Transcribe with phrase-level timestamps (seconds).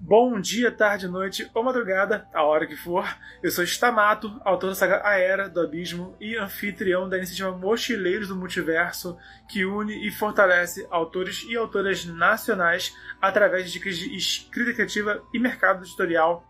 [0.00, 3.04] Bom dia, tarde, noite ou madrugada, a hora que for.
[3.42, 8.28] Eu sou Stamato, autor da saga A Era do Abismo e anfitrião da iniciativa Mochileiros
[8.28, 14.72] do Multiverso, que une e fortalece autores e autoras nacionais através de dicas de escrita
[14.72, 16.46] criativa e mercado editorial.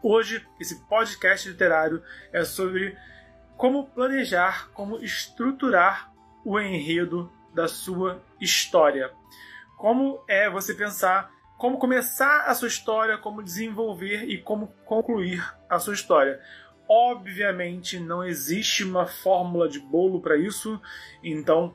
[0.00, 2.00] Hoje, esse podcast literário
[2.32, 2.96] é sobre
[3.56, 6.12] como planejar, como estruturar
[6.44, 9.10] o enredo da sua história.
[9.76, 11.28] Como é você pensar
[11.62, 16.40] como começar a sua história, como desenvolver e como concluir a sua história.
[16.88, 20.82] Obviamente não existe uma fórmula de bolo para isso,
[21.22, 21.72] então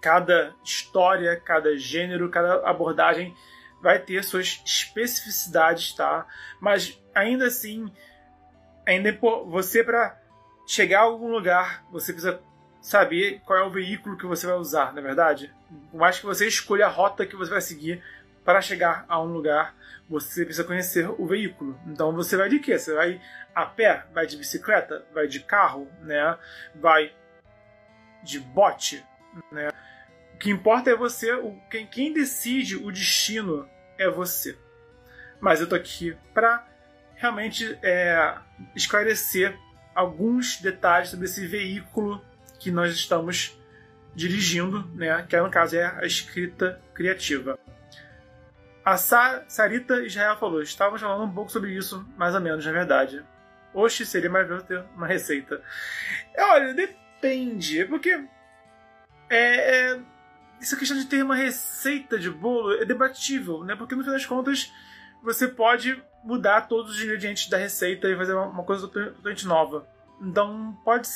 [0.00, 3.34] cada história, cada gênero, cada abordagem
[3.82, 6.24] vai ter suas especificidades, tá?
[6.60, 7.92] Mas ainda assim,
[8.86, 10.16] ainda você para
[10.68, 12.40] chegar a algum lugar, você precisa
[12.80, 15.52] saber qual é o veículo que você vai usar, na é verdade.
[15.90, 18.00] Por mais que você escolha a rota que você vai seguir,
[18.44, 19.74] para chegar a um lugar,
[20.08, 21.78] você precisa conhecer o veículo.
[21.86, 22.78] Então você vai de quê?
[22.78, 23.20] Você vai
[23.54, 24.04] a pé?
[24.12, 25.04] Vai de bicicleta?
[25.12, 25.88] Vai de carro?
[26.02, 26.36] Né?
[26.74, 27.12] Vai
[28.22, 29.04] de bote?
[29.50, 29.70] Né?
[30.34, 31.30] O que importa é você,
[31.70, 34.58] quem, quem decide o destino é você.
[35.40, 36.66] Mas eu tô aqui para
[37.16, 38.36] realmente é,
[38.74, 39.56] esclarecer
[39.94, 42.22] alguns detalhes sobre esse veículo
[42.58, 43.58] que nós estamos
[44.14, 45.24] dirigindo, né?
[45.28, 47.58] que no caso é a escrita criativa.
[48.84, 52.72] A Sa Sarita Israel falou: estávamos falando um pouco sobre isso, mais ou menos, na
[52.72, 53.24] verdade.
[53.72, 55.60] Oxe, seria mais ver ter uma receita.
[56.38, 58.10] Olha, depende, porque
[59.30, 60.00] é, é,
[60.60, 63.74] essa questão de ter uma receita de bolo é debatível, né?
[63.74, 64.72] Porque no fim das contas
[65.22, 69.86] você pode mudar todos os ingredientes da receita e fazer uma, uma coisa totalmente nova.
[70.24, 71.08] Então, pode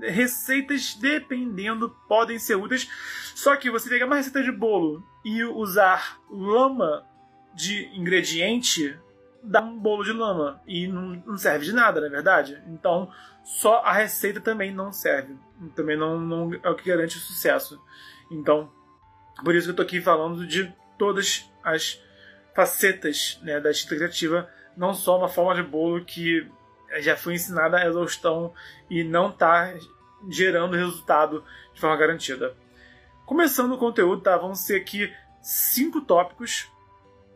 [0.00, 2.88] receitas dependendo podem ser úteis.
[3.34, 7.06] Só que você pegar uma receita de bolo e usar lama
[7.54, 8.98] de ingrediente
[9.42, 12.62] dá um bolo de lama e não, não serve de nada, na é verdade.
[12.68, 13.10] Então,
[13.42, 15.36] só a receita também não serve.
[15.74, 17.82] Também não, não é o que garante o sucesso.
[18.30, 18.70] Então,
[19.44, 22.00] por isso que eu tô aqui falando de todas as
[22.54, 26.48] facetas né, da escrita criativa, não só uma forma de bolo que
[27.00, 28.52] já foi ensinada a exaustão
[28.90, 29.74] e não está
[30.28, 31.44] gerando resultado
[31.74, 32.54] de forma garantida.
[33.26, 34.36] Começando o conteúdo, tá?
[34.36, 36.70] Vão ser aqui cinco tópicos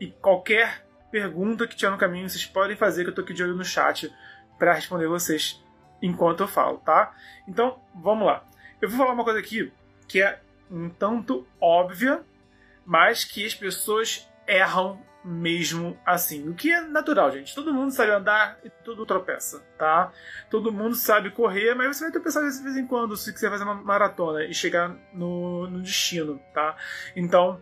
[0.01, 3.43] e qualquer pergunta que tiver no caminho vocês podem fazer que eu tô aqui de
[3.43, 4.13] olho no chat
[4.59, 5.63] para responder vocês
[6.03, 7.15] enquanto eu falo, tá?
[7.49, 8.45] Então, vamos lá.
[8.81, 9.73] Eu vou falar uma coisa aqui
[10.07, 10.41] que é
[10.71, 12.23] um tanto óbvia,
[12.85, 16.49] mas que as pessoas erram mesmo assim.
[16.49, 17.53] O que é natural, gente.
[17.53, 20.13] Todo mundo sabe andar e tudo tropeça, tá?
[20.49, 23.65] Todo mundo sabe correr, mas você vai tropeçar de vez em quando se quiser fazer
[23.65, 26.77] uma maratona e chegar no, no destino, tá?
[27.17, 27.61] Então,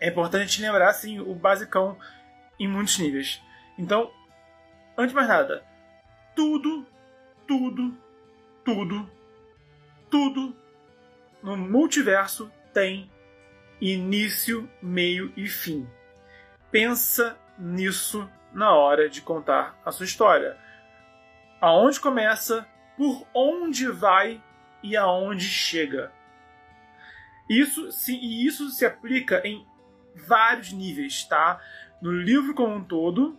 [0.00, 1.96] é importante lembrar, assim, o basicão
[2.58, 3.40] em muitos níveis.
[3.78, 4.10] Então,
[4.98, 5.64] antes de mais nada,
[6.34, 6.84] tudo,
[7.46, 7.96] tudo,
[8.64, 9.10] tudo,
[10.10, 10.56] tudo
[11.40, 13.08] no multiverso tem
[13.80, 15.88] início, meio e fim
[16.70, 20.56] pensa nisso na hora de contar a sua história.
[21.60, 22.66] Aonde começa,
[22.96, 24.42] por onde vai
[24.82, 26.12] e aonde chega.
[27.48, 29.66] Isso se, e isso se aplica em
[30.26, 31.60] vários níveis, tá?
[32.00, 33.38] No livro como um todo,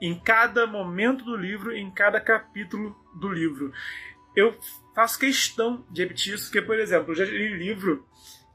[0.00, 3.72] em cada momento do livro, em cada capítulo do livro.
[4.36, 4.56] Eu
[4.94, 8.06] faço questão de repetir isso, porque, por exemplo, eu já li livro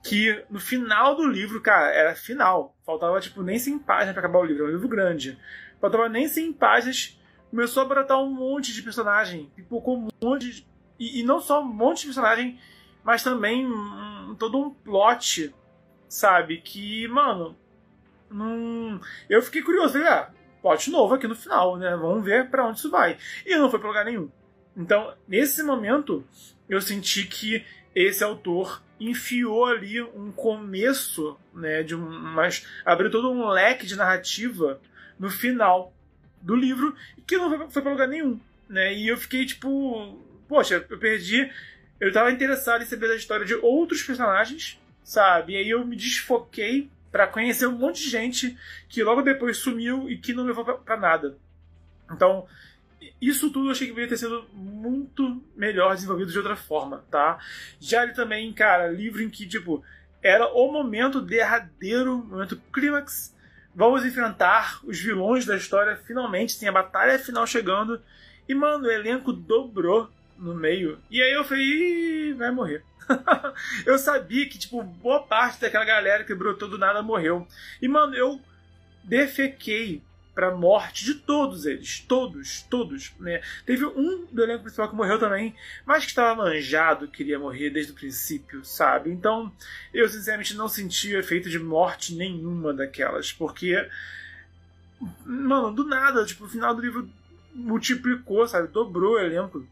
[0.03, 2.75] que no final do livro, cara, era final.
[2.85, 4.65] Faltava, tipo, nem 100 páginas para acabar o livro.
[4.65, 5.39] É um livro grande.
[5.79, 7.17] Faltava nem 100 páginas.
[7.49, 9.49] Começou a brotar um monte de personagem.
[9.55, 10.67] Pipocou um monte de...
[10.99, 12.59] e, e, não só um monte de personagem,
[13.01, 15.55] mas também um, todo um plot,
[16.09, 16.57] sabe?
[16.57, 17.55] Que, mano,
[18.29, 18.99] não...
[19.29, 19.93] eu fiquei curioso.
[19.93, 20.31] Falei, ah,
[20.61, 21.95] plot novo aqui no final, né?
[21.95, 23.17] Vamos ver para onde isso vai.
[23.45, 24.29] E não foi pra lugar nenhum.
[24.75, 26.25] Então, nesse momento,
[26.67, 27.63] eu senti que
[27.95, 33.95] esse autor enfiou ali um começo, né, de um, mas abriu todo um leque de
[33.95, 34.79] narrativa
[35.19, 35.93] no final
[36.41, 36.95] do livro
[37.25, 38.93] que não foi, para lugar nenhum, né?
[38.93, 41.49] E eu fiquei tipo, poxa, eu perdi,
[41.99, 45.53] eu estava interessado em saber da história de outros personagens, sabe?
[45.53, 48.57] E aí eu me desfoquei para conhecer um monte de gente
[48.89, 51.37] que logo depois sumiu e que não levou para nada.
[52.11, 52.45] Então,
[53.21, 57.39] isso tudo eu achei que poderia ter sido muito melhor desenvolvido de outra forma, tá?
[57.79, 59.83] Já ele também, cara, livro em que, tipo,
[60.21, 63.35] era o momento derradeiro, momento clímax.
[63.75, 68.01] Vamos enfrentar os vilões da história finalmente, tem a batalha final chegando.
[68.47, 70.99] E, mano, o elenco dobrou no meio.
[71.09, 72.83] E aí eu falei, vai morrer.
[73.85, 77.47] eu sabia que, tipo, boa parte daquela galera que brotou do nada morreu.
[77.81, 78.39] E, mano, eu
[79.03, 80.01] defequei
[80.33, 81.99] pra morte de todos eles.
[81.99, 83.13] Todos, todos.
[83.19, 83.41] Né?
[83.65, 87.91] Teve um do elenco principal que morreu também, mas que estava manjado, queria morrer desde
[87.91, 89.11] o princípio, sabe?
[89.11, 89.51] Então,
[89.93, 93.87] eu sinceramente não senti o efeito de morte nenhuma daquelas, porque.
[95.25, 97.09] Mano, do nada, tipo, o final do livro
[97.53, 98.69] multiplicou, sabe?
[98.69, 99.67] Dobrou o elenco.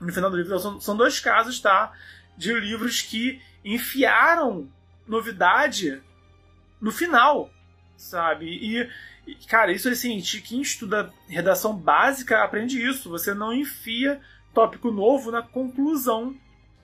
[0.00, 1.92] No final do livro, então, são, são dois casos, tá?
[2.36, 4.68] De livros que enfiaram
[5.06, 6.00] novidade
[6.80, 7.50] no final,
[7.98, 8.46] sabe?
[8.46, 8.88] E
[9.48, 13.10] Cara, isso assim, quem estuda redação básica aprende isso.
[13.10, 14.20] Você não enfia
[14.54, 16.34] tópico novo na conclusão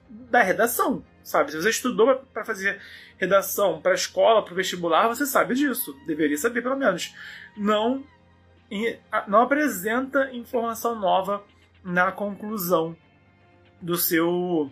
[0.09, 1.51] da redação, sabe?
[1.51, 2.81] Se você estudou para fazer
[3.17, 5.97] redação para escola, para vestibular, você sabe disso.
[6.07, 7.15] Deveria saber, pelo menos.
[7.57, 8.05] Não,
[9.27, 11.43] não apresenta informação nova
[11.83, 12.97] na conclusão
[13.81, 14.71] do seu,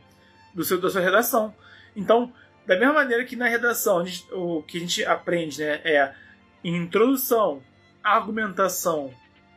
[0.54, 1.54] do seu da sua redação.
[1.96, 2.32] Então,
[2.66, 6.14] da mesma maneira que na redação o que a gente aprende né, é
[6.64, 7.62] introdução,
[8.02, 9.12] argumentação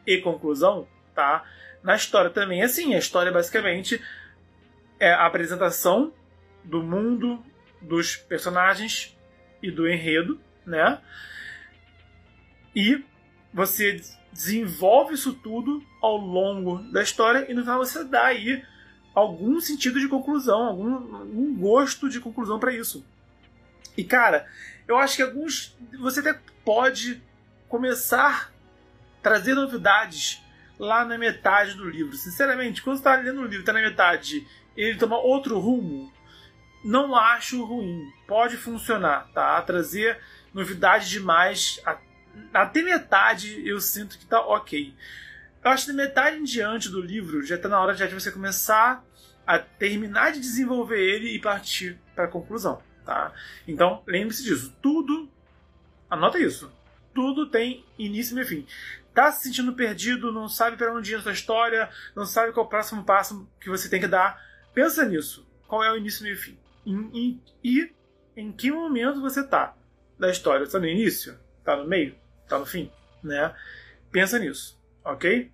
[0.05, 1.43] e conclusão, tá?
[1.83, 2.93] Na história também é assim.
[2.93, 4.01] A história basicamente
[4.99, 6.13] é a apresentação
[6.63, 7.43] do mundo,
[7.81, 9.15] dos personagens
[9.61, 10.99] e do enredo, né?
[12.75, 13.03] E
[13.53, 18.63] você desenvolve isso tudo ao longo da história e no final você dá aí
[19.13, 23.05] algum sentido de conclusão, algum, algum gosto de conclusão para isso.
[23.95, 24.45] E cara,
[24.87, 27.21] eu acho que alguns você até pode
[27.67, 30.41] começar a trazer novidades
[30.77, 32.15] lá na metade do livro.
[32.15, 34.45] Sinceramente, quando você está lendo o livro, está na metade,
[34.75, 36.11] ele toma outro rumo,
[36.83, 38.11] não acho ruim.
[38.27, 39.61] Pode funcionar, tá?
[39.61, 40.19] Trazer
[40.53, 41.81] novidade demais.
[42.53, 44.93] Até metade eu sinto que tá ok.
[45.63, 48.31] Eu acho que da metade em diante do livro já está na hora de você
[48.31, 49.03] começar
[49.47, 53.31] a terminar de desenvolver ele e partir para a conclusão, tá?
[53.67, 54.73] Então lembre-se disso.
[54.81, 55.29] Tudo,
[56.09, 56.71] anota isso
[57.15, 58.67] tudo tem início e fim.
[59.13, 62.65] Tá se sentindo perdido, não sabe para onde ir na sua história, não sabe qual
[62.65, 64.43] é o próximo passo que você tem que dar.
[64.73, 65.47] Pensa nisso.
[65.65, 66.57] Qual é o início, e fim?
[66.85, 67.89] E, e
[68.35, 69.73] em que momento você tá
[70.19, 70.65] da história?
[70.65, 71.39] Está no início?
[71.63, 72.13] Tá no meio?
[72.47, 72.91] Tá no fim?
[73.23, 73.55] Né?
[74.11, 75.49] Pensa nisso, ok?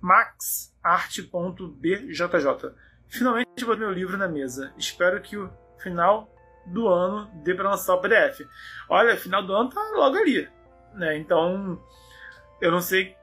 [0.00, 2.22] maxart.bjj
[3.06, 4.74] Finalmente botei meu livro na mesa.
[4.76, 6.34] Espero que o final
[6.66, 8.46] do ano dê para lançar o PDF.
[8.88, 10.48] Olha, final do ano tá logo ali.
[10.94, 11.16] Né?
[11.18, 11.80] Então,
[12.60, 13.16] eu não sei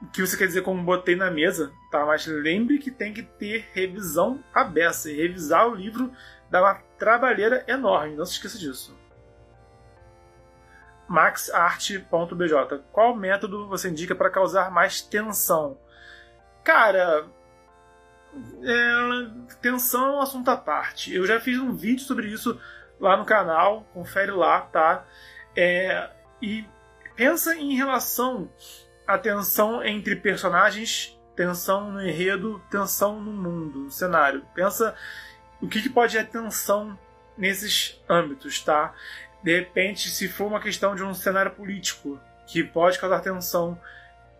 [0.00, 2.04] o que você quer dizer como botei na mesa, tá?
[2.04, 5.10] Mas lembre que tem que ter revisão aberta.
[5.10, 6.12] E revisar o livro
[6.50, 8.96] dá uma trabalheira enorme, não se esqueça disso.
[11.08, 15.78] maxart.bj Qual método você indica para causar mais tensão?
[16.64, 17.26] Cara,
[18.62, 21.14] é, tensão é um assunto à parte.
[21.14, 22.60] Eu já fiz um vídeo sobre isso
[23.00, 25.04] lá no canal, confere lá, tá?
[25.56, 26.08] É,
[26.40, 26.64] e
[27.16, 28.50] Pensa em relação
[29.06, 34.44] à tensão entre personagens, tensão no enredo, tensão no mundo, no cenário.
[34.54, 34.94] Pensa
[35.60, 36.98] o que, que pode ter tensão
[37.36, 38.94] nesses âmbitos, tá?
[39.42, 43.78] De repente, se for uma questão de um cenário político que pode causar tensão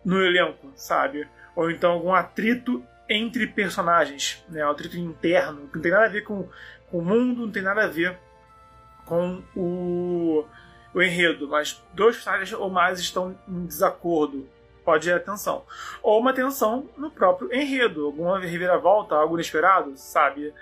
[0.03, 1.27] no elenco, sabe?
[1.55, 4.65] Ou então algum atrito entre personagens, né?
[4.65, 6.47] Um atrito interno, que não tem nada a ver com,
[6.89, 8.17] com o mundo, não tem nada a ver
[9.05, 10.45] com o
[10.93, 14.47] o enredo, mas dois personagens ou mais estão em desacordo,
[14.85, 15.65] pode ter tensão.
[16.01, 20.53] Ou uma tensão no próprio enredo, alguma reviravolta, algo inesperado, sabe?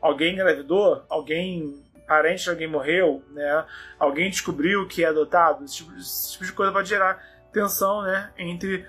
[0.00, 3.64] Alguém engravidou, alguém parente de alguém morreu, né?
[3.98, 8.30] Alguém descobriu que é adotado, esse tipo, esse tipo de coisa pode gerar tensão, né,
[8.36, 8.86] entre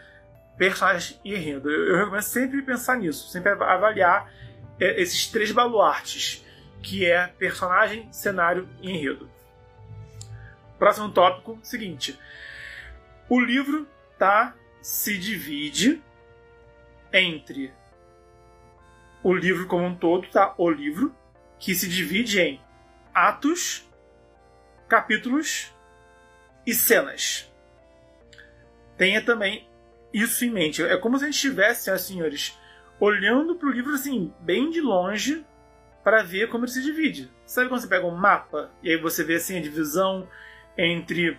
[0.59, 1.71] personagens e enredo.
[1.71, 4.31] Eu, eu recomendo sempre pensar nisso, sempre avaliar
[4.77, 6.45] é, esses três baluartes,
[6.83, 9.31] que é personagem, cenário e enredo.
[10.77, 12.19] Próximo tópico, seguinte.
[13.29, 13.87] O livro
[14.17, 16.01] tá se divide
[17.11, 17.73] entre
[19.23, 20.53] o livro como um todo, tá?
[20.57, 21.15] O livro
[21.57, 22.61] que se divide em
[23.13, 23.87] atos,
[24.87, 25.73] capítulos
[26.65, 27.51] e cenas.
[28.97, 29.68] Tenha também
[30.13, 30.83] isso em mente.
[30.83, 32.59] É como se a gente estivesse, senhoras senhores,
[32.99, 35.45] olhando para o livro assim, bem de longe,
[36.03, 37.31] para ver como ele se divide.
[37.45, 40.27] Sabe quando você pega um mapa e aí você vê assim a divisão
[40.77, 41.37] entre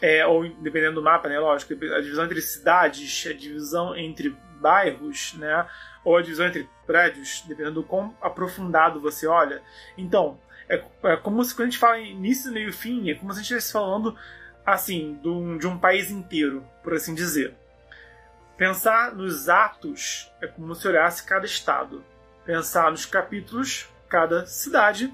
[0.00, 5.34] é, ou dependendo do mapa, né, lógico, a divisão entre cidades, a divisão entre bairros,
[5.34, 5.66] né,
[6.04, 9.62] ou a divisão entre prédios, dependendo do quão aprofundado você olha.
[9.96, 13.32] Então, é, é como se quando a gente fala início, meio e fim, é como
[13.32, 14.16] se a gente estivesse falando
[14.64, 17.54] assim, de um, de um país inteiro, por assim dizer.
[18.56, 22.04] Pensar nos atos é como se olhasse cada estado.
[22.44, 25.12] Pensar nos capítulos, cada cidade.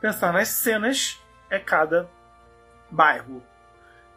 [0.00, 2.10] Pensar nas cenas é cada
[2.90, 3.42] bairro.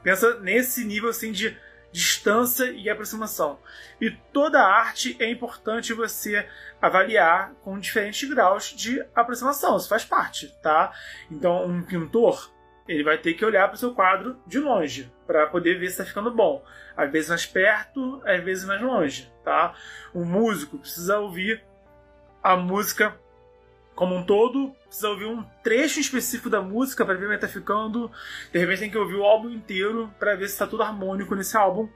[0.02, 1.56] Pensa nesse nível assim de
[1.92, 3.60] distância e aproximação.
[4.02, 6.48] E toda arte é importante você
[6.82, 10.92] avaliar com diferentes graus de aproximação, isso faz parte, tá?
[11.32, 12.52] Então, um pintor,
[12.88, 15.94] ele vai ter que olhar para o seu quadro de longe para poder ver se
[15.94, 16.64] está ficando bom.
[16.96, 19.76] Às vezes mais perto, às vezes mais longe, tá?
[20.16, 21.62] Um músico precisa ouvir
[22.42, 23.16] a música
[23.94, 28.12] como um todo, precisa ouvir um trecho específico da música para ver como está ficando.
[28.54, 31.58] De repente tem que ouvir o álbum inteiro para ver se está tudo harmônico nesse
[31.58, 31.90] álbum.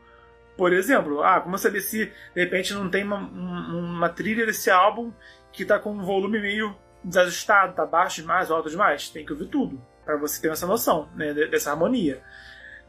[0.57, 5.11] Por exemplo, ah, como saber se de repente não tem uma, uma trilha desse álbum
[5.53, 9.09] que está com um volume meio desajustado, tá baixo demais, alto demais?
[9.09, 12.21] Tem que ouvir tudo para você ter essa noção né, dessa harmonia.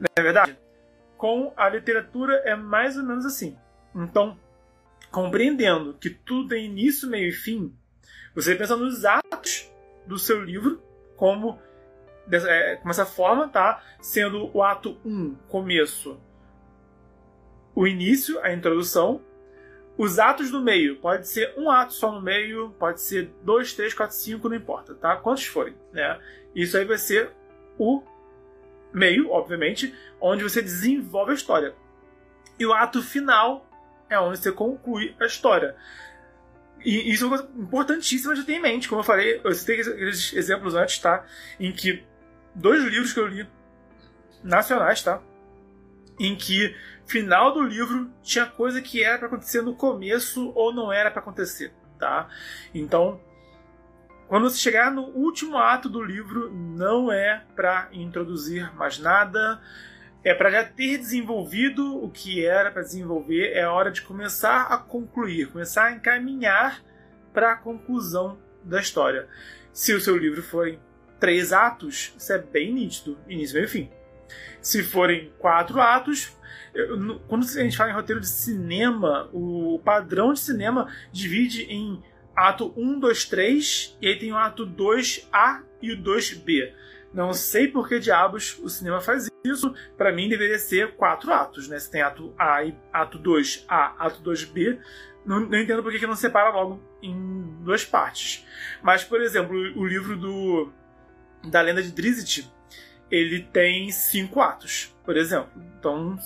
[0.02, 0.58] Não é verdade?
[1.16, 3.56] Com a literatura é mais ou menos assim.
[3.94, 4.36] Então,
[5.12, 7.72] compreendendo que tudo tem início, meio e fim,
[8.34, 9.70] você pensa nos atos
[10.04, 10.82] do seu livro
[11.16, 11.60] como
[12.26, 13.80] dessa, é, como essa forma, tá?
[14.00, 16.20] Sendo o ato 1, começo,
[17.74, 19.20] o início, a introdução.
[19.96, 23.92] Os atos do meio, pode ser um ato só no meio, pode ser dois, três,
[23.92, 25.14] quatro, cinco, não importa, tá?
[25.16, 26.18] Quantos forem, né?
[26.54, 27.30] Isso aí vai ser
[27.78, 28.02] o
[28.92, 31.74] meio, obviamente, onde você desenvolve a história.
[32.58, 33.68] E o ato final
[34.08, 35.74] é onde você conclui a história.
[36.84, 38.88] E isso é uma coisa importantíssima de ter em mente.
[38.88, 41.24] Como eu falei, eu citei aqueles exemplos antes, tá?
[41.58, 42.04] Em que
[42.54, 43.48] dois livros que eu li
[44.42, 45.22] nacionais, tá?
[46.18, 46.74] Em que
[47.06, 51.20] final do livro tinha coisa que era para acontecer no começo ou não era para
[51.20, 52.28] acontecer, tá?
[52.74, 53.20] Então,
[54.28, 59.60] quando você chegar no último ato do livro, não é para introduzir mais nada,
[60.24, 64.78] é para já ter desenvolvido o que era para desenvolver, é hora de começar a
[64.78, 66.82] concluir, começar a encaminhar
[67.32, 69.28] para a conclusão da história.
[69.72, 70.78] Se o seu livro for em
[71.18, 73.90] três atos, isso é bem nítido, início, meio e fim.
[74.60, 76.36] Se forem quatro atos,
[77.28, 82.02] quando a gente fala em roteiro de cinema, o padrão de cinema divide em
[82.34, 86.72] ato 1, 2, 3, e aí tem o ato 2A e o 2B.
[87.12, 89.74] Não sei por que diabos o cinema faz isso.
[89.96, 91.78] Para mim deveria ser quatro atos, né?
[91.78, 94.78] Se tem ato A e ato 2A, ato 2B,
[95.24, 98.46] não, não entendo por que não separa logo em duas partes.
[98.82, 100.72] Mas, por exemplo, o livro do
[101.44, 102.48] da lenda de Drizzt,
[103.10, 105.50] ele tem cinco atos, por exemplo.
[105.78, 106.16] Então,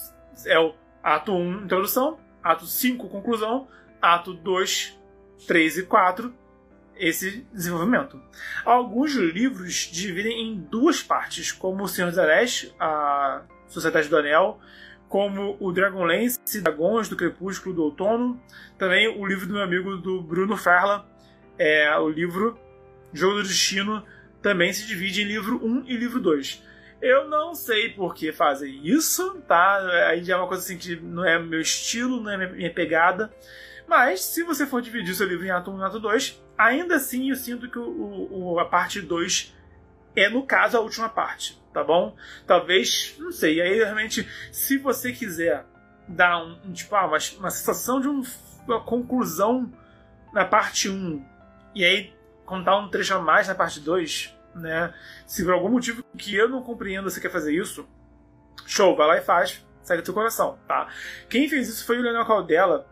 [0.44, 3.66] é o ato 1, introdução, ato 5, conclusão,
[4.00, 4.98] ato 2,
[5.46, 6.32] 3 e 4,
[6.96, 8.20] esse desenvolvimento.
[8.64, 14.58] Alguns livros dividem em duas partes, como O Senhor dos Anéis, a Sociedade do Anel,
[15.08, 18.40] como o Dragonlance, Dragões do Crepúsculo do Outono,
[18.78, 21.06] também o livro do meu amigo do Bruno Ferla,
[21.58, 22.58] é o livro
[23.12, 24.02] Jogo do Destino,
[24.42, 26.62] também se divide em livro 1 e livro 2.
[27.00, 29.78] Eu não sei por que fazem isso, tá?
[30.08, 33.32] Aí já é uma coisa assim que não é meu estilo, não é minha pegada.
[33.86, 37.30] Mas, se você for dividir seu livro em ato 1 e ato 2, ainda assim
[37.30, 39.54] eu sinto que o, o, a parte 2
[40.16, 42.16] é, no caso, a última parte, tá bom?
[42.46, 45.66] Talvez, não sei, aí realmente, se você quiser
[46.08, 48.22] dar um, um tipo, ah, uma, uma sensação de um,
[48.66, 49.70] uma conclusão
[50.32, 51.22] na parte 1
[51.74, 52.14] e aí
[52.46, 54.94] contar um trecho a mais na parte 2, né?
[55.26, 57.86] Se por algum motivo que eu não compreendo você quer fazer isso,
[58.64, 60.88] show, vai lá e faz, segue teu coração, tá?
[61.28, 62.86] Quem fez isso foi o Leonel Caldela,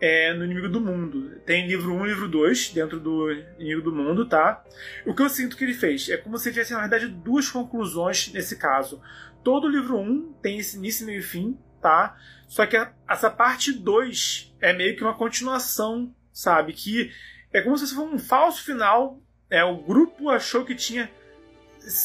[0.00, 1.40] é, no Inimigo do Mundo.
[1.44, 4.64] Tem livro 1 e livro 2 dentro do Inimigo do Mundo, tá?
[5.04, 8.32] O que eu sinto que ele fez é como se tivesse, na verdade, duas conclusões
[8.32, 9.00] nesse caso.
[9.42, 12.16] Todo livro 1 tem esse início, meio e fim, tá?
[12.46, 16.72] Só que a, essa parte 2 é meio que uma continuação, sabe?
[16.72, 17.12] Que
[17.52, 19.20] é como se fosse um falso final.
[19.50, 21.10] É, o grupo achou que tinha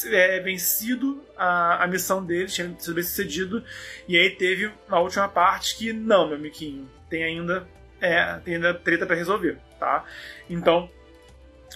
[0.05, 3.63] é, vencido a, a missão deles, tinha sido bem sucedido,
[4.07, 7.67] e aí teve uma última parte que, não, meu miquinho, tem ainda
[8.03, 10.03] é, tem ainda treta para resolver, tá?
[10.49, 10.91] Então,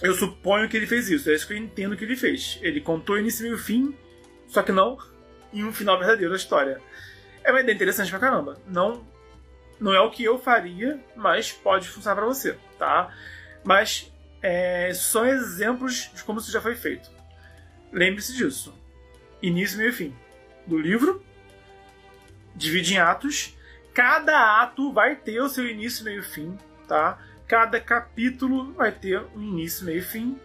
[0.02, 1.30] eu suponho que ele fez isso.
[1.30, 2.58] É isso que eu entendo que ele fez.
[2.60, 3.96] Ele contou início, meio fim,
[4.46, 4.98] só que não
[5.50, 6.82] em um final verdadeiro da história.
[7.42, 8.60] É uma ideia interessante pra caramba.
[8.66, 9.06] Não,
[9.80, 13.10] não é o que eu faria, mas pode funcionar para você, tá?
[13.64, 17.10] Mas é, são exemplos de como isso já foi feito.
[17.90, 18.74] Lembre-se disso.
[19.40, 20.14] Início, meio e fim.
[20.66, 21.24] Do livro,
[22.54, 23.56] divide em atos
[23.98, 27.18] cada ato vai ter o seu início, meio e fim, tá?
[27.48, 30.40] Cada capítulo vai ter um início, meio e fim.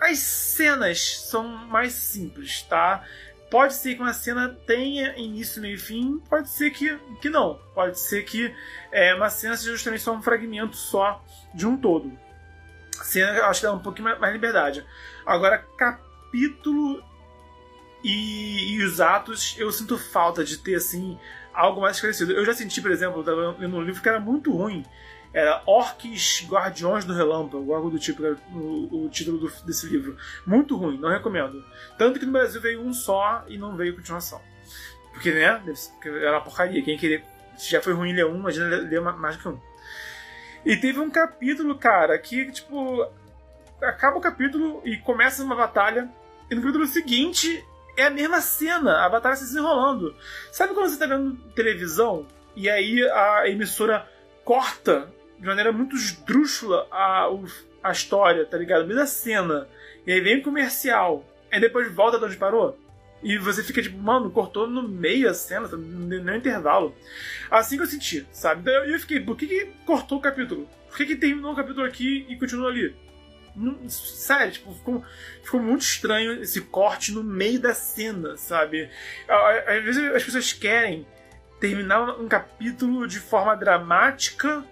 [0.00, 3.04] As cenas são mais simples, tá?
[3.48, 7.60] Pode ser que uma cena tenha início, meio e fim, pode ser que, que não.
[7.72, 8.52] Pode ser que
[8.90, 11.24] é, uma cena seja justamente só um fragmento só
[11.54, 12.10] de um todo.
[13.04, 14.84] Cena acho que dá um pouquinho mais liberdade.
[15.24, 17.00] Agora, capítulo
[18.02, 21.16] E, e, os atos, eu sinto falta de ter, assim,
[21.52, 22.32] algo mais esclarecido.
[22.32, 23.24] Eu já senti, por exemplo,
[23.58, 24.84] lendo um livro que era muito ruim.
[25.32, 30.16] Era Orques Guardiões do Relâmpago, algo do tipo, era o, o título do, desse livro.
[30.46, 31.64] Muito ruim, não recomendo.
[31.96, 34.42] Tanto que no Brasil veio um só e não veio continuação.
[35.12, 35.62] Porque, né,
[36.04, 36.82] era uma porcaria.
[36.82, 37.22] Quem queria,
[37.56, 39.60] se já foi ruim ler um, imagina ler mais do que um.
[40.66, 43.06] E teve um capítulo, cara, que, tipo,
[43.80, 46.10] acaba o capítulo e começa uma batalha.
[46.50, 47.64] E no capítulo seguinte
[47.96, 50.14] é a mesma cena, a batalha se desenrolando.
[50.50, 54.08] Sabe quando você tá vendo televisão e aí a emissora
[54.44, 57.28] corta de maneira muito esdrúxula a,
[57.82, 58.86] a história, tá ligado?
[58.86, 59.68] No da cena.
[60.06, 61.26] E aí vem o comercial.
[61.50, 62.78] Aí depois volta de onde parou.
[63.22, 66.94] E você fica tipo, mano, cortou no meio a cena, no intervalo.
[67.50, 68.62] Assim que eu senti, sabe?
[68.62, 70.68] Então eu fiquei, por que, que cortou o capítulo?
[70.88, 72.94] Por que, que terminou o capítulo aqui e continua ali?
[73.54, 75.04] Não, sério, tipo, ficou,
[75.42, 78.88] ficou muito estranho esse corte no meio da cena, sabe?
[79.66, 81.06] Às vezes as pessoas querem
[81.60, 84.64] terminar um capítulo de forma dramática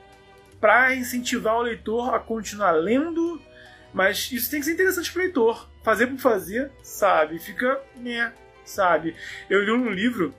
[0.61, 3.41] para incentivar o leitor a continuar lendo,
[3.93, 5.69] mas isso tem que ser interessante pro leitor.
[5.83, 7.39] Fazer por fazer, sabe?
[7.39, 8.33] Fica, né,
[8.65, 9.15] sabe?
[9.49, 10.35] Eu li um livro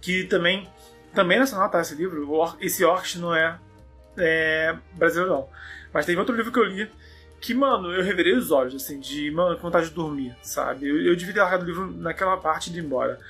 [0.00, 0.68] que também
[1.16, 1.80] também é nacional, tá?
[1.80, 3.58] Esse livro, esse Orcs não é,
[4.18, 5.48] é brasileiro, não.
[5.92, 6.90] Mas tem outro livro que eu li
[7.46, 10.88] que, mano, eu reverei os olhos, assim, de, mano, vontade de dormir, sabe?
[10.88, 13.20] Eu, eu devia ter largado o livro naquela parte de ir embora.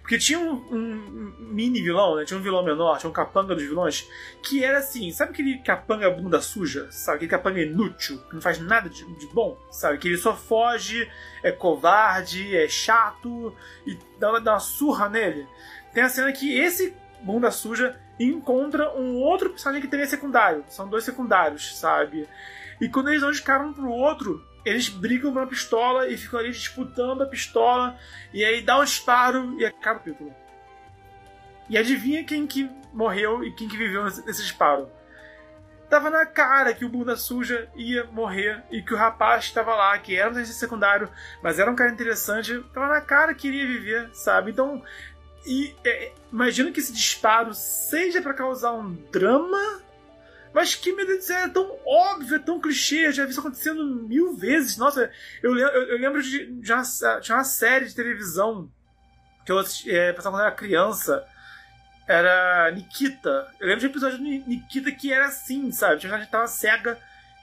[0.00, 2.24] Porque tinha um, um, mini vilão, né?
[2.24, 4.08] Tinha um vilão menor, tinha um capanga dos vilões,
[4.42, 6.90] que era assim, sabe aquele capanga bunda suja?
[6.90, 7.16] Sabe?
[7.16, 9.98] Aquele capanga inútil, que não faz nada de, de bom, sabe?
[9.98, 11.06] Que ele só foge,
[11.42, 13.54] é covarde, é chato,
[13.86, 15.46] e dá, dá uma surra nele.
[15.92, 20.64] Tem a cena que esse bunda suja encontra um outro personagem que também é secundário.
[20.66, 22.26] São dois secundários, sabe?
[22.80, 26.40] E quando eles dão de cara um pro outro, eles brigam uma pistola e ficam
[26.40, 27.96] ali disputando a pistola.
[28.32, 30.34] E aí dá um disparo e acaba o capítulo.
[31.68, 34.90] E adivinha quem que morreu e quem que viveu nesse disparo?
[35.88, 39.74] Tava na cara que o bunda suja ia morrer e que o rapaz que estava
[39.74, 41.08] lá, que era um secundário,
[41.42, 44.50] mas era um cara interessante, tava na cara que iria viver, sabe?
[44.50, 44.82] Então,
[45.46, 49.80] e, é, imagino que esse disparo seja para causar um drama
[50.56, 53.40] mas que, meu Deus do é tão óbvio, é tão clichê, eu já vi isso
[53.40, 54.78] acontecendo mil vezes.
[54.78, 56.82] Nossa, eu, eu, eu lembro de, de, uma,
[57.20, 58.72] de uma série de televisão
[59.44, 61.26] que eu assisti, é, passava quando eu era criança.
[62.08, 63.52] Era Nikita.
[63.60, 66.00] Eu lembro de um episódio de Nikita que era assim, sabe?
[66.00, 66.98] Tinha gente tava cega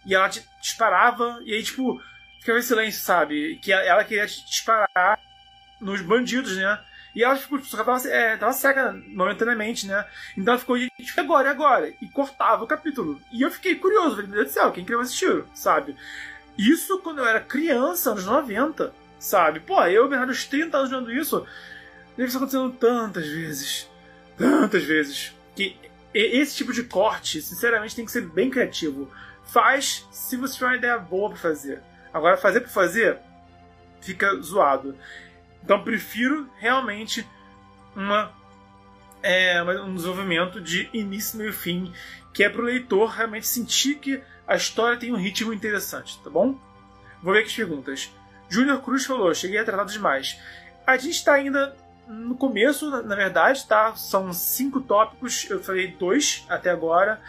[0.08, 0.28] e ela
[0.60, 2.02] disparava, e aí, tipo,
[2.40, 3.60] ficava em silêncio, sabe?
[3.62, 5.20] Que ela queria disparar
[5.80, 6.84] nos bandidos, né?
[7.16, 10.06] E ela tipo, tava, é, tava cega momentaneamente, né?
[10.38, 11.94] Então ela ficou, tipo, agora, agora?
[12.02, 13.22] E cortava o capítulo.
[13.32, 15.96] E eu fiquei curioso, falei, meu Deus do céu, quem criou esse tiro, sabe?
[16.58, 19.60] Isso quando eu era criança, anos 90, sabe?
[19.60, 21.46] Pô, eu, Bernardo, aos 30 anos vendo isso,
[22.18, 23.90] deve estar acontecendo tantas vezes.
[24.38, 25.34] Tantas vezes.
[25.56, 25.78] Que
[26.14, 29.12] esse tipo de corte, sinceramente, tem que ser bem criativo.
[29.46, 31.82] Faz se você tiver uma ideia boa para fazer.
[32.14, 33.18] Agora, fazer por fazer,
[34.02, 34.96] fica zoado.
[35.64, 37.28] Então prefiro realmente
[37.96, 38.32] uma,
[39.22, 41.94] é, um desenvolvimento de início, meio e fim,
[42.34, 46.30] que é para o leitor realmente sentir que a história tem um ritmo interessante, tá
[46.30, 46.58] bom?
[47.22, 48.12] Vou ver aqui as perguntas.
[48.50, 50.38] Júnior Cruz falou: cheguei atrasado demais.
[50.86, 51.76] A gente está ainda
[52.08, 53.96] no começo, na verdade, tá?
[53.96, 57.22] São cinco tópicos, eu falei dois até agora.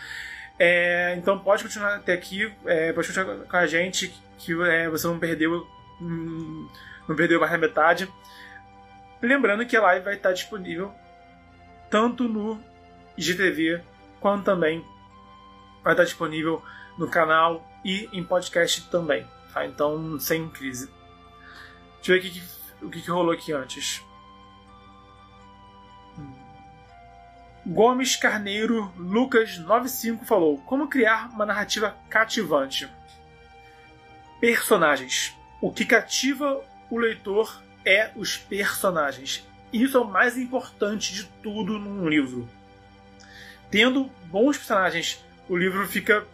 [0.58, 5.06] É, então pode continuar até aqui, é, pode continuar com a gente, que é, você
[5.06, 5.66] não perdeu.
[6.00, 6.68] Hum,
[7.08, 8.12] não perdeu mais da metade.
[9.20, 10.92] Lembrando que a live vai estar disponível
[11.90, 12.60] tanto no
[13.16, 13.82] IGTV
[14.20, 14.84] quanto também
[15.82, 16.62] vai estar disponível
[16.98, 19.26] no canal e em podcast também.
[19.52, 19.66] Tá?
[19.66, 20.90] Então, sem crise.
[22.02, 22.42] Deixa eu ver
[22.82, 24.02] o que, que rolou aqui antes.
[27.66, 32.88] Gomes Carneiro Lucas 95 falou: Como criar uma narrativa cativante?
[34.38, 35.34] Personagens.
[35.62, 36.62] O que cativa
[36.94, 39.44] o leitor é os personagens.
[39.72, 42.48] Isso é o mais importante de tudo num livro.
[43.70, 46.24] Tendo bons personagens, o livro fica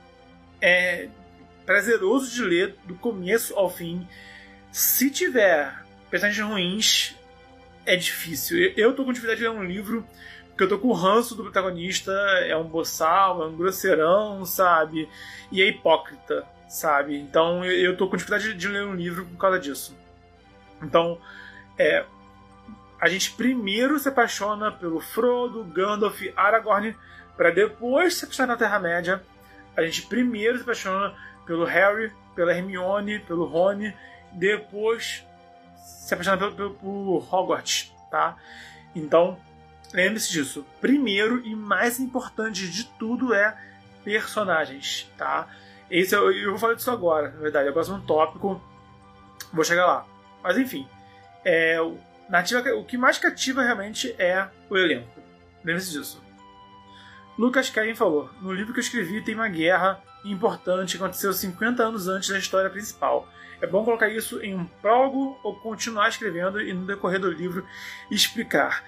[0.60, 1.08] é,
[1.64, 4.06] prazeroso de ler do começo ao fim.
[4.70, 7.16] Se tiver personagens ruins,
[7.86, 8.58] é difícil.
[8.76, 10.06] Eu tô com dificuldade de ler um livro
[10.50, 15.08] porque eu tô com o ranço do protagonista, é um boçal, é um grosseirão, sabe?
[15.50, 17.16] E é hipócrita, sabe?
[17.16, 19.98] Então eu tô com dificuldade de ler um livro por causa disso.
[20.82, 21.18] Então,
[21.78, 22.04] é,
[23.00, 26.96] a gente primeiro se apaixona pelo Frodo, Gandalf, Aragorn,
[27.36, 29.22] para depois se apaixonar na Terra-média.
[29.76, 31.14] A gente primeiro se apaixona
[31.46, 33.94] pelo Harry, pela Hermione, pelo Rony,
[34.32, 35.26] depois
[35.76, 38.36] se apaixona por, por, por Hogwarts, tá?
[38.94, 39.38] Então,
[39.92, 40.66] lembre-se disso.
[40.80, 43.56] Primeiro e mais importante de tudo é
[44.04, 45.48] personagens, tá?
[45.90, 48.60] Esse eu, eu vou falar disso agora, na verdade, é o próximo tópico.
[49.52, 50.09] Vou chegar lá.
[50.42, 50.88] Mas enfim,
[51.44, 51.76] é,
[52.28, 55.20] nativa, o que mais cativa realmente é o elenco.
[55.64, 56.22] Lembre-se disso.
[57.38, 61.82] Lucas Kevin falou: No livro que eu escrevi tem uma guerra importante que aconteceu 50
[61.82, 63.28] anos antes da história principal.
[63.60, 67.66] É bom colocar isso em um prólogo ou continuar escrevendo e no decorrer do livro
[68.10, 68.82] explicar.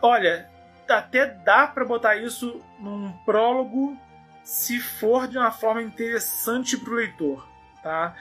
[0.00, 0.48] Olha,
[0.88, 3.96] até dá para botar isso num prólogo
[4.42, 7.48] se for de uma forma interessante para o leitor,
[7.82, 8.16] tá?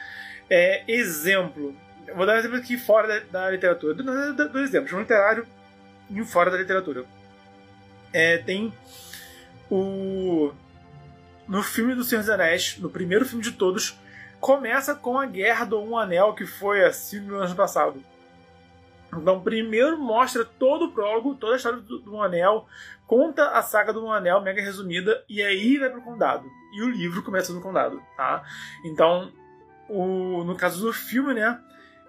[0.48, 1.76] É, exemplo,
[2.16, 5.48] vou dar um exemplo aqui fora da, da literatura, dois exemplos, um literário
[6.10, 7.06] e um fora da literatura.
[8.14, 8.74] É, tem
[9.70, 10.52] o
[11.48, 14.00] no filme do Senhor dos Anéis, no primeiro filme de todos,
[14.40, 18.02] começa com a Guerra do Um Anel, que foi há 5 mil anos passado.
[19.14, 22.66] Então, primeiro mostra todo o prólogo, toda a história do, do Anel,
[23.06, 26.46] conta a saga do Anel, mega resumida, e aí vai pro Condado.
[26.74, 28.42] E o livro começa no Condado, tá?
[28.86, 29.30] Então,
[29.90, 31.60] o, no caso do filme, né,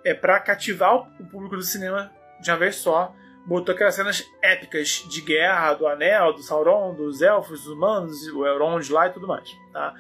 [0.05, 3.15] é para cativar o público do cinema de uma vez só,
[3.47, 8.47] botou aquelas cenas épicas de guerra do Anel, do Sauron, dos elfos, dos humanos, o
[8.47, 9.95] Elrond lá e tudo mais, tá?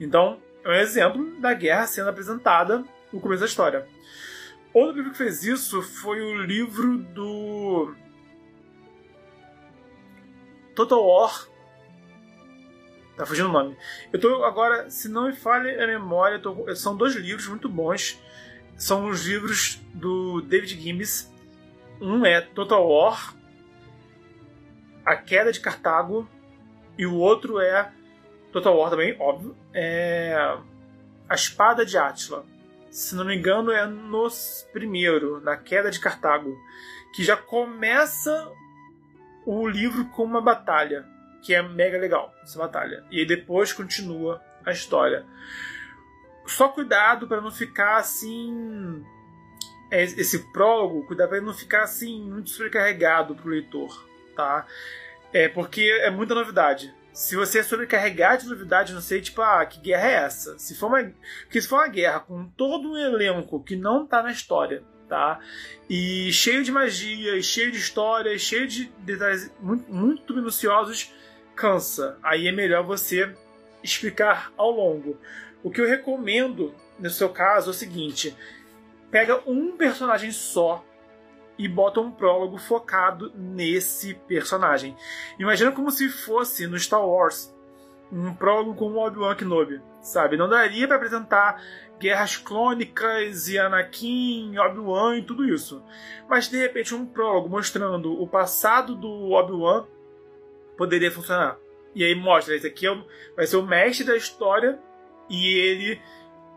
[0.00, 3.86] Então, é um exemplo da guerra sendo apresentada no começo da história.
[4.74, 7.94] Outro livro que fez isso foi o livro do
[10.74, 11.48] Total War.
[13.16, 13.74] Tá fugindo o nome.
[14.12, 18.20] Eu tô agora, se não me falha a memória, tô, são dois livros muito bons.
[18.76, 21.32] São os livros do David Gibbs.
[22.00, 23.34] Um é Total War,
[25.04, 26.28] A Queda de Cartago,
[26.98, 27.90] e o outro é
[28.52, 29.56] Total War também, óbvio.
[29.72, 30.56] É
[31.28, 32.44] a Espada de Átila.
[32.90, 34.28] Se não me engano, é no
[34.72, 36.56] primeiro, na Queda de Cartago,
[37.14, 38.50] que já começa
[39.44, 41.06] o livro com uma batalha,
[41.42, 43.04] que é mega legal, essa batalha.
[43.10, 45.24] E depois continua a história.
[46.46, 49.04] Só cuidado para não ficar assim.
[49.90, 54.66] É, esse prólogo, cuidado para não ficar assim muito sobrecarregado para o leitor, tá?
[55.32, 59.64] É porque é muita novidade se você é sobrecarregar de novidade, não sei, tipo, ah,
[59.64, 60.58] que guerra é essa?
[60.58, 61.02] Se for uma,
[61.44, 65.40] porque se for uma guerra com todo um elenco que não tá na história, tá?
[65.88, 71.10] E cheio de magia, cheio de história, cheio de detalhes muito, muito minuciosos,
[71.54, 72.18] cansa.
[72.22, 73.34] Aí é melhor você
[73.82, 75.18] explicar ao longo.
[75.66, 78.36] O que eu recomendo no seu caso é o seguinte:
[79.10, 80.84] pega um personagem só
[81.58, 84.96] e bota um prólogo focado nesse personagem.
[85.40, 87.52] Imagina como se fosse no Star Wars
[88.12, 90.36] um prólogo com o Obi-Wan Kenobi, sabe?
[90.36, 91.60] Não daria para apresentar
[91.98, 95.82] guerras clônicas e Anakin, Obi-Wan e tudo isso.
[96.28, 99.84] Mas de repente um prólogo mostrando o passado do Obi-Wan
[100.76, 101.58] poderia funcionar.
[101.92, 102.96] E aí mostra, esse aqui é
[103.34, 104.78] vai ser o mestre da história
[105.28, 106.00] e ele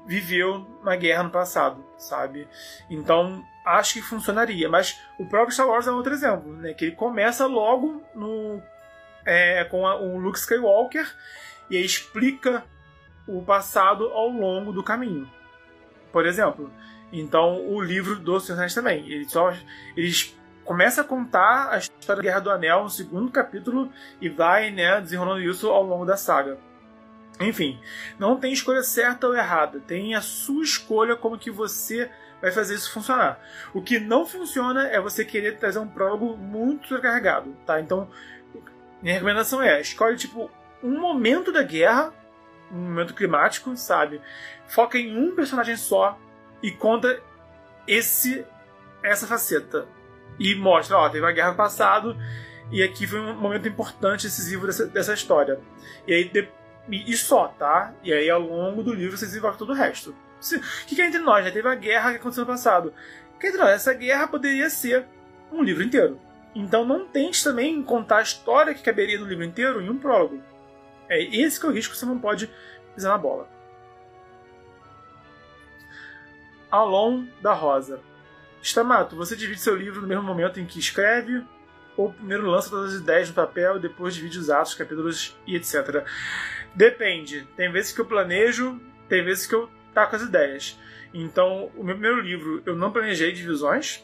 [0.05, 2.47] viveu na guerra no passado, sabe?
[2.89, 4.67] Então acho que funcionaria.
[4.69, 6.73] Mas o próprio Star Wars é outro exemplo, né?
[6.73, 8.61] Que ele começa logo no
[9.25, 11.07] é, com a, o Luke Skywalker
[11.69, 12.63] e explica
[13.27, 15.29] o passado ao longo do caminho.
[16.11, 16.71] Por exemplo.
[17.11, 19.07] Então o livro do Senhor também.
[19.09, 19.53] Ele só
[19.95, 24.69] eles começa a contar a história da Guerra do Anel no segundo capítulo e vai
[24.69, 26.59] né, desenrolando isso ao longo da saga.
[27.39, 27.79] Enfim,
[28.17, 32.09] não tem escolha certa ou errada, tem a sua escolha como que você
[32.41, 33.39] vai fazer isso funcionar.
[33.73, 37.79] O que não funciona é você querer trazer um prólogo muito sobrecarregado, tá?
[37.79, 38.09] Então,
[39.01, 40.51] minha recomendação é, escolhe tipo
[40.83, 42.13] um momento da guerra,
[42.71, 44.21] um momento climático, sabe?
[44.67, 46.19] Foca em um personagem só
[46.61, 47.21] e conta
[47.87, 48.45] esse
[49.01, 49.87] essa faceta
[50.37, 52.17] e mostra, ó, teve uma guerra no passado
[52.71, 55.59] e aqui foi um momento importante, decisivo dessa, dessa história.
[56.05, 56.29] E aí
[56.89, 57.93] e, só, tá?
[58.03, 60.15] E aí ao longo do livro você desenvolve todo o resto.
[60.39, 61.45] O que, que é entre nós?
[61.45, 62.93] Já teve a guerra que aconteceu no passado.
[63.39, 65.05] Que entre nós, essa guerra poderia ser
[65.51, 66.19] um livro inteiro.
[66.55, 70.41] Então não tente também contar a história que caberia no livro inteiro em um prólogo.
[71.07, 72.49] É esse que é o risco que você não pode
[72.95, 73.47] pisar na bola.
[76.71, 77.99] Alon da Rosa.
[78.61, 81.43] Stamato, você divide seu livro no mesmo momento em que escreve,
[81.95, 85.55] ou primeiro lança todas as ideias no papel e depois divide os atos, capítulos e
[85.55, 86.05] etc.
[86.79, 87.45] Depende.
[87.57, 90.79] Tem vezes que eu planejo, tem vezes que eu taco as ideias.
[91.13, 94.01] Então, o meu primeiro livro, eu não planejei divisões.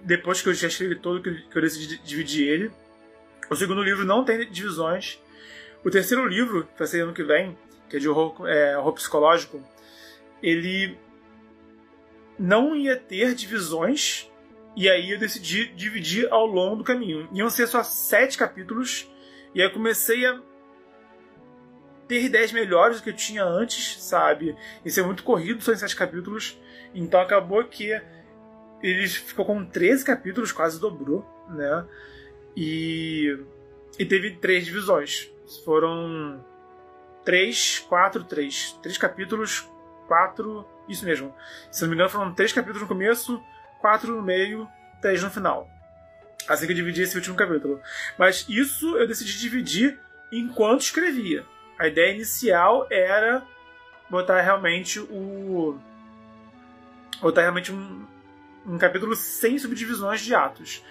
[0.00, 2.70] Depois que eu já escrevi todo, que eu decidi dividir ele.
[3.50, 5.20] O segundo livro não tem divisões.
[5.84, 7.58] O terceiro livro, que vai ser ano que vem,
[7.90, 9.60] que é de horror, é, horror psicológico,
[10.40, 10.96] ele
[12.38, 14.30] não ia ter divisões,
[14.76, 17.28] e aí eu decidi dividir ao longo do caminho.
[17.32, 19.10] Iam ser só sete capítulos,
[19.56, 20.40] e aí eu comecei a
[22.08, 24.56] ter ideias melhores do que eu tinha antes, sabe?
[24.84, 26.58] Isso é muito corrido, só em sete capítulos.
[26.94, 28.00] Então acabou que
[28.82, 31.86] ele ficou com 13 capítulos, quase dobrou, né?
[32.56, 33.38] E,
[33.98, 35.30] e teve três divisões.
[35.64, 36.44] Foram
[37.24, 38.78] três, quatro, três.
[38.82, 39.68] Três capítulos,
[40.06, 40.66] quatro.
[40.88, 41.34] Isso mesmo.
[41.70, 43.42] Se não me engano, foram três capítulos no começo,
[43.80, 44.68] quatro no meio,
[45.00, 45.68] três no final.
[46.48, 47.80] Assim que eu dividi esse último capítulo.
[48.18, 49.98] Mas isso eu decidi dividir
[50.32, 51.44] enquanto escrevia.
[51.82, 53.44] A ideia inicial era
[54.08, 55.76] botar realmente o.
[57.20, 58.06] botar realmente um,
[58.64, 60.84] um capítulo sem subdivisões de atos.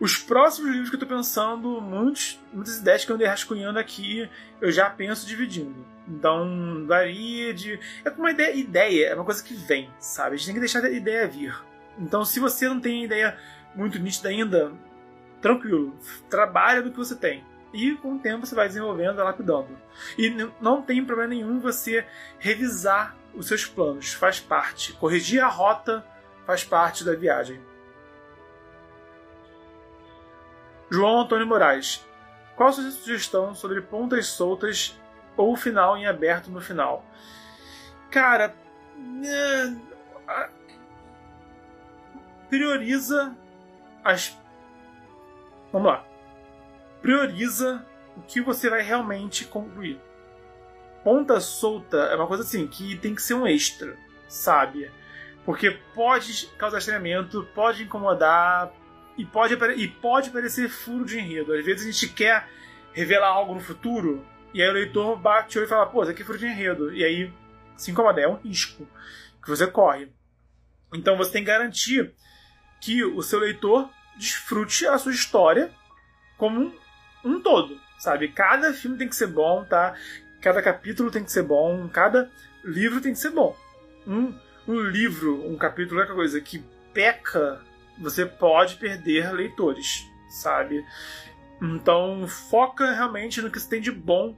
[0.00, 4.26] Os próximos livros que eu estou pensando, muitos, muitas ideias que eu andei rascunhando aqui,
[4.62, 5.84] eu já penso dividindo.
[6.08, 7.78] Então, varia de.
[8.02, 10.36] É como uma ideia, ideia, é uma coisa que vem, sabe?
[10.36, 11.54] A gente tem que deixar a ideia vir.
[11.98, 13.36] Então, se você não tem ideia
[13.74, 14.72] muito nítida ainda,
[15.42, 15.94] tranquilo,
[16.30, 17.44] trabalha do que você tem.
[17.74, 19.76] E com o tempo você vai desenvolvendo, lapidando.
[20.16, 22.06] E não tem problema nenhum você
[22.38, 24.92] revisar os seus planos, faz parte.
[24.92, 26.06] Corrigir a rota
[26.46, 27.60] faz parte da viagem.
[30.88, 32.06] João Antônio Moraes.
[32.54, 34.96] Qual a sua sugestão sobre pontas soltas
[35.36, 37.04] ou final em aberto no final?
[38.08, 38.54] Cara,
[39.24, 39.74] é,
[42.48, 43.36] prioriza
[44.04, 44.38] as.
[45.72, 46.13] Vamos lá.
[47.04, 47.84] Prioriza
[48.16, 50.00] o que você vai realmente concluir.
[51.04, 53.94] Ponta solta é uma coisa assim que tem que ser um extra,
[54.26, 54.90] sabe?
[55.44, 58.72] Porque pode causar estranhamento, pode incomodar
[59.18, 61.52] e pode, e pode parecer furo de enredo.
[61.52, 62.48] Às vezes a gente quer
[62.94, 66.10] revelar algo no futuro e aí o leitor bate o olho e fala: pô, isso
[66.10, 66.90] aqui é furo de enredo.
[66.90, 67.30] E aí
[67.76, 68.22] se incomoda.
[68.22, 68.88] É um risco
[69.42, 70.10] que você corre.
[70.94, 72.14] Então você tem que garantir
[72.80, 75.70] que o seu leitor desfrute a sua história
[76.38, 76.72] como
[77.24, 78.28] um, todo, sabe?
[78.28, 79.94] Cada filme tem que ser bom, tá?
[80.40, 82.30] Cada capítulo tem que ser bom, cada
[82.62, 83.56] livro tem que ser bom.
[84.06, 84.34] Um,
[84.68, 87.60] um livro, um capítulo é uma coisa que peca,
[87.98, 90.84] você pode perder leitores, sabe?
[91.62, 94.36] Então foca realmente no que você tem de bom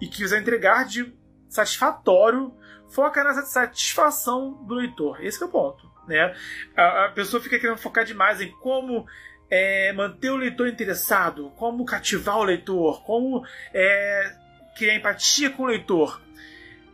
[0.00, 1.14] e que você entregar de
[1.48, 2.54] satisfatório.
[2.88, 5.22] Foca nessa satisfação do leitor.
[5.24, 5.90] Esse é o ponto.
[6.06, 6.34] Né?
[6.76, 9.06] A, a pessoa fica querendo focar demais em como
[9.50, 14.34] é, manter o leitor interessado, como cativar o leitor, como é,
[14.76, 16.20] criar empatia com o leitor.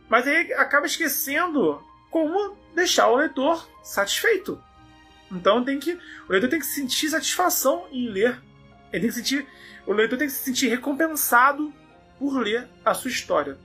[0.09, 4.61] Mas aí acaba esquecendo como deixar o leitor satisfeito.
[5.31, 8.39] Então tem que o leitor tem que sentir satisfação em ler.
[8.91, 9.47] Ele tem que sentir,
[9.87, 11.73] o leitor tem que se sentir recompensado
[12.19, 13.57] por ler a sua história.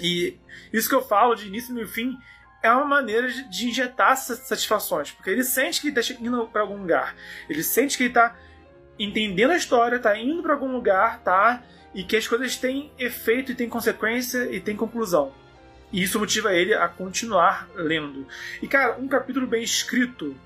[0.00, 0.38] E
[0.72, 2.16] isso que eu falo de início, e fim
[2.62, 7.14] é uma maneira de injetar satisfações, porque ele sente que está indo para algum lugar.
[7.48, 8.36] Ele sente que ele está
[8.98, 11.62] entendendo a história, está indo para algum lugar, tá?
[11.94, 15.32] E que as coisas têm efeito e têm consequência e têm conclusão.
[15.92, 18.26] E isso motiva ele a continuar lendo.
[18.60, 20.36] E, cara, um capítulo bem escrito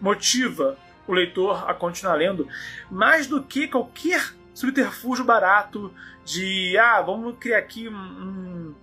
[0.00, 2.48] motiva o leitor a continuar lendo
[2.90, 5.92] mais do que qualquer subterfúgio barato
[6.24, 8.74] de, ah, vamos criar aqui um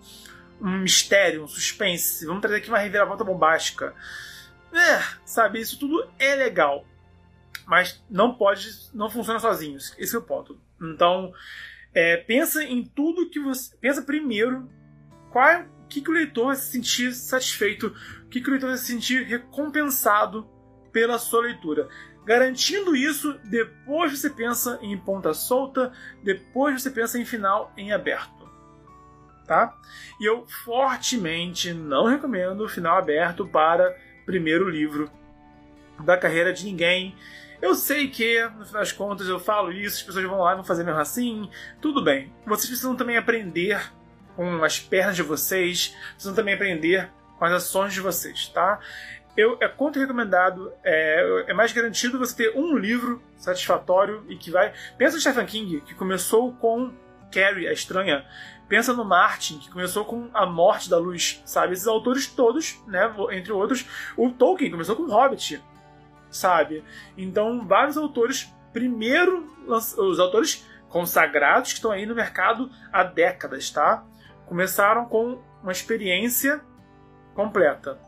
[0.59, 3.93] mistério, um suspense, vamos trazer aqui uma reviravolta bombástica.
[4.73, 6.85] É, sabe, isso tudo é legal.
[7.65, 9.77] Mas não pode, não funciona sozinho.
[9.97, 10.59] Esse é o ponto.
[10.81, 11.33] Então,
[11.93, 13.75] é, pensa em tudo que você.
[13.77, 14.69] Pensa primeiro
[15.31, 17.93] qual o que, que o leitor vai se sentir satisfeito,
[18.25, 20.47] o que, que o leitor vai se sentir recompensado
[20.91, 21.87] pela sua leitura.
[22.25, 28.36] Garantindo isso, depois você pensa em ponta solta, depois você pensa em final em aberto.
[29.47, 29.73] Tá?
[30.19, 35.09] E eu fortemente não recomendo o final aberto para primeiro livro
[36.03, 37.15] da carreira de ninguém.
[37.61, 40.55] Eu sei que, no final das contas, eu falo isso, as pessoas vão lá e
[40.55, 41.49] vão fazer mesmo assim.
[41.81, 42.31] Tudo bem.
[42.45, 43.81] Vocês precisam também aprender
[44.35, 48.79] com as pernas de vocês, precisam também aprender com as ações de vocês, tá?
[49.35, 54.73] Eu, é contra-recomendado, é, é mais garantido você ter um livro satisfatório e que vai.
[54.97, 56.91] Pensa no Stephen King, que começou com
[57.31, 58.25] Carrie, a estranha.
[58.67, 61.73] Pensa no Martin, que começou com A Morte da Luz, sabe?
[61.73, 63.13] Esses autores todos, né?
[63.31, 63.85] Entre outros.
[64.17, 65.63] O Tolkien começou com Hobbit,
[66.29, 66.83] sabe?
[67.17, 74.05] Então, vários autores, primeiro, os autores consagrados que estão aí no mercado há décadas, tá?
[74.47, 76.61] começaram com uma experiência
[77.35, 77.99] completa.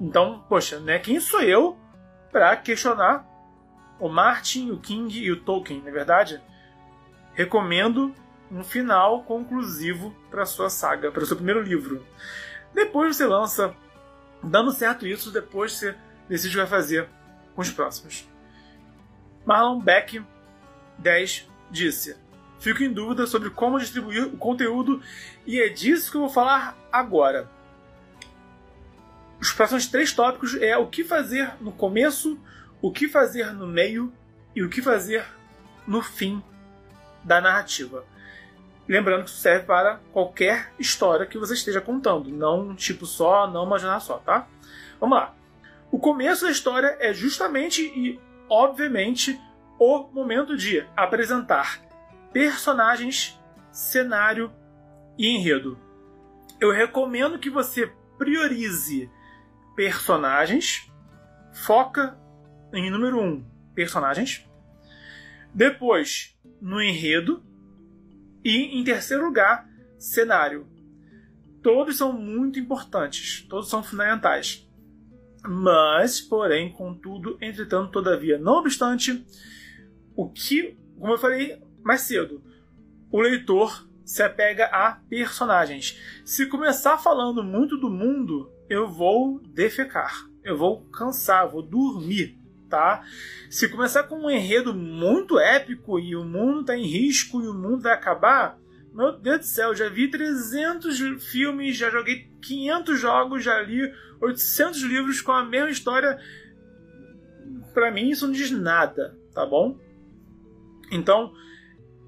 [0.00, 1.78] Então, poxa, né, quem sou eu
[2.32, 3.24] para questionar
[4.00, 6.42] o Martin, o King e o Tolkien, na é verdade?
[7.34, 8.12] Recomendo
[8.54, 12.06] um final conclusivo para sua saga, para o seu primeiro livro.
[12.72, 13.74] Depois você lança,
[14.42, 15.96] dando certo isso, depois você
[16.28, 17.08] decide o que vai fazer
[17.54, 18.28] com os próximos.
[19.44, 20.24] Marlon Beck,
[20.98, 22.16] 10, disse:
[22.60, 25.02] Fico em dúvida sobre como distribuir o conteúdo
[25.44, 27.50] e é disso que eu vou falar agora.
[29.40, 32.38] Os próximos três tópicos é o que fazer no começo,
[32.80, 34.12] o que fazer no meio
[34.54, 35.26] e o que fazer
[35.86, 36.42] no fim
[37.24, 38.04] da narrativa.
[38.86, 43.50] Lembrando que isso serve para qualquer história que você esteja contando, não um tipo só,
[43.50, 44.46] não uma jornada só, tá?
[45.00, 45.34] Vamos lá.
[45.90, 49.40] O começo da história é justamente e obviamente
[49.78, 51.80] o momento de apresentar
[52.32, 53.40] personagens,
[53.72, 54.52] cenário
[55.16, 55.78] e enredo.
[56.60, 59.10] Eu recomendo que você priorize
[59.74, 60.90] personagens,
[61.52, 62.18] foca
[62.72, 63.44] em número 1, um,
[63.74, 64.46] personagens.
[65.52, 67.42] Depois, no enredo.
[68.44, 69.66] E, em terceiro lugar,
[69.98, 70.66] cenário.
[71.62, 74.68] Todos são muito importantes, todos são fundamentais.
[75.46, 79.26] Mas, porém, contudo, entretanto, todavia, não obstante,
[80.14, 82.42] o que, como eu falei mais cedo,
[83.10, 85.98] o leitor se apega a personagens.
[86.24, 92.38] Se começar falando muito do mundo, eu vou defecar, eu vou cansar, vou dormir,
[92.74, 93.04] tá?
[93.48, 97.54] Se começar com um enredo muito épico e o mundo está em risco e o
[97.54, 98.58] mundo vai acabar,
[98.92, 103.80] meu Deus do céu, já vi 300 filmes, já joguei 500 jogos, já li
[104.20, 106.18] 800 livros com a mesma história.
[107.72, 109.78] Para mim isso não diz nada, tá bom?
[110.90, 111.32] Então,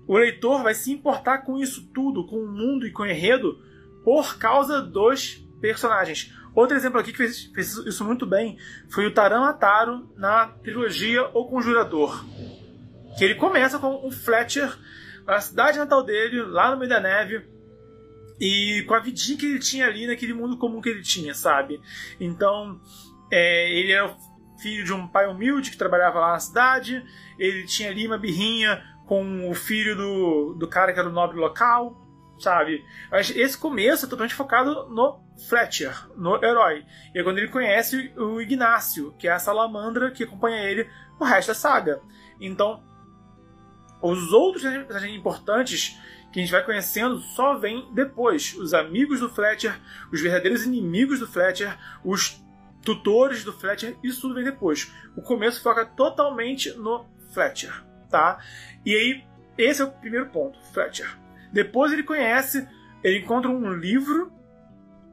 [0.04, 3.62] o leitor vai se importar com isso tudo, com o mundo e com o enredo,
[4.02, 6.34] por causa dos personagens.
[6.56, 11.28] Outro exemplo aqui que fez, fez isso muito bem foi o Taran Ataro na trilogia
[11.34, 12.24] O Conjurador.
[13.18, 14.74] Que ele começa com o Fletcher
[15.26, 17.46] na cidade natal dele, lá no meio da neve,
[18.40, 21.78] e com a vidinha que ele tinha ali naquele mundo comum que ele tinha, sabe?
[22.18, 22.80] Então,
[23.30, 24.16] é, ele era
[24.58, 27.04] filho de um pai humilde que trabalhava lá na cidade,
[27.38, 31.36] ele tinha ali uma birrinha com o filho do, do cara que era o nobre
[31.36, 32.00] local,
[32.38, 32.82] sabe?
[33.12, 36.84] Esse começo é totalmente focado no Fletcher, no herói.
[37.14, 40.88] E é quando ele conhece o Ignácio, que é a salamandra que acompanha ele
[41.20, 42.00] o resto da saga.
[42.40, 42.82] Então,
[44.02, 45.98] os outros personagens importantes
[46.32, 48.54] que a gente vai conhecendo só vêm depois.
[48.54, 49.78] Os amigos do Fletcher,
[50.12, 52.42] os verdadeiros inimigos do Fletcher, os
[52.82, 54.92] tutores do Fletcher, isso tudo vem depois.
[55.16, 58.38] O começo foca totalmente no Fletcher, tá?
[58.84, 59.24] E aí,
[59.56, 61.08] esse é o primeiro ponto, Fletcher.
[61.52, 62.68] Depois ele conhece,
[63.02, 64.30] ele encontra um livro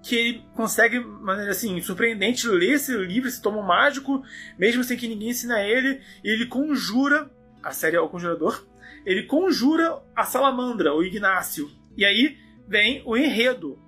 [0.03, 4.21] que ele consegue, maneira assim, surpreendente, ler esse livro, esse tomo mágico,
[4.59, 7.31] mesmo sem que ninguém ensine a ele, e ele conjura,
[7.63, 8.67] a série é o Conjurador,
[9.05, 11.71] ele conjura a salamandra, o Ignácio.
[11.95, 12.37] E aí
[12.67, 13.79] vem o enredo.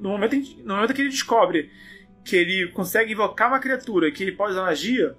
[0.00, 1.70] No momento, em, no momento que ele descobre
[2.24, 5.16] que ele consegue invocar uma criatura, que ele pode usar magia,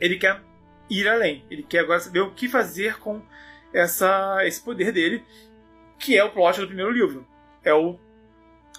[0.00, 0.42] ele quer
[0.88, 1.44] ir além.
[1.50, 3.22] Ele quer agora saber o que fazer com
[3.72, 5.22] essa, esse poder dele,
[5.98, 7.26] que é o plot do primeiro livro.
[7.62, 7.98] É o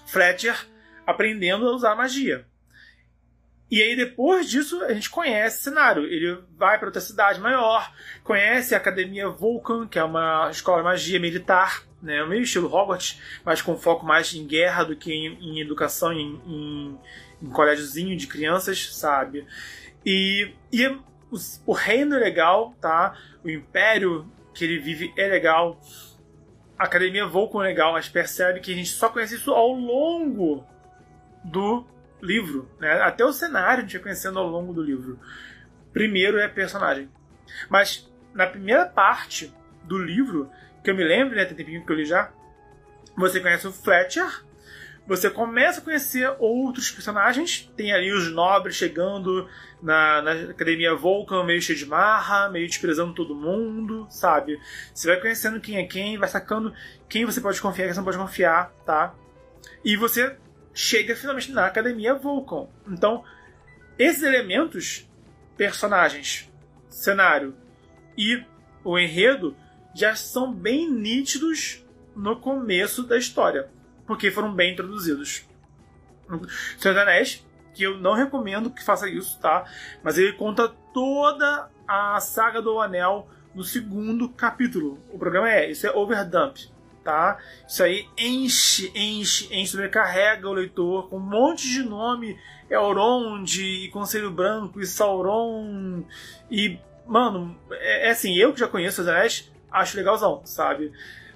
[0.08, 0.68] Fletcher
[1.06, 2.46] aprendendo a usar magia.
[3.70, 6.06] E aí, depois disso, a gente conhece o cenário.
[6.06, 7.94] Ele vai para outra cidade maior,
[8.24, 12.24] conhece a Academia Vulcan, que é uma escola de magia militar, né?
[12.26, 16.42] meio estilo Hogwarts, mas com foco mais em guerra do que em, em educação, em,
[16.46, 16.98] em,
[17.42, 19.46] em colégiozinho de crianças, sabe?
[20.06, 21.04] E, e o,
[21.66, 23.18] o reino é legal, tá?
[23.44, 25.78] O império que ele vive é legal
[26.78, 30.66] a Academia Vulcan é legal, mas percebe que a gente só conhece isso ao longo
[31.44, 31.86] do
[32.22, 32.70] livro.
[32.80, 32.92] Né?
[33.02, 35.20] Até o cenário a gente vai conhecendo ao longo do livro.
[35.92, 37.10] Primeiro é personagem.
[37.70, 40.52] Mas na primeira parte do livro,
[40.84, 42.32] que eu me lembro, né, tem tempinho que eu li já,
[43.16, 44.44] você conhece o Fletcher,
[45.08, 47.72] você começa a conhecer outros personagens.
[47.76, 49.50] Tem ali os nobres chegando
[49.82, 54.60] na, na academia Vulcan, meio cheio de marra, meio desprezando todo mundo, sabe?
[54.94, 56.74] Você vai conhecendo quem é quem, vai sacando
[57.08, 59.14] quem você pode confiar, quem você não pode confiar, tá?
[59.84, 60.36] E você
[60.74, 62.68] chega finalmente na academia Vulcan.
[62.88, 63.24] Então,
[63.98, 65.08] esses elementos,
[65.56, 66.52] personagens,
[66.90, 67.56] cenário
[68.18, 68.44] e
[68.84, 69.56] o enredo,
[69.96, 71.84] já são bem nítidos
[72.16, 73.70] no começo da história
[74.08, 75.46] porque foram bem introduzidos.
[76.80, 77.46] Senhor dos Anéis,
[77.78, 79.66] que eu não recomendo que faça isso, tá?
[80.02, 84.98] Mas ele conta toda a saga do Anel no segundo capítulo.
[85.14, 86.58] O problema é, isso é overdump,
[87.04, 87.38] tá?
[87.68, 93.90] Isso aí enche, enche, enche, sobrecarrega o leitor com um monte de nome, Elrond, e
[93.90, 96.04] Conselho Branco, e Sauron,
[96.50, 100.92] e, mano, é, é assim, eu que já conheço os Anéis, acho legalzão, sabe?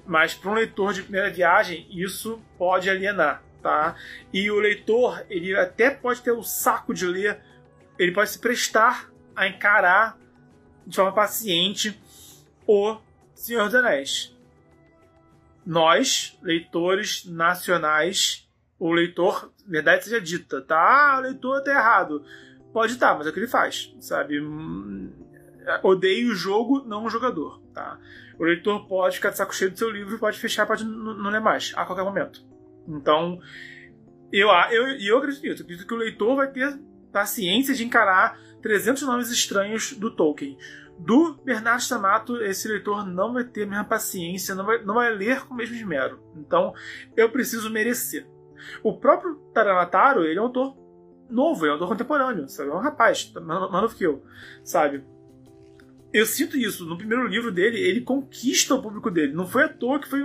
[0.08, 3.96] Mas para um leitor de primeira viagem, isso pode alienar, tá?
[4.34, 7.42] E o leitor, ele até pode ter o saco de ler
[8.02, 10.18] ele pode se prestar a encarar
[10.88, 12.02] de forma paciente
[12.66, 12.98] o
[13.36, 14.36] Senhor dos Anéis.
[15.64, 18.50] Nós, leitores nacionais,
[18.80, 20.80] o leitor, verdade seja dita, tá?
[20.80, 22.26] Ah, o leitor tá errado.
[22.74, 24.42] Pode estar, tá, mas é o que ele faz, sabe?
[24.42, 25.12] Hum,
[25.84, 28.00] odeio o jogo, não o jogador, tá?
[28.40, 31.42] O leitor pode ficar de saco cheio do seu livro, pode fechar, pode não ler
[31.42, 32.44] mais, a qualquer momento.
[32.92, 33.40] Então,
[34.32, 35.62] eu, eu, eu acredito nisso.
[35.62, 36.80] Eu acredito que o leitor vai ter
[37.12, 40.58] paciência de encarar 300 nomes estranhos do Tolkien.
[41.00, 45.12] Do Bernardo Stamato, esse leitor não vai ter a mesma paciência, não vai, não vai
[45.14, 46.20] ler com o mesmo esmero.
[46.36, 46.74] Então,
[47.18, 48.28] eu preciso merecer.
[48.84, 50.78] O próprio Taranataro, ele é um autor
[51.28, 52.70] novo, é um autor contemporâneo, sabe?
[52.70, 54.24] É um rapaz, mais novo que eu,
[54.64, 55.04] sabe?
[56.14, 56.86] Eu sinto isso.
[56.86, 59.34] No primeiro livro dele, ele conquista o público dele.
[59.34, 60.22] Não foi à toa que foi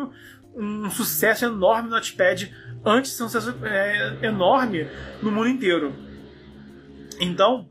[0.57, 2.52] um, sucesso enorme no Notepad
[2.84, 4.88] antes de ser um sucesso é, enorme
[5.22, 5.92] no mundo inteiro.
[7.20, 7.68] Então,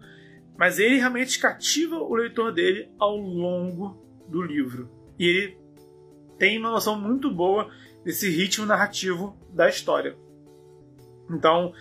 [0.58, 4.90] mas ele realmente cativa o leitor dele ao longo do livro.
[5.20, 5.58] E ele
[6.38, 7.70] tem uma noção muito boa
[8.04, 10.16] desse ritmo narrativo da história.
[11.30, 11.74] Então,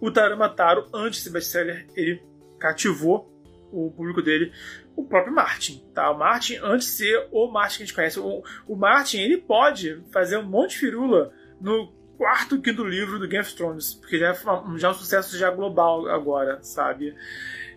[0.00, 2.22] o Taramataro, antes de ser best-seller, ele
[2.58, 3.30] cativou
[3.72, 4.52] o público dele,
[4.96, 5.82] o próprio Martin.
[5.94, 6.10] Tá?
[6.10, 9.38] O Martin, antes de ser o Martin que a gente conhece, o, o Martin ele
[9.38, 14.18] pode fazer um monte de firula no quarto, quinto livro do Game of Thrones, porque
[14.18, 14.34] já é,
[14.76, 17.14] já é um sucesso já global agora, sabe?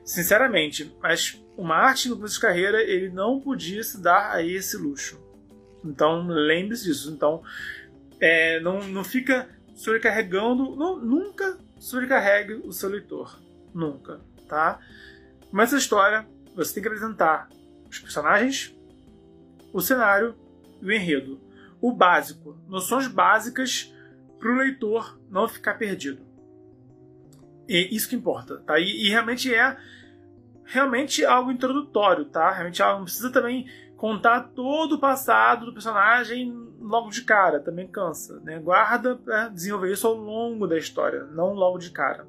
[0.04, 4.78] Sinceramente, mas o Martin no começo de carreira ele não podia se dar a esse
[4.78, 5.20] luxo.
[5.84, 7.12] Então lembre-se disso.
[7.12, 7.42] Então
[8.20, 13.40] é, não, não fica sobrecarregando, não, nunca sobrecarregue o seu leitor,
[13.74, 14.80] nunca, tá?
[15.52, 17.50] Mas essa história você tem que apresentar
[17.90, 18.76] os personagens,
[19.74, 20.36] o cenário
[20.82, 21.40] e o enredo.
[21.82, 23.94] O básico, noções básicas
[24.40, 26.22] para o leitor não ficar perdido.
[27.68, 28.80] E isso que importa, tá?
[28.80, 29.78] E, e, realmente é
[30.64, 32.52] realmente algo introdutório, tá?
[32.52, 38.40] Realmente não precisa também contar todo o passado do personagem logo de cara, também cansa,
[38.42, 38.60] né?
[38.60, 42.28] Guarda para desenvolver isso ao longo da história, não logo de cara.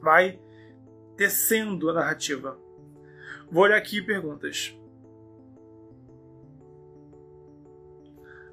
[0.00, 0.38] Vai
[1.16, 2.58] tecendo a narrativa.
[3.50, 4.78] Vou olhar aqui perguntas.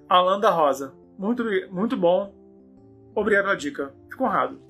[0.08, 0.94] Alanda Rosa.
[1.18, 2.34] Muito, muito bom.
[3.14, 3.94] Obrigado pela dica.
[4.10, 4.62] Fico honrado.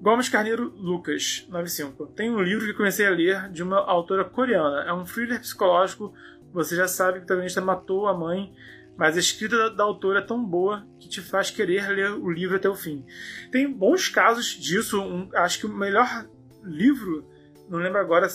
[0.00, 2.06] Gomes Carneiro Lucas, 95.
[2.08, 4.82] Tem um livro que comecei a ler de uma autora coreana.
[4.82, 6.12] É um thriller psicológico.
[6.52, 8.54] Você já sabe que o protagonista matou a mãe,
[8.96, 12.30] mas a escrita da, da, autora é tão boa que te faz querer ler o
[12.30, 13.04] livro até o fim.
[13.50, 15.00] Tem bons casos disso.
[15.00, 16.28] Um, acho que o melhor
[16.62, 17.26] livro,
[17.68, 18.28] não lembro agora,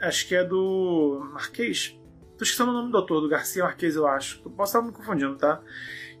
[0.00, 1.98] acho que é do Marquês.
[2.36, 4.40] Tô esquecendo o nome do autor, do Garcia Marquês, eu acho.
[4.44, 5.60] Eu posso estar me confundindo, tá?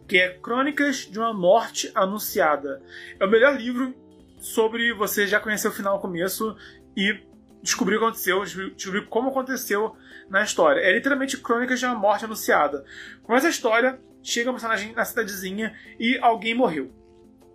[0.06, 2.82] Que é Crônicas de uma Morte Anunciada.
[3.20, 3.94] É o melhor livro
[4.40, 6.56] sobre você já conhecer o final no começo
[6.96, 7.20] e
[7.62, 8.42] descobrir o que aconteceu,
[8.74, 9.94] descobrir como aconteceu
[10.28, 10.80] na história.
[10.80, 12.84] É literalmente Crônicas de uma Morte Anunciada.
[13.22, 16.90] Começa a história, chega um personagem na cidadezinha e alguém morreu.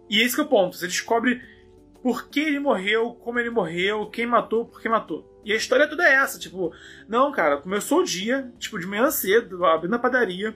[0.10, 0.78] E esse é o ponto.
[0.78, 1.42] Você descobre
[2.02, 5.33] por que ele morreu, como ele morreu, quem matou, por que matou.
[5.44, 6.74] E a história toda é essa, tipo,
[7.08, 10.56] não, cara, começou o dia, tipo, de manhã cedo, abrindo a padaria,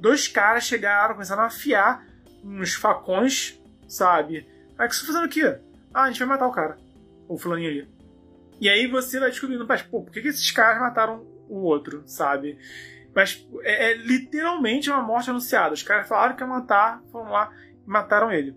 [0.00, 2.04] dois caras chegaram, começaram a afiar
[2.42, 4.46] uns facões, sabe?
[4.78, 5.42] Aí o que você tá fazendo aqui?
[5.94, 6.76] Ah, a gente vai matar o cara.
[7.28, 7.88] O fulaninho ali.
[8.60, 12.02] E aí você vai descobrindo, mas, pô, por que, que esses caras mataram o outro,
[12.06, 12.58] sabe?
[13.14, 15.74] Mas é, é, literalmente uma morte anunciada.
[15.74, 17.52] Os caras falaram que ia matar, foram lá
[17.86, 18.56] e mataram ele.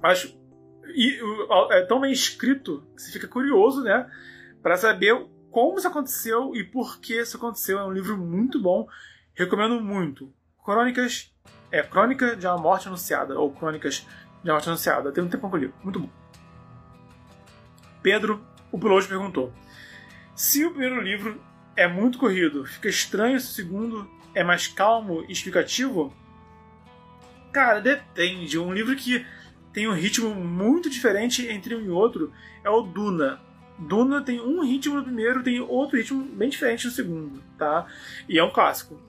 [0.00, 0.34] Mas
[0.94, 1.18] e,
[1.70, 4.10] é tão bem escrito que você fica curioso, né?
[4.68, 7.78] Para saber como isso aconteceu e por que isso aconteceu.
[7.78, 8.86] É um livro muito bom,
[9.32, 10.30] recomendo muito.
[10.62, 11.34] Crônicas
[11.72, 14.06] é Crônica de uma Morte Anunciada ou Crônicas
[14.44, 15.10] de uma Morte Anunciada.
[15.10, 16.10] Tem um tempo que eu muito bom.
[18.02, 19.50] Pedro, o piloto perguntou:
[20.36, 21.40] se o primeiro livro
[21.74, 26.14] é muito corrido, fica estranho se o segundo é mais calmo e explicativo?
[27.54, 28.58] Cara, depende.
[28.58, 29.24] Um livro que
[29.72, 32.30] tem um ritmo muito diferente entre um e outro
[32.62, 33.47] é o Duna.
[33.78, 37.86] Duna tem um ritmo no primeiro, tem outro ritmo bem diferente no segundo, tá?
[38.28, 39.00] E é um clássico.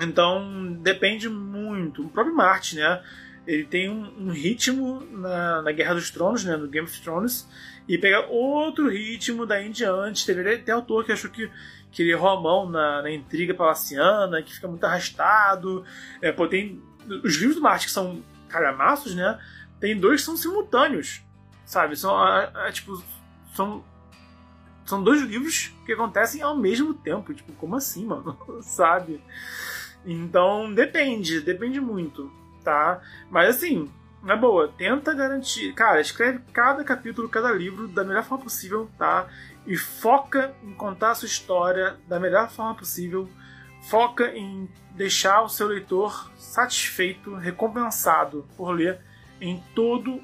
[0.00, 2.06] Então depende muito.
[2.06, 3.02] O próprio Martin, né?
[3.46, 6.56] Ele tem um, um ritmo na, na, Guerra dos Tronos, né?
[6.56, 7.48] No Game of Thrones,
[7.88, 10.26] e pega outro ritmo daí em diante.
[10.26, 11.50] Teve até autor que achou que,
[11.90, 15.84] que ele errou a mão na, na intriga palaciana, que fica muito arrastado.
[16.20, 16.80] É, pô, tem
[17.24, 19.38] os livros do Martin que são calhamaços, né?
[19.80, 21.22] Tem dois que são simultâneos,
[21.64, 21.96] sabe?
[21.96, 23.02] São, é, é, tipo,
[23.58, 23.82] são
[24.86, 27.34] são dois livros que acontecem ao mesmo tempo.
[27.34, 28.38] Tipo, como assim, mano?
[28.62, 29.22] Sabe?
[30.06, 32.32] Então, depende, depende muito,
[32.64, 33.02] tá?
[33.30, 33.90] Mas assim,
[34.22, 35.74] na boa, tenta garantir.
[35.74, 39.28] Cara, escreve cada capítulo, cada livro da melhor forma possível, tá?
[39.66, 43.28] E foca em contar a sua história da melhor forma possível.
[43.90, 49.00] Foca em deixar o seu leitor satisfeito, recompensado por ler
[49.38, 50.18] em todo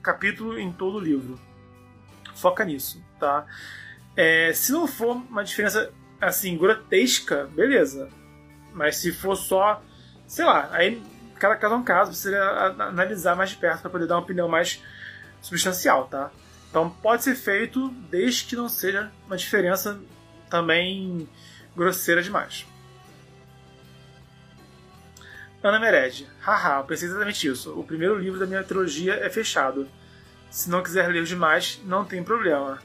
[0.00, 1.47] capítulo, em todo livro.
[2.40, 3.46] Foca nisso, tá?
[4.16, 8.08] É, se não for uma diferença assim grotesca, beleza.
[8.72, 9.82] Mas se for só,
[10.26, 11.02] sei lá, aí
[11.38, 14.48] cada caso é um caso, você analisar mais de perto para poder dar uma opinião
[14.48, 14.82] mais
[15.40, 16.30] substancial, tá?
[16.68, 19.98] Então pode ser feito desde que não seja uma diferença
[20.50, 21.28] também
[21.76, 22.66] grosseira demais.
[25.62, 26.28] Ana Mered.
[26.40, 27.78] Haha, eu pensei exatamente isso.
[27.78, 29.88] O primeiro livro da minha trilogia é fechado.
[30.50, 32.78] Se não quiser ler demais, não tem problema.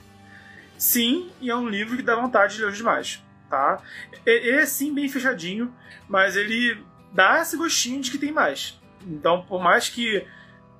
[0.77, 3.81] Sim, e é um livro que dá vontade de ler demais, tá?
[4.25, 5.73] Ele é sim bem fechadinho,
[6.07, 6.83] mas ele
[7.13, 8.79] dá esse gostinho de que tem mais.
[9.05, 10.25] Então, por mais que,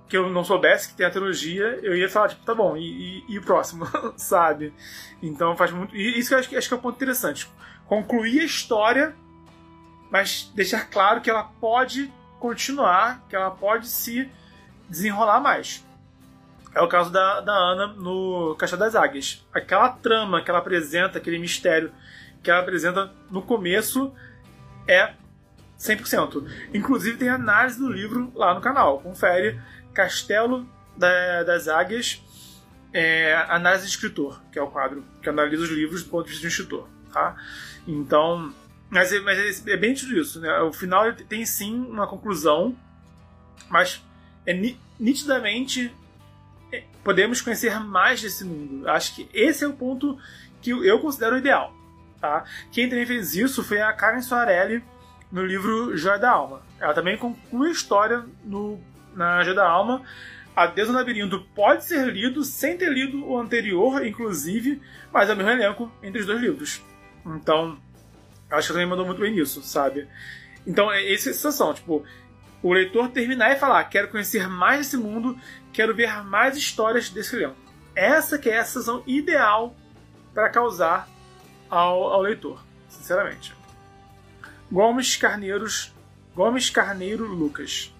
[0.10, 3.24] que eu não soubesse que tem a trilogia, eu ia falar, tipo, tá bom, e,
[3.28, 4.74] e, e o próximo, sabe?
[5.22, 5.96] Então faz muito.
[5.96, 7.50] E isso eu acho, acho que é um ponto interessante.
[7.86, 9.16] Concluir a história,
[10.12, 14.30] mas deixar claro que ela pode continuar, que ela pode se
[14.90, 15.86] desenrolar mais.
[16.76, 19.46] É o caso da, da Ana no Caixa das Águias.
[19.54, 21.92] Aquela trama que ela apresenta, aquele mistério
[22.42, 24.14] que ela apresenta no começo
[24.88, 25.14] é
[25.80, 26.48] 100%.
[26.74, 29.00] Inclusive tem análise do livro lá no canal.
[29.00, 29.60] Confere
[29.94, 30.68] Castelo
[30.98, 32.22] da, das Águias,
[32.92, 36.32] é, análise de escritor, que é o quadro que analisa os livros do ponto de
[36.32, 36.90] vista do escritor.
[37.12, 37.36] Tá?
[37.88, 38.54] Então,
[38.90, 40.40] mas, é, mas é, é bem tudo isso.
[40.40, 40.60] Né?
[40.62, 42.76] O final tem sim uma conclusão,
[43.70, 44.04] mas
[44.46, 44.54] é
[45.00, 45.94] nitidamente
[47.04, 48.88] podemos conhecer mais desse mundo.
[48.90, 50.18] Acho que esse é o ponto
[50.62, 51.76] que eu considero ideal.
[52.20, 52.46] Tá?
[52.72, 54.84] Quem também fez isso foi a Karen Soarelli
[55.32, 56.62] no livro Joia da Alma.
[56.80, 58.80] Ela também conclui a história no,
[59.16, 60.02] na Joia da Alma.
[60.56, 64.80] A Deus no Labirinto pode ser lido sem ter lido o anterior, inclusive,
[65.12, 66.82] mas é o mesmo elenco entre os dois livros.
[67.26, 67.78] Então,
[68.52, 70.08] acho que também mandou muito bem nisso, sabe?
[70.66, 72.06] Então, é essa é sensação, tipo,
[72.62, 75.38] o leitor terminar e falar: quero conhecer mais desse mundo,
[75.74, 77.56] quero ver mais histórias desse leão.
[77.96, 79.76] Essa que é a sensação ideal
[80.34, 81.10] para causar
[81.70, 83.54] ao, ao leitor, sinceramente.
[84.72, 85.94] Gomes Carneiros,
[86.36, 87.94] Gomes Carneiro Lucas.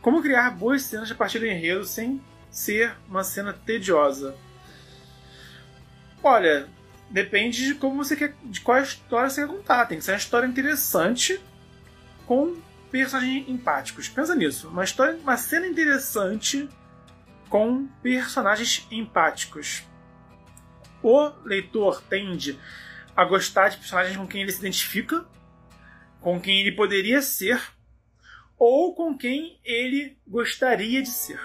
[0.00, 2.20] Como criar boas cenas a partir do enredo sem
[2.50, 4.36] ser uma cena tediosa?
[6.22, 6.68] Olha,
[7.10, 9.86] depende de como você quer, de qual história você quer contar.
[9.86, 11.40] Tem que ser uma história interessante
[12.26, 12.56] com
[12.90, 14.08] personagens empáticos.
[14.08, 16.68] Pensa nisso, uma história, uma cena interessante
[17.48, 19.84] com personagens empáticos.
[21.02, 22.58] O leitor tende
[23.16, 25.26] a gostar de personagens com quem ele se identifica
[26.20, 27.60] com quem ele poderia ser
[28.58, 31.40] ou com quem ele gostaria de ser.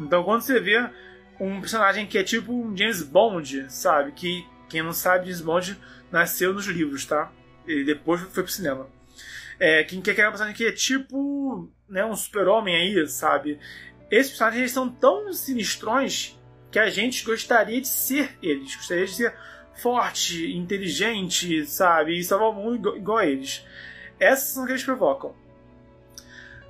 [0.00, 0.90] Então, quando você vê
[1.38, 4.12] um personagem que é tipo um James Bond, sabe?
[4.12, 5.78] Que quem não sabe, James Bond
[6.10, 7.30] nasceu nos livros, tá?
[7.66, 8.88] Ele depois foi pro cinema.
[9.60, 13.60] É, quem quer aquela personagem que é tipo né, um super-homem aí, sabe?
[14.14, 16.38] Esses personagens são tão sinistrões
[16.70, 18.76] que a gente gostaria de ser eles.
[18.76, 19.34] Gostaria de ser
[19.74, 22.16] forte, inteligente, sabe?
[22.16, 23.66] E salvar o mundo igual, a eles.
[24.20, 25.34] Essas são que eles provocam.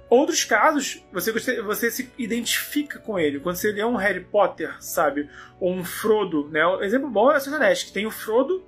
[0.08, 3.38] Outros casos, você, você se identifica com ele.
[3.38, 5.28] Quando você lê um Harry Potter, sabe?
[5.60, 6.66] Ou um Frodo, né?
[6.66, 8.64] Um exemplo bom é a Anéis, que tem o Frodo,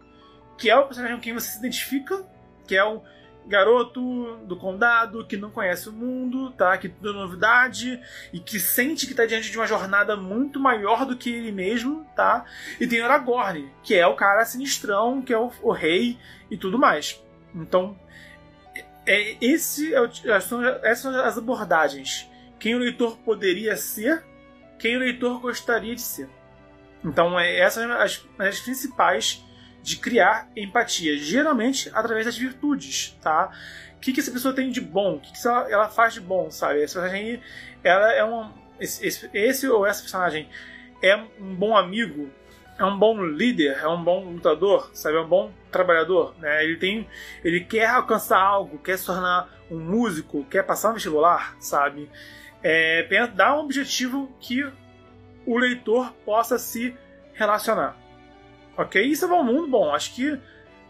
[0.58, 2.22] que é o personagem com quem você se identifica,
[2.68, 3.00] que é um
[3.46, 6.76] garoto do condado que não conhece o mundo, tá?
[6.76, 8.00] Que tudo é novidade
[8.32, 12.04] e que sente que está diante de uma jornada muito maior do que ele mesmo,
[12.16, 12.44] tá?
[12.80, 16.18] E tem Aragorn, que é o cara sinistrão, que é o, o rei
[16.50, 17.22] e tudo mais.
[17.54, 17.96] Então,
[19.06, 22.28] é, esse é o, são, essas são as abordagens.
[22.58, 24.24] Quem o leitor poderia ser,
[24.78, 26.28] quem o leitor gostaria de ser.
[27.04, 29.45] Então, é, essas são as, as principais
[29.86, 33.52] de criar empatia, geralmente através das virtudes, tá?
[33.96, 35.14] O que, que essa pessoa tem de bom?
[35.14, 36.82] O que, que ela faz de bom, sabe?
[36.82, 37.40] Essa personagem,
[37.84, 38.50] ela é um...
[38.80, 40.48] Esse, esse, ou essa personagem
[41.00, 42.28] é um bom amigo,
[42.76, 45.18] é um bom líder, é um bom lutador, sabe?
[45.18, 46.64] É um bom trabalhador, né?
[46.64, 47.08] Ele tem,
[47.44, 52.10] ele quer alcançar algo, quer se tornar um músico, quer passar no vestibular, sabe?
[52.60, 54.68] É, dá um objetivo que
[55.46, 56.92] o leitor possa se
[57.34, 57.96] relacionar.
[58.76, 59.02] Ok?
[59.02, 60.38] E salvar o mundo, bom, acho que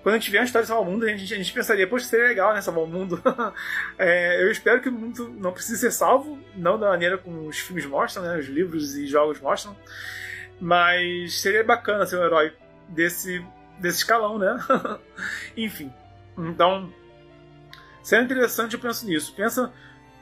[0.03, 1.87] quando a gente vê a história de salvar o mundo, a gente, a gente pensaria,
[1.87, 3.21] poxa, seria legal, né, salvar o mundo.
[3.99, 7.59] é, eu espero que o mundo não precise ser salvo, não da maneira como os
[7.59, 9.77] filmes mostram, né, os livros e jogos mostram,
[10.61, 12.53] mas seria bacana ser um herói
[12.89, 13.45] desse,
[13.81, 14.57] desse escalão, né?
[15.57, 15.93] Enfim,
[16.39, 16.93] então,
[18.03, 19.35] seria interessante, eu penso nisso.
[19.35, 19.73] Pensa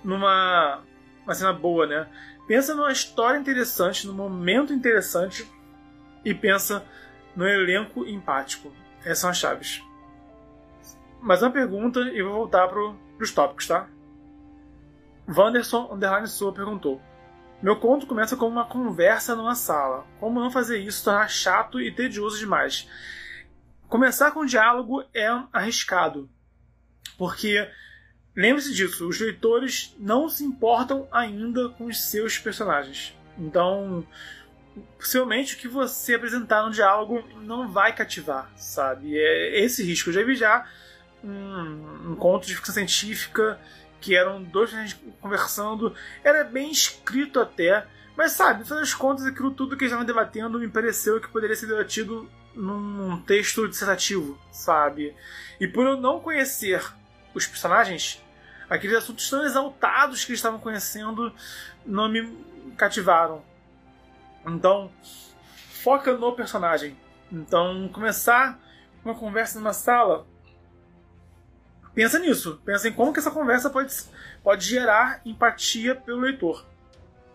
[0.02, 0.82] numa
[1.24, 2.06] uma cena boa, né?
[2.46, 5.46] Pensa numa história interessante, num momento interessante
[6.24, 6.84] e pensa
[7.36, 8.72] no elenco empático.
[9.00, 9.82] Essas são as chaves.
[11.20, 13.88] Mais uma pergunta e vou voltar para os tópicos, tá?
[15.28, 17.00] Wanderson Underline Sua perguntou:
[17.62, 20.06] Meu conto começa com uma conversa numa sala.
[20.20, 22.88] Como não fazer isso tornar chato e tedioso demais?
[23.88, 26.28] Começar com diálogo é arriscado,
[27.16, 27.68] porque
[28.34, 33.16] lembre-se disso, os leitores não se importam ainda com os seus personagens.
[33.38, 34.06] Então,
[34.98, 39.16] possivelmente o que você apresentar no diálogo não vai cativar, sabe?
[39.16, 40.10] É esse risco.
[40.10, 40.66] Eu já vi já
[41.22, 43.58] um, um conto de ficção científica
[44.00, 44.70] que eram dois
[45.20, 49.92] conversando, era bem escrito até, mas sabe, no final das contas, aquilo tudo que eles
[49.92, 55.14] estavam debatendo me pareceu que poderia ser debatido num texto dissertativo, sabe?
[55.58, 56.84] E por eu não conhecer
[57.34, 58.22] os personagens,
[58.68, 61.34] aqueles assuntos tão exaltados que eles estavam conhecendo
[61.86, 62.30] não me
[62.76, 63.42] cativaram.
[64.46, 64.90] Então,
[65.82, 66.96] foca no personagem.
[67.30, 68.60] Então, começar
[69.04, 70.26] uma conversa numa sala
[71.94, 72.60] pensa nisso.
[72.64, 73.94] Pensa em como que essa conversa pode,
[74.42, 76.66] pode gerar empatia pelo leitor.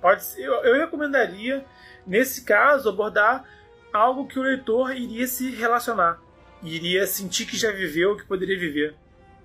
[0.01, 1.65] Pode, eu, eu recomendaria,
[2.05, 3.45] nesse caso, abordar
[3.91, 6.19] algo que o leitor iria se relacionar,
[6.61, 8.95] iria sentir que já viveu, que poderia viver.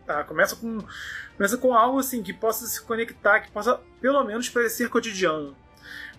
[0.07, 0.23] Tá?
[0.25, 0.85] Começa com
[1.37, 5.57] começa com algo assim que possa se conectar, que possa pelo menos parecer cotidiano.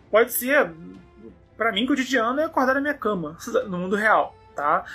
[0.10, 0.72] Pode ser,
[1.58, 3.38] para mim, cotidiano é acordar na minha cama,
[3.68, 4.86] no mundo real, tá?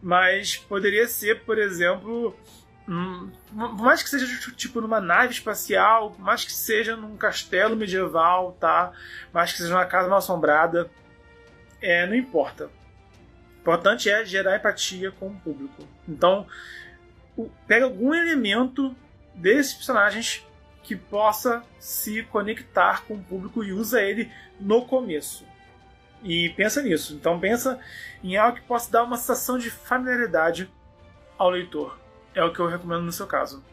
[0.00, 2.36] Mas poderia ser, por exemplo,
[2.86, 8.56] por mais que seja tipo numa nave espacial, por mais que seja num castelo medieval,
[8.58, 8.92] tá?
[9.32, 10.90] Mais que seja numa casa mal assombrada,
[11.82, 12.70] é, não importa.
[13.58, 15.86] O importante é gerar empatia com o público.
[16.08, 16.46] Então,
[17.66, 18.96] pega algum elemento
[19.34, 20.46] desses personagens
[20.82, 25.44] que possa se conectar com o público e usa ele no começo.
[26.22, 27.14] E pensa nisso.
[27.14, 27.78] Então pensa
[28.22, 30.70] em algo que possa dar uma sensação de familiaridade
[31.38, 31.98] ao leitor
[32.38, 33.64] é o que eu recomendo no seu caso.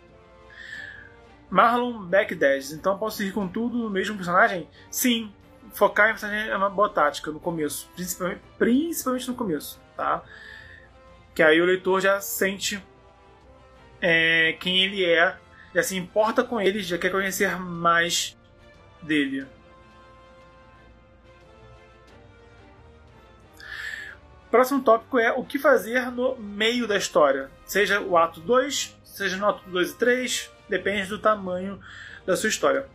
[1.49, 2.73] Marlon Beck 10.
[2.73, 4.67] Então posso ir com tudo no mesmo personagem?
[4.89, 5.31] Sim,
[5.71, 10.23] focar em personagem é uma boa tática no começo, principalmente, principalmente no começo, tá?
[11.33, 12.83] Que aí o leitor já sente
[14.01, 15.37] é, quem ele é,
[15.73, 18.37] já se importa com ele, já quer conhecer mais
[19.01, 19.45] dele.
[24.55, 27.51] Próximo tópico é o que fazer no meio da história.
[27.65, 31.77] Seja o ato 2, seja no ato 2 e 3, depende do tamanho
[32.25, 32.87] da sua história.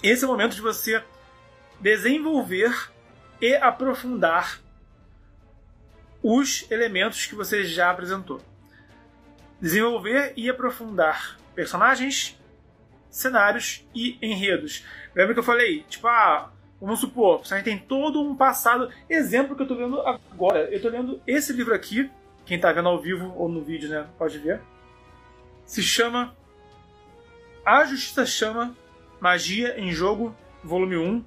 [0.00, 1.02] Esse é o momento de você
[1.80, 2.72] desenvolver
[3.40, 4.60] e aprofundar
[6.22, 8.40] os elementos que você já apresentou.
[9.60, 12.40] Desenvolver e aprofundar personagens,
[13.10, 14.84] cenários e enredos.
[15.16, 15.82] Lembra que eu falei?
[15.88, 18.90] Tipo, ah, Vamos supor, você tem todo um passado.
[19.08, 20.64] Exemplo que eu estou vendo agora.
[20.70, 22.10] Eu estou lendo esse livro aqui.
[22.44, 24.06] Quem está vendo ao vivo ou no vídeo, né?
[24.18, 24.60] Pode ver.
[25.64, 26.36] Se chama
[27.64, 28.76] A Justiça Chama
[29.20, 31.24] Magia em Jogo, volume 1.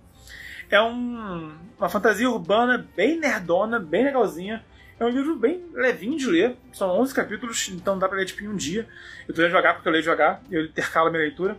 [0.69, 4.63] É um, uma fantasia urbana bem nerdona, bem legalzinha.
[4.99, 6.57] É um livro bem levinho de ler.
[6.71, 8.87] São 11 capítulos, então dá para ler tipo, em um dia.
[9.27, 10.41] Eu estou lendo devagar porque eu leio devagar.
[10.51, 11.57] Eu intercalo a minha leitura.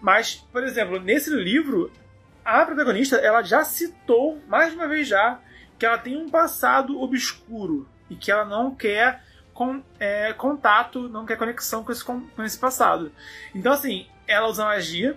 [0.00, 1.90] Mas, por exemplo, nesse livro
[2.44, 5.38] a protagonista ela já citou mais uma vez já
[5.78, 9.22] que ela tem um passado obscuro e que ela não quer
[9.52, 13.12] com, é, contato, não quer conexão com esse, com, com esse passado.
[13.54, 15.16] Então, assim, ela usa magia,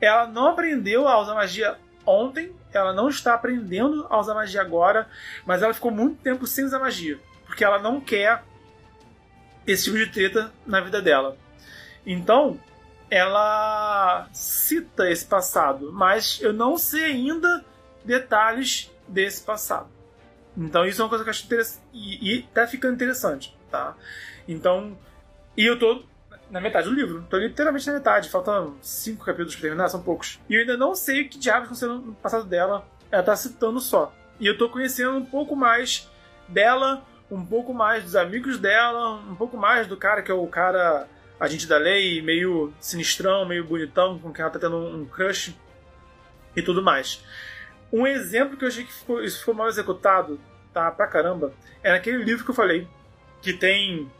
[0.00, 5.08] ela não aprendeu a usar magia ontem, ela não está aprendendo a usar magia agora,
[5.44, 8.42] mas ela ficou muito tempo sem usar magia, porque ela não quer
[9.66, 11.36] esse tipo de treta na vida dela.
[12.06, 12.58] Então,
[13.10, 17.64] ela cita esse passado, mas eu não sei ainda
[18.04, 19.88] detalhes desse passado.
[20.56, 23.94] Então isso é uma coisa que eu acho interessante e, e tá ficando interessante, tá?
[24.46, 24.98] Então,
[25.56, 26.02] e eu tô
[26.50, 30.40] na metade do livro, tô literalmente na metade, faltam cinco capítulos pra terminar, são poucos.
[30.48, 33.80] E eu ainda não sei o que diabos aconteceu no passado dela, ela tá citando
[33.80, 34.12] só.
[34.40, 36.08] E eu tô conhecendo um pouco mais
[36.48, 40.46] dela, um pouco mais dos amigos dela, um pouco mais do cara que é o
[40.46, 41.06] cara
[41.38, 45.54] agente da lei, meio sinistrão, meio bonitão, com quem ela tá tendo um crush
[46.56, 47.22] e tudo mais.
[47.92, 50.40] Um exemplo que eu achei que ficou, isso ficou mal executado,
[50.72, 52.86] tá, pra caramba, é naquele livro que eu falei,
[53.40, 54.10] que tem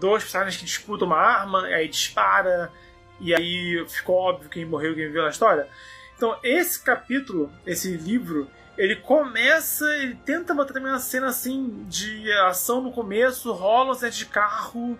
[0.00, 2.72] dois personagens que disputam uma arma, aí dispara,
[3.20, 5.68] e aí ficou óbvio quem morreu e quem viveu na história.
[6.16, 12.32] Então, esse capítulo, esse livro, ele começa, ele tenta botar também uma cena assim de
[12.32, 14.98] ação no começo, rola um de carro,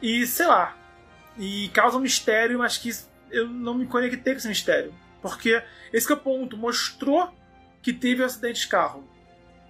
[0.00, 0.76] e sei lá.
[1.38, 2.90] E causa um mistério, mas que
[3.30, 4.94] eu não me conectei com esse mistério.
[5.20, 7.32] Porque esse que é o ponto, mostrou
[7.82, 9.08] que teve um acidente de carro.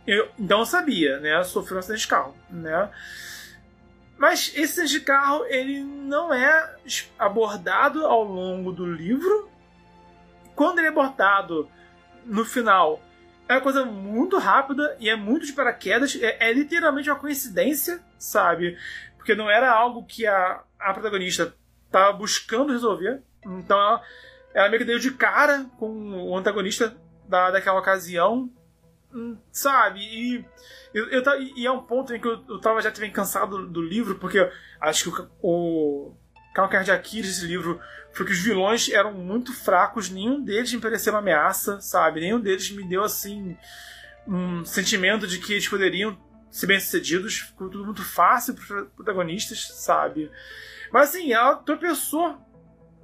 [0.06, 1.42] Eu, então eu sabia, né?
[1.42, 2.90] Sofreu um acidente de carro, né?
[4.16, 6.76] Mas esse acidente de carro, ele não é
[7.18, 9.50] abordado ao longo do livro.
[10.54, 11.68] Quando ele é abordado
[12.24, 13.02] no final,
[13.48, 16.16] é uma coisa muito rápida e é muito de paraquedas.
[16.20, 18.78] É, é literalmente uma coincidência, sabe?
[19.26, 21.52] Porque não era algo que a, a protagonista
[21.84, 23.20] estava buscando resolver.
[23.44, 24.02] Então ela,
[24.54, 26.96] ela meio que deu de cara com o antagonista
[27.28, 28.48] da, daquela ocasião,
[29.12, 29.98] hum, sabe?
[29.98, 30.44] E,
[30.94, 31.22] eu, eu,
[31.56, 34.14] e é um ponto em que eu, eu tava já também cansado do, do livro,
[34.14, 34.48] porque
[34.80, 36.16] acho que o, o
[36.54, 37.80] calcanhar de Aquiles desse livro
[38.12, 42.20] foi que os vilões eram muito fracos, nenhum deles me parecia uma ameaça, sabe?
[42.20, 43.58] Nenhum deles me deu, assim,
[44.24, 46.16] um sentimento de que eles poderiam
[46.56, 47.38] ser bem-sucedidos.
[47.38, 50.30] Ficou tudo muito fácil para os protagonistas, sabe?
[50.90, 52.40] Mas, assim, ela tropeçou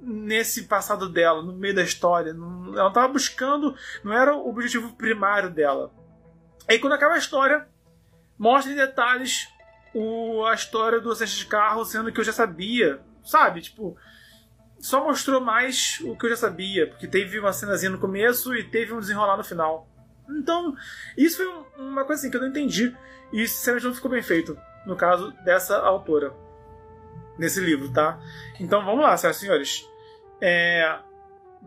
[0.01, 2.31] nesse passado dela, no meio da história.
[2.31, 5.93] ela estava buscando, não era o objetivo primário dela.
[6.67, 7.67] Aí quando acaba a história,
[8.37, 9.47] mostra em detalhes
[9.93, 13.61] o, a história do acidente de carro, sendo que eu já sabia, sabe?
[13.61, 13.95] Tipo,
[14.79, 18.63] só mostrou mais o que eu já sabia, porque teve uma cenazinha no começo e
[18.63, 19.87] teve um desenrolar no final.
[20.29, 20.75] Então,
[21.17, 21.47] isso foi
[21.77, 22.95] uma coisa assim que eu não entendi.
[23.31, 26.33] E sinceramente não ficou bem feito, no caso dessa autora.
[27.37, 28.19] Nesse livro, tá?
[28.59, 29.93] Então vamos lá, senhoras e senhores
[30.45, 30.99] é,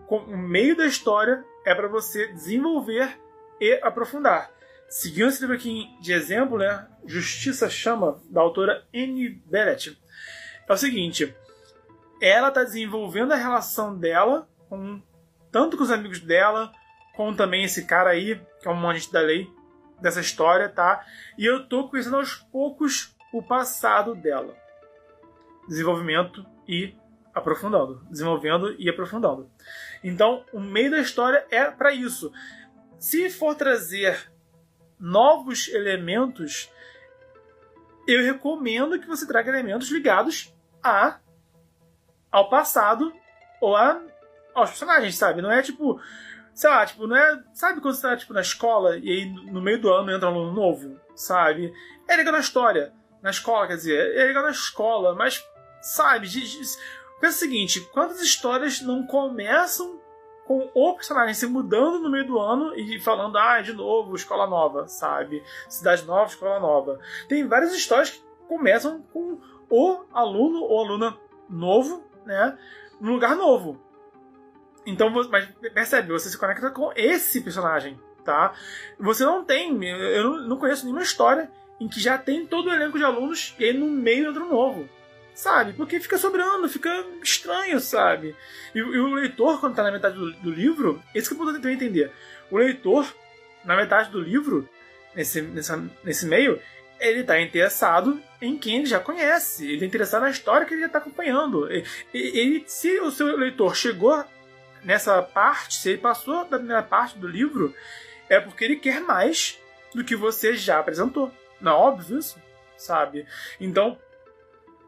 [0.07, 3.19] o meio da história é para você desenvolver
[3.59, 4.51] e aprofundar.
[4.87, 9.99] Seguindo esse livro aqui de exemplo, né, Justiça Chama, da autora Anne Bennett,
[10.69, 11.35] é o seguinte:
[12.21, 15.01] ela está desenvolvendo a relação dela com
[15.51, 16.71] tanto com os amigos dela,
[17.17, 19.51] como também esse cara aí, que é um monte da lei
[20.01, 21.05] dessa história, tá?
[21.39, 24.55] E eu tô conhecendo aos poucos o passado dela.
[25.67, 26.95] Desenvolvimento e
[27.35, 29.51] aprofundando, desenvolvendo e aprofundando.
[30.05, 32.33] Então, o meio da história é para isso.
[32.99, 34.31] Se for trazer
[34.99, 36.71] novos elementos,
[38.07, 41.19] eu recomendo que você traga elementos ligados a
[42.31, 43.13] ao passado
[43.61, 44.01] ou a,
[44.55, 45.41] aos personagens, sabe?
[45.41, 46.01] Não é tipo,
[46.57, 49.61] sei lá, tipo, não é, sabe quando você tá tipo na escola e aí no
[49.61, 51.73] meio do ano entra um aluno novo, sabe?
[52.09, 55.45] É legal na história, na escola, quer dizer, é legal na escola, mas
[55.83, 56.67] sabe, de, de,
[57.21, 60.01] Pensa o seguinte: quantas histórias não começam
[60.47, 64.47] com o personagem se mudando no meio do ano e falando, ah, de novo, escola
[64.47, 65.43] nova, sabe?
[65.69, 66.99] Cidade nova, escola nova.
[67.29, 71.19] Tem várias histórias que começam com o aluno ou aluna
[71.51, 72.57] novo, né?
[73.01, 73.86] Num lugar novo.
[74.87, 78.55] Então, mas percebe, você se conecta com esse personagem, tá?
[78.99, 82.97] Você não tem, eu não conheço nenhuma história em que já tem todo o elenco
[82.97, 84.89] de alunos e aí no meio entra um novo
[85.37, 85.75] sabe?
[85.75, 88.35] Porque fica sobrando, fica estranho, sabe?
[88.75, 91.73] E, e o leitor, quando tá na metade do, do livro, esse que eu poderia
[91.73, 92.11] entender.
[92.51, 93.07] O leitor,
[93.63, 94.69] na metade do livro,
[95.15, 96.59] nesse, nessa, nesse meio,
[96.99, 100.81] ele está interessado em quem ele já conhece, ele está interessado na história que ele
[100.81, 101.69] já está acompanhando.
[102.13, 104.25] Ele, se o seu leitor chegou
[104.87, 107.75] nessa parte, se ele passou da primeira parte do livro,
[108.29, 109.59] é porque ele quer mais
[109.93, 111.33] do que você já apresentou.
[111.61, 112.41] Não é óbvio isso?
[112.77, 113.27] Sabe?
[113.61, 113.99] Então,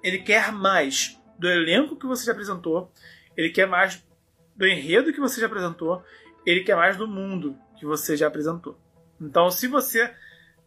[0.01, 2.93] ele quer mais do elenco que você já apresentou,
[3.37, 4.05] ele quer mais
[4.55, 6.05] do enredo que você já apresentou,
[6.47, 8.79] ele quer mais do mundo que você já apresentou.
[9.21, 10.15] Então, se você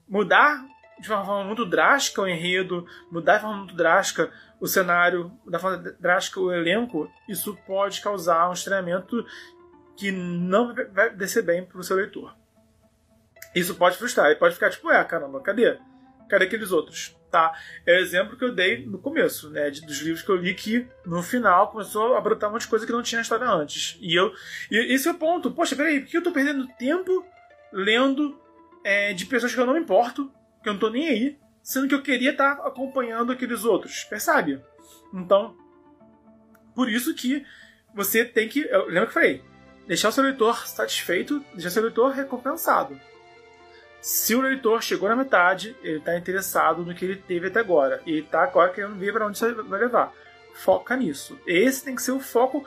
[0.08, 0.66] mudar
[1.00, 4.30] de uma forma muito drástica o enredo, mudar de forma muito drástica
[4.62, 9.26] o cenário, da forma drástica o elenco, isso pode causar um estranhamento
[9.98, 12.36] que não vai descer bem para o seu leitor.
[13.56, 15.78] Isso pode frustrar, ele pode ficar tipo, é, caramba, cadê?
[16.30, 17.18] Cadê aqueles outros?
[17.32, 17.54] Tá?
[17.86, 19.70] É o exemplo que eu dei no começo, né?
[19.72, 22.68] De, dos livros que eu li que no final começou a brotar um monte de
[22.68, 23.98] coisa que não tinha na história antes.
[24.00, 24.34] E eu.
[24.70, 25.50] E esse é o ponto.
[25.50, 27.26] Poxa, peraí, por que eu tô perdendo tempo
[27.72, 28.40] lendo
[28.84, 30.32] é, de pessoas que eu não me importo,
[30.62, 34.04] que eu não tô nem aí, sendo que eu queria estar tá acompanhando aqueles outros?
[34.04, 34.62] Percebe?
[35.14, 35.56] Então,
[36.76, 37.46] por isso que
[37.94, 38.64] você tem que.
[38.64, 39.44] Lembra que eu falei?
[39.88, 43.00] Deixar o seu leitor satisfeito, deixar o seu leitor recompensado.
[44.02, 48.02] Se o leitor chegou na metade, ele está interessado no que ele teve até agora.
[48.06, 50.14] E está agora querendo ver para onde isso vai levar.
[50.56, 51.40] Foca nisso.
[51.46, 52.66] Esse tem que ser o foco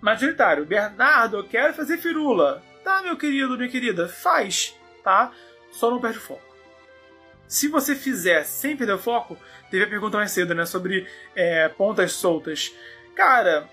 [0.00, 0.66] majoritário.
[0.66, 2.62] Bernardo, eu quero fazer firula.
[2.84, 5.32] Tá, meu querido, minha querida, faz, tá?
[5.70, 6.51] Só não perde o foco.
[7.52, 9.36] Se você fizer sem perder o foco,
[9.70, 10.64] teve a pergunta mais cedo, né?
[10.64, 12.74] Sobre é, pontas soltas.
[13.14, 13.68] Cara,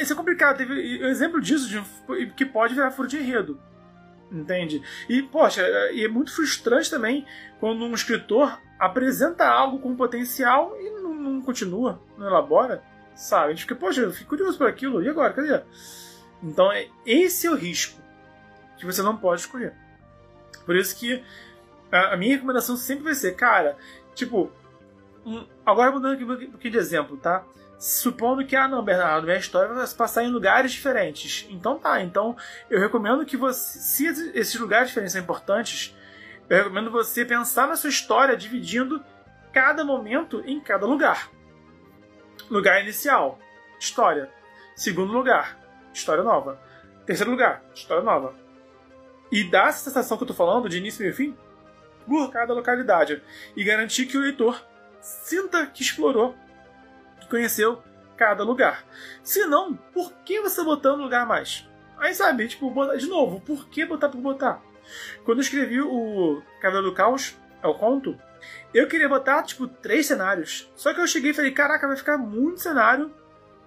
[0.00, 0.58] isso é complicado.
[0.58, 3.60] Teve um exemplo disso de que pode virar furo de enredo.
[4.30, 4.80] Entende?
[5.08, 7.26] E, poxa, e é muito frustrante também
[7.58, 12.84] quando um escritor apresenta algo com potencial e não, não continua, não elabora,
[13.16, 13.46] sabe?
[13.46, 15.32] A gente fica, poxa, eu fico curioso por aquilo, e agora?
[15.32, 15.60] Cadê?
[16.40, 18.00] Então, é, esse é o risco
[18.78, 19.74] que você não pode escolher.
[20.64, 21.20] Por isso que
[21.96, 23.76] a, minha recomendação sempre vai ser, cara,
[24.14, 24.50] tipo,
[25.64, 27.44] agora mudando aqui um pouquinho de exemplo, tá?
[27.78, 31.46] Supondo que, ah, não, Bernardo, minha história vai se passar em lugares diferentes.
[31.50, 32.36] Então tá, então
[32.70, 35.94] eu recomendo que você, se esses lugares diferentes são importantes,
[36.48, 39.04] eu recomendo você pensar na sua história dividindo
[39.52, 41.30] cada momento em cada lugar.
[42.48, 43.38] Lugar inicial,
[43.78, 44.30] história.
[44.74, 45.58] Segundo lugar,
[45.92, 46.58] história nova.
[47.04, 48.34] Terceiro lugar, história nova.
[49.30, 51.36] E dá essa sensação que eu tô falando, de início, e fim,
[52.06, 53.22] por cada localidade.
[53.56, 54.64] E garantir que o leitor
[55.00, 56.34] sinta que explorou,
[57.20, 57.82] que conheceu
[58.16, 58.84] cada lugar.
[59.22, 61.68] Se não, por que você botando lugar mais?
[61.98, 64.62] Aí sabe, tipo, de novo, por que botar por botar?
[65.24, 68.18] Quando eu escrevi o Cavaleiro do Caos, é o conto,
[68.72, 70.70] eu queria botar, tipo, três cenários.
[70.76, 73.12] Só que eu cheguei e falei, caraca, vai ficar muito cenário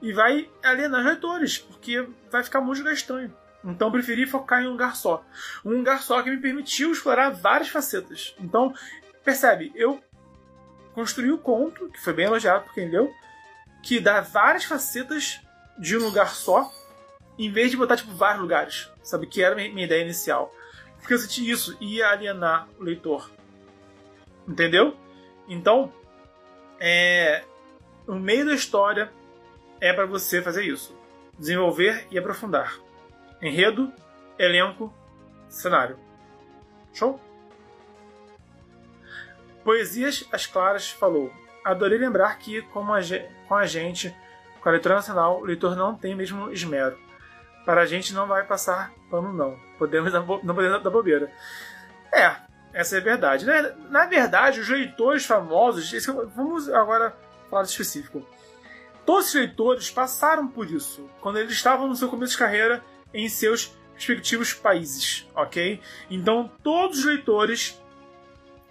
[0.01, 3.33] e vai alienar os leitores, porque vai ficar muito estranho.
[3.63, 5.23] Então preferi focar em um lugar só.
[5.65, 8.35] Um lugar só que me permitiu explorar várias facetas.
[8.39, 8.73] Então,
[9.23, 10.01] percebe, eu
[10.93, 13.13] construí o conto, que foi bem elogiado por quem leu,
[13.83, 15.39] que dá várias facetas
[15.77, 16.71] de um lugar só,
[17.37, 19.27] em vez de botar tipo vários lugares, sabe?
[19.27, 20.53] Que era a minha ideia inicial.
[20.99, 23.31] Porque eu senti isso, ia alienar o leitor.
[24.47, 24.97] Entendeu?
[25.47, 25.93] Então,
[26.79, 27.43] é,
[28.07, 29.11] no meio da história
[29.79, 30.95] é para você fazer isso.
[31.37, 32.77] Desenvolver e aprofundar.
[33.41, 33.93] Enredo,
[34.37, 34.93] elenco,
[35.47, 35.97] cenário.
[36.93, 37.19] Show?
[39.63, 41.31] Poesias As Claras falou:
[41.63, 42.99] Adorei lembrar que, como a,
[43.47, 44.15] com a gente,
[44.61, 46.97] com a leitura nacional, o leitor não tem mesmo esmero.
[47.65, 49.57] Para a gente não vai passar pano, não.
[49.77, 51.31] Podemos não podemos dar bobeira.
[52.11, 52.35] É,
[52.73, 53.45] essa é a verdade.
[53.45, 53.75] Na, né?
[53.89, 55.91] na verdade, os leitores famosos.
[55.93, 57.15] Esse, vamos agora
[57.49, 58.25] falar específico.
[59.05, 62.83] Todos os leitores passaram por isso quando eles estavam no seu começo de carreira
[63.13, 65.81] em seus respectivos países, ok?
[66.09, 67.81] Então todos os leitores,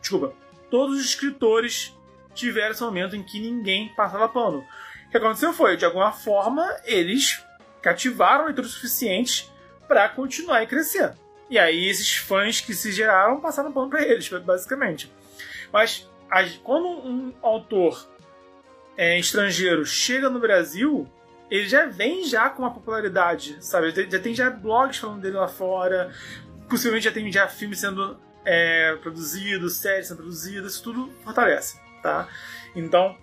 [0.00, 0.34] desculpa,
[0.70, 1.94] todos os escritores
[2.34, 4.64] tiveram esse momento em que ninguém passava pano.
[5.06, 7.42] O que aconteceu foi, de alguma forma, eles
[7.82, 9.50] cativaram leitores suficientes
[9.86, 11.14] para continuar e crescer.
[11.50, 15.10] E aí esses fãs que se geraram passaram pano para eles, basicamente.
[15.72, 16.06] Mas
[16.62, 18.06] quando um autor
[18.96, 21.10] é, estrangeiro chega no Brasil,
[21.50, 23.90] ele já vem já com uma popularidade, sabe?
[24.10, 26.12] Já tem já blogs falando dele lá fora,
[26.68, 32.28] possivelmente já tem já filmes sendo é, produzidos, séries sendo produzidas, isso tudo fortalece, tá?
[32.76, 33.16] Então,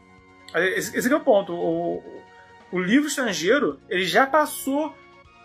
[0.55, 1.53] esse, esse é o ponto.
[1.53, 2.03] O,
[2.71, 4.95] o livro estrangeiro, ele já passou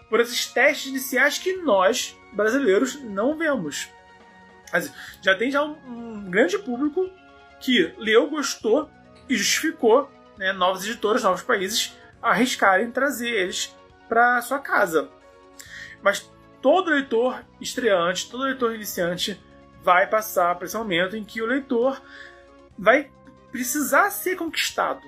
[0.08, 3.88] por esses testes iniciais que nós, brasileiros, não vemos.
[5.22, 7.08] Já tem já um, um grande público
[7.60, 8.90] que leu, gostou
[9.28, 13.74] e justificou né, novas editoras, novos países arriscarem trazer eles
[14.08, 15.08] para sua casa.
[16.02, 19.40] Mas todo leitor estreante, todo leitor iniciante
[19.82, 22.00] vai passar por esse momento em que o leitor
[22.78, 23.10] vai
[23.50, 25.00] precisar ser conquistado.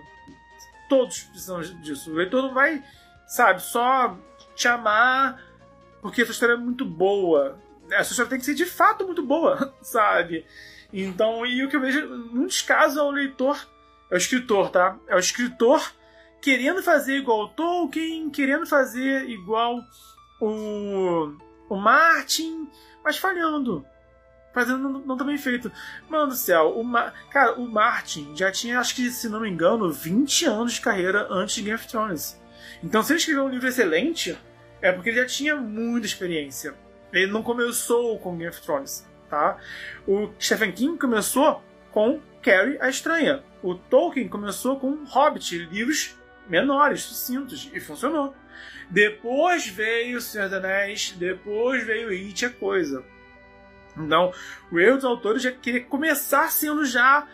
[0.88, 2.10] Todos precisam disso.
[2.10, 2.82] O leitor não vai,
[3.26, 4.16] sabe, só
[4.54, 5.42] te amar
[6.00, 7.58] porque a sua história é muito boa.
[7.92, 10.44] A sua história tem que ser de fato muito boa, sabe?
[10.92, 13.66] Então, e o que eu vejo, em muitos casos, é o leitor,
[14.10, 14.98] é o escritor, tá?
[15.06, 15.92] É o escritor
[16.42, 19.80] querendo fazer igual o Tolkien, querendo fazer igual
[20.40, 21.36] o,
[21.68, 22.68] o Martin,
[23.04, 23.86] mas falhando.
[24.52, 25.72] Fazendo não, não tão bem feito.
[26.10, 29.48] Mano do céu, o Ma cara, o Martin já tinha, acho que, se não me
[29.48, 32.38] engano, 20 anos de carreira antes de Game of Thrones.
[32.82, 34.36] Então, se ele escreveu um livro excelente,
[34.82, 36.74] é porque ele já tinha muita experiência.
[37.12, 39.56] Ele não começou com Game of Thrones, tá?
[40.06, 41.62] O Stephen King começou
[41.92, 43.42] com Carrie a Estranha.
[43.62, 46.16] O Tolkien começou com Hobbit, livros
[46.48, 48.34] menores, sucintos, e funcionou.
[48.90, 53.04] Depois veio o Senhor dos Anéis, depois veio It, a coisa.
[53.96, 54.32] Então,
[54.70, 57.26] o erro dos autores é querer começar sendo já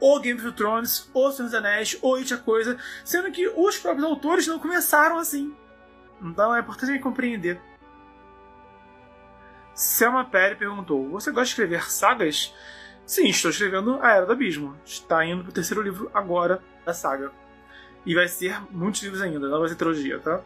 [0.00, 3.78] o Game of Thrones, o Senhor dos Anéis, o It, a coisa, sendo que os
[3.78, 5.54] próprios autores não começaram assim.
[6.22, 7.60] Então é importante compreender.
[9.74, 12.54] Selma Perry perguntou: Você gosta de escrever sagas?
[13.04, 14.76] Sim, estou escrevendo A Era do Abismo.
[14.84, 17.30] Está indo para o terceiro livro agora da saga.
[18.06, 20.40] E vai ser muitos livros ainda, não vai trilogia, tá?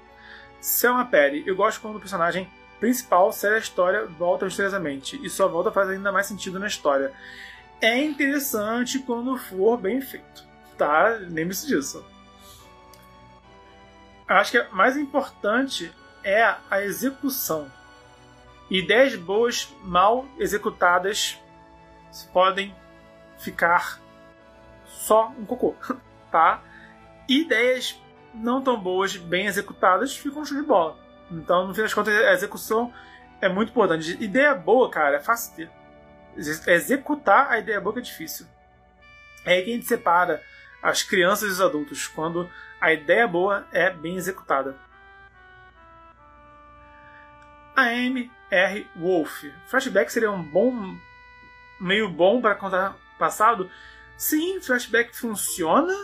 [0.61, 2.48] Selma Perry, eu gosto quando o personagem
[2.80, 5.20] principal segue a história volta misteriosamente.
[5.22, 7.12] E sua volta faz ainda mais sentido na história.
[7.80, 10.44] É interessante quando for bem feito,
[10.76, 11.08] tá?
[11.28, 12.04] Lembre-se disso.
[14.26, 15.92] Acho que a mais importante
[16.24, 17.70] é a execução.
[18.70, 21.38] Ideias boas mal executadas
[22.32, 22.74] podem
[23.38, 24.00] ficar
[24.86, 25.74] só um cocô,
[26.30, 26.62] tá?
[27.39, 28.01] Ideias
[28.35, 30.97] não tão boas, bem executadas, ficam show de bola.
[31.31, 32.93] Então, no fim das contas, a execução
[33.41, 34.16] é muito importante.
[34.22, 35.70] Ideia boa, cara, é fácil ter.
[36.37, 38.47] Executar a ideia boa é difícil.
[39.45, 40.43] É aí que a gente separa
[40.83, 42.49] as crianças e os adultos, quando
[42.81, 44.76] a ideia boa é bem executada.
[47.76, 48.31] A M.
[48.51, 48.87] R.
[48.97, 49.45] Wolf.
[49.66, 50.97] Flashback seria um bom.
[51.81, 53.70] meio bom para contar passado?
[54.16, 55.95] Sim, flashback funciona.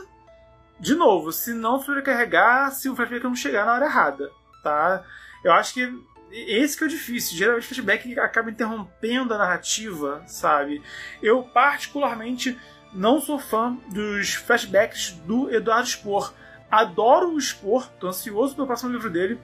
[0.78, 4.30] De novo, se não sobrecarregar, se o flashback não chegar na hora errada,
[4.62, 5.04] tá?
[5.42, 7.36] Eu acho que esse que é o difícil.
[7.36, 10.82] Geralmente o flashback acaba interrompendo a narrativa, sabe?
[11.22, 12.58] Eu particularmente
[12.92, 16.32] não sou fã dos flashbacks do Eduardo Spohr.
[16.70, 19.38] Adoro o Spohr, tô ansioso pelo próximo livro dele.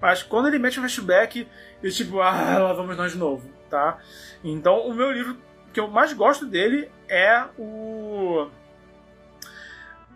[0.00, 1.46] Mas quando ele mete um flashback,
[1.82, 3.98] eu tipo, ah, lá vamos nós de novo, tá?
[4.42, 5.36] Então o meu livro
[5.72, 8.48] que eu mais gosto dele é o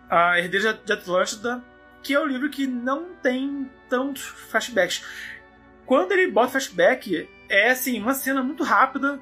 [0.09, 1.63] A Herdeira de Atlântida,
[2.01, 5.03] que é o livro que não tem tantos flashbacks.
[5.85, 9.19] Quando ele bota flashback, é assim, uma cena muito rápida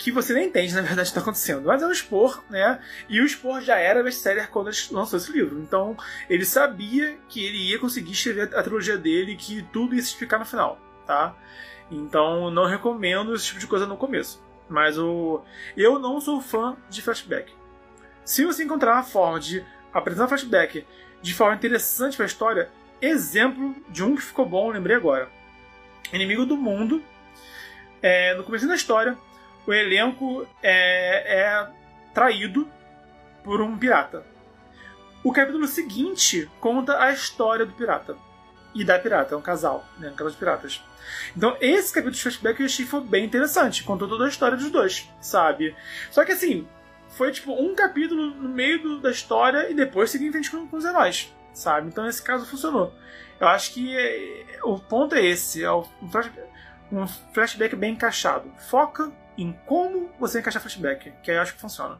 [0.00, 1.66] que você nem entende, na verdade, o que está acontecendo.
[1.66, 2.80] Mas é o Spor, né?
[3.08, 5.60] E o Spor já era best-seller quando ele lançou esse livro.
[5.60, 5.96] Então,
[6.28, 10.38] ele sabia que ele ia conseguir escrever a trilogia dele que tudo ia se explicar
[10.38, 11.36] no final, tá?
[11.90, 14.42] Então, não recomendo esse tipo de coisa no começo.
[14.68, 15.42] Mas o...
[15.76, 17.52] eu não sou fã de flashback.
[18.24, 20.86] Se você encontrar uma forma de apresentar flashback
[21.22, 22.70] de forma interessante para a história,
[23.00, 25.28] exemplo de um que ficou bom, lembrei agora.
[26.12, 27.02] Inimigo do Mundo.
[28.02, 29.16] É, no começo da história,
[29.66, 31.66] o elenco é, é
[32.14, 32.68] traído
[33.44, 34.24] por um pirata.
[35.22, 38.16] O capítulo seguinte conta a história do pirata.
[38.74, 40.08] E da pirata, é um casal, né?
[40.08, 40.82] Um casal de piratas.
[41.36, 43.82] Então, esse capítulo de flashback eu achei foi bem interessante.
[43.82, 45.74] Contou toda a história dos dois, sabe?
[46.10, 46.66] Só que assim,
[47.10, 50.76] foi tipo um capítulo no meio da história e depois seguir em frente com, com
[50.76, 51.88] os heróis, sabe?
[51.88, 52.94] Então, nesse caso funcionou.
[53.38, 56.48] Eu acho que é, o ponto é esse: é um flashback,
[56.92, 58.50] um flashback bem encaixado.
[58.68, 61.98] Foca em como você encaixar flashback, que aí eu acho que funciona.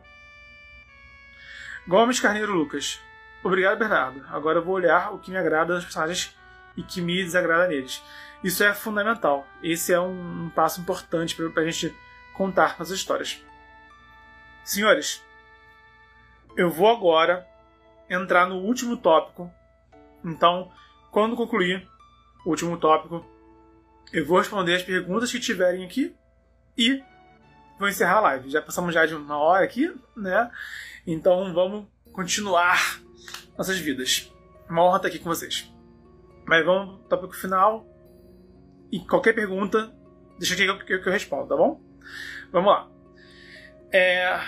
[1.88, 3.00] Gomes Carneiro Lucas.
[3.42, 4.24] Obrigado, Bernardo.
[4.28, 6.36] Agora eu vou olhar o que me agrada nos personagens
[6.76, 8.02] e que me desagrada neles.
[8.44, 9.46] Isso é fundamental.
[9.62, 11.94] Esse é um, um passo importante para a gente
[12.34, 13.42] contar as histórias.
[14.64, 15.22] Senhores,
[16.56, 17.46] eu vou agora
[18.08, 19.50] entrar no último tópico.
[20.24, 20.70] Então,
[21.11, 21.88] quando concluir
[22.44, 23.24] o último tópico,
[24.12, 26.14] eu vou responder as perguntas que tiverem aqui
[26.76, 27.02] e
[27.78, 28.50] vou encerrar a live.
[28.50, 30.50] Já passamos já de uma hora aqui, né?
[31.06, 33.00] Então vamos continuar
[33.56, 34.32] nossas vidas.
[34.68, 35.72] Uma honra estar aqui com vocês.
[36.44, 37.86] Mas vamos para o tópico final.
[38.90, 39.92] E qualquer pergunta,
[40.38, 41.80] deixa aqui que eu, que eu respondo, tá bom?
[42.50, 42.88] Vamos lá.
[43.93, 44.41] É...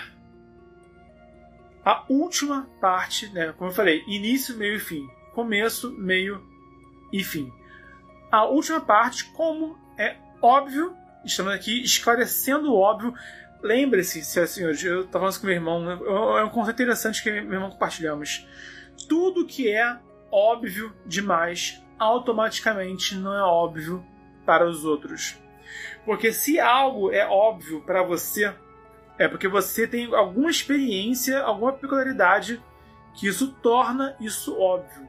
[1.85, 3.53] A última parte, né?
[3.57, 5.07] Como eu falei, início, meio e fim.
[5.33, 6.41] Começo, meio
[7.11, 7.51] e fim.
[8.31, 13.13] A última parte, como é óbvio, estamos aqui esclarecendo o óbvio.
[13.61, 17.71] Lembre-se, senhores, eu estava falando com meu irmão, é um conceito interessante que meu irmão
[17.71, 18.47] compartilhamos.
[19.07, 19.97] Tudo que é
[20.31, 24.05] óbvio demais, automaticamente não é óbvio
[24.45, 25.37] para os outros.
[26.05, 28.53] Porque se algo é óbvio para você,
[29.17, 32.61] é porque você tem alguma experiência, alguma peculiaridade
[33.13, 35.07] que isso torna isso óbvio.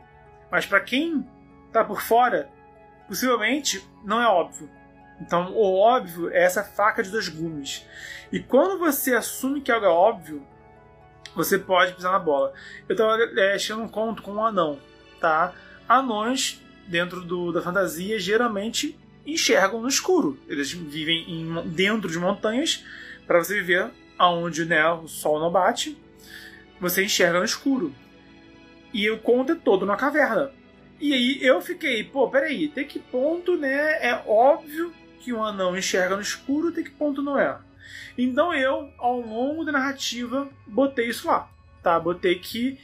[0.51, 1.27] Mas para quem
[1.67, 2.51] está por fora,
[3.09, 4.71] possivelmente não é óbvio.
[5.21, 7.87] Então, o óbvio é essa faca de dois gumes.
[8.31, 10.47] E quando você assume que algo é óbvio,
[11.35, 12.53] você pode pisar na bola.
[12.89, 14.79] Eu estava é, um conto com um anão,
[15.21, 15.53] tá?
[15.89, 20.39] Anões, dentro do, da fantasia, geralmente enxergam no escuro.
[20.49, 22.85] Eles vivem em, dentro de montanhas
[23.27, 25.99] para você viver aonde né, o sol não bate.
[26.81, 27.95] Você enxerga no escuro.
[28.93, 30.53] E o conto é todo na caverna.
[31.01, 35.77] E aí eu fiquei, pô, peraí, até que ponto, né, é óbvio que um anão
[35.77, 37.59] enxerga no escuro, até que ponto não é?
[38.17, 41.51] Então eu, ao longo da narrativa, botei isso lá,
[41.83, 41.99] tá?
[41.99, 42.79] Botei que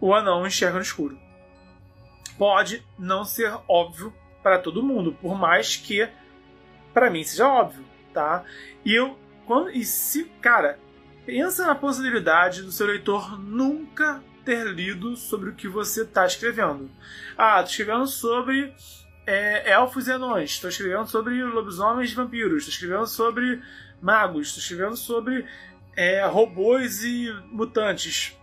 [0.00, 1.16] o anão enxerga no escuro.
[2.36, 6.08] Pode não ser óbvio para todo mundo, por mais que
[6.92, 8.44] para mim seja óbvio, tá?
[8.84, 9.16] E eu
[9.46, 10.78] quando e se, cara,
[11.24, 16.90] pensa na possibilidade do seu leitor nunca ter lido sobre o que você está escrevendo.
[17.36, 18.74] Ah, estou escrevendo sobre
[19.26, 23.62] é, elfos e anões, estou escrevendo sobre lobisomens e vampiros, estou escrevendo sobre
[24.00, 25.46] magos, estou escrevendo sobre
[25.96, 28.36] é, robôs e mutantes.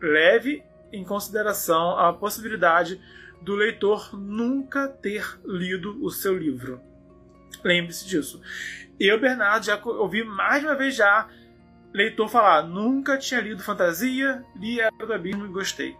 [0.00, 0.62] Leve
[0.92, 3.00] em consideração a possibilidade
[3.42, 6.80] do leitor nunca ter lido o seu livro.
[7.64, 8.40] Lembre-se disso.
[9.00, 11.26] Eu, Bernardo, já ouvi mais uma vez já
[11.90, 15.96] leitor falar: nunca tinha lido fantasia, li Era do Abismo e gostei.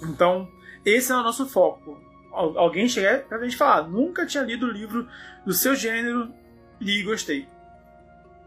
[0.00, 0.48] Então,
[0.86, 2.00] esse é o nosso foco.
[2.30, 5.08] alguém chegar pra gente falar, nunca tinha lido o livro
[5.44, 6.32] do seu gênero,
[6.80, 7.48] li e gostei.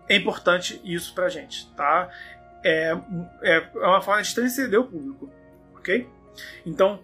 [0.07, 2.09] É importante isso pra gente, tá?
[2.63, 2.97] É,
[3.41, 5.30] é, é uma forma de transcender o público,
[5.76, 6.07] ok?
[6.65, 7.01] Então,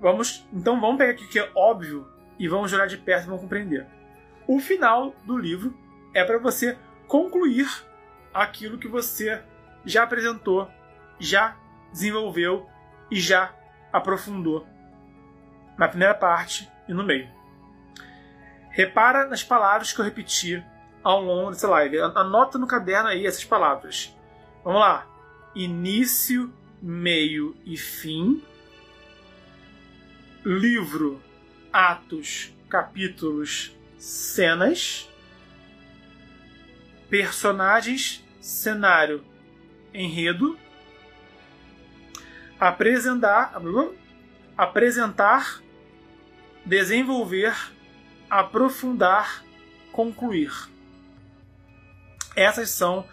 [0.00, 2.06] vamos, então vamos pegar aqui o que é óbvio
[2.38, 3.86] e vamos olhar de perto e vamos compreender.
[4.46, 5.76] O final do livro
[6.16, 7.68] é para você concluir
[8.32, 9.42] aquilo que você
[9.84, 10.66] já apresentou,
[11.20, 11.54] já
[11.92, 12.66] desenvolveu
[13.10, 13.54] e já
[13.92, 14.66] aprofundou
[15.76, 17.28] na primeira parte e no meio.
[18.70, 20.64] Repara nas palavras que eu repeti
[21.04, 22.00] ao longo dessa live.
[22.00, 24.16] Anota no caderno aí essas palavras.
[24.64, 25.06] Vamos lá.
[25.54, 26.50] Início,
[26.80, 28.42] meio e fim.
[30.42, 31.22] Livro,
[31.70, 35.10] atos, capítulos, cenas.
[37.08, 39.24] Personagens, cenário,
[39.94, 40.58] enredo.
[42.58, 43.54] Apresentar,
[44.56, 45.62] apresentar,
[46.64, 47.54] desenvolver,
[48.30, 49.44] aprofundar,
[49.92, 50.52] concluir.
[52.34, 53.06] Essas são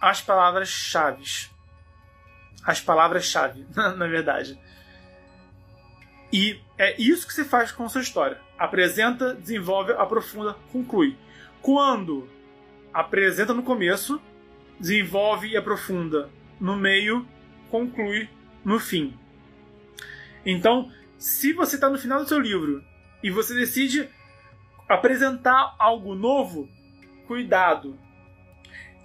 [0.00, 1.48] as palavras-chave.
[2.64, 4.58] As palavras-chave, na verdade.
[6.32, 8.40] E é isso que se faz com a sua história.
[8.58, 11.16] Apresenta, desenvolve, aprofunda, conclui.
[11.60, 12.28] Quando
[12.92, 14.20] apresenta no começo,
[14.78, 16.30] desenvolve e aprofunda
[16.60, 17.26] no meio,
[17.70, 18.28] conclui
[18.64, 19.16] no fim.
[20.44, 22.82] Então, se você está no final do seu livro
[23.22, 24.08] e você decide
[24.88, 26.68] apresentar algo novo,
[27.26, 27.98] cuidado.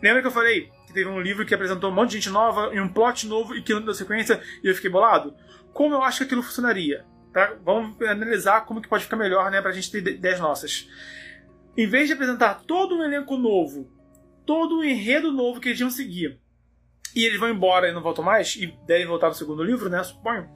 [0.01, 2.73] Lembra que eu falei que teve um livro que apresentou um monte de gente nova
[2.73, 5.35] e um plot novo e que não deu sequência e eu fiquei bolado?
[5.73, 7.05] Como eu acho que aquilo funcionaria?
[7.63, 10.89] Vamos analisar como que pode ficar melhor, né, pra gente ter ideias nossas.
[11.77, 13.91] Em vez de apresentar todo um elenco novo,
[14.45, 16.39] todo um enredo novo que eles iam seguir,
[17.15, 20.03] e eles vão embora e não voltam mais, e devem voltar no segundo livro, né,
[20.03, 20.49] suponho.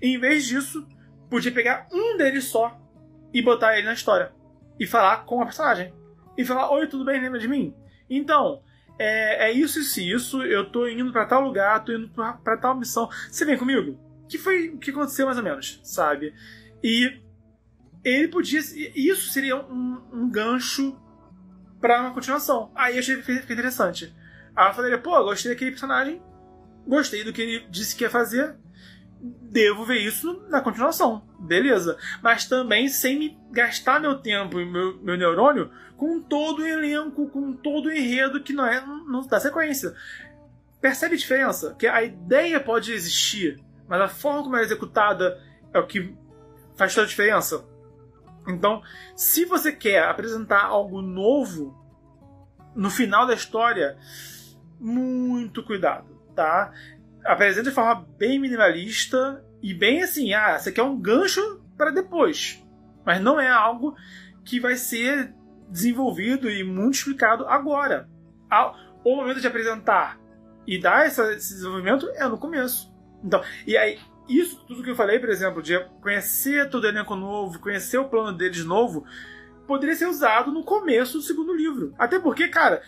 [0.00, 0.86] Em vez disso,
[1.30, 2.78] podia pegar um deles só
[3.32, 4.32] e botar ele na história.
[4.78, 5.92] E falar com a personagem.
[6.36, 7.20] E falar: Oi, tudo bem?
[7.20, 7.74] Lembra de mim?
[8.08, 8.62] Então,
[8.98, 10.42] é, é isso, e isso.
[10.42, 13.08] Eu tô indo para tal lugar, tô indo para tal missão.
[13.30, 13.98] Você vem comigo?
[14.28, 16.34] Que foi o que aconteceu mais ou menos, sabe?
[16.82, 17.20] E
[18.04, 18.60] ele podia.
[18.60, 20.96] Isso seria um, um gancho
[21.80, 22.70] para uma continuação.
[22.74, 24.14] Aí eu achei que interessante.
[24.54, 26.22] Aí eu falei: pô, gostei daquele personagem,
[26.86, 28.56] gostei do que ele disse que ia fazer
[29.24, 31.26] devo ver isso na continuação.
[31.38, 31.96] Beleza.
[32.22, 37.28] Mas também sem me gastar meu tempo e meu, meu neurônio com todo o elenco,
[37.30, 39.94] com todo o enredo que não é não dá sequência.
[40.80, 41.74] Percebe a diferença?
[41.78, 45.40] Que a ideia pode existir, mas a forma como é executada
[45.72, 46.14] é o que
[46.76, 47.64] faz toda a diferença.
[48.48, 48.82] Então,
[49.16, 51.74] se você quer apresentar algo novo
[52.74, 53.96] no final da história,
[54.78, 56.72] muito cuidado, tá?
[57.24, 62.62] apresenta de forma bem minimalista e bem assim, ah, aqui é um gancho para depois.
[63.04, 63.96] Mas não é algo
[64.44, 65.34] que vai ser
[65.68, 68.08] desenvolvido e muito explicado agora.
[69.02, 70.20] O momento de apresentar
[70.66, 72.92] e dar esse desenvolvimento é no começo.
[73.22, 77.14] Então, e aí, isso tudo que eu falei, por exemplo, de conhecer todo o elenco
[77.14, 79.04] novo, conhecer o plano deles novo,
[79.66, 81.94] poderia ser usado no começo do segundo livro.
[81.98, 82.82] Até porque, cara,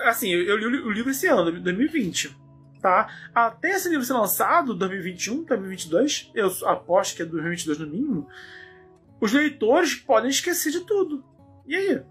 [0.00, 2.44] assim, eu li o livro esse ano, 2020
[2.84, 3.08] tá?
[3.34, 8.28] Até esse livro ser lançado, 2021, 2022, eu aposto que é 2022 no mínimo,
[9.18, 11.24] os leitores podem esquecer de tudo.
[11.66, 12.02] E aí?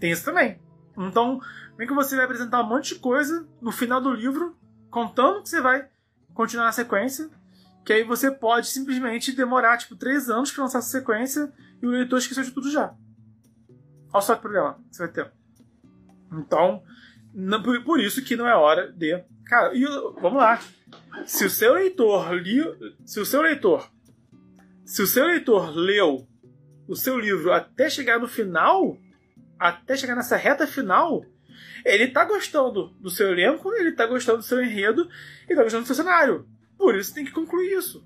[0.00, 0.58] Tem isso também.
[0.96, 1.38] Então,
[1.76, 4.56] vem que você vai apresentar um monte de coisa no final do livro,
[4.90, 5.86] contando que você vai
[6.36, 7.30] continuar na sequência,
[7.84, 11.50] que aí você pode simplesmente demorar, tipo, três anos para lançar essa sequência
[11.82, 12.94] e o leitor esqueceu de tudo já.
[14.12, 15.32] Olha só que problema você vai ter.
[16.32, 16.82] Então,
[17.32, 19.24] não, por, por, isso que não é hora de.
[19.46, 19.84] Cara, e,
[20.20, 20.60] vamos lá.
[21.24, 22.62] Se o seu leitor li,
[23.04, 23.90] se o seu leitor,
[24.84, 26.28] se o seu leitor leu
[26.86, 28.98] o seu livro até chegar no final,
[29.58, 31.24] até chegar nessa reta final,
[31.86, 35.08] ele tá gostando do seu elenco, ele tá gostando do seu enredo
[35.48, 36.46] e tá gostando do seu cenário.
[36.76, 38.04] Por isso tem que concluir isso.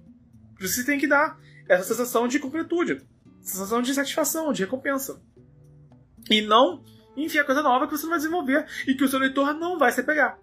[0.54, 3.00] Por isso você tem que dar essa sensação de completude,
[3.40, 5.22] sensação de satisfação, de recompensa.
[6.28, 6.84] E não
[7.16, 9.90] enfiar coisa nova que você não vai desenvolver e que o seu leitor não vai
[9.90, 10.38] se pegar.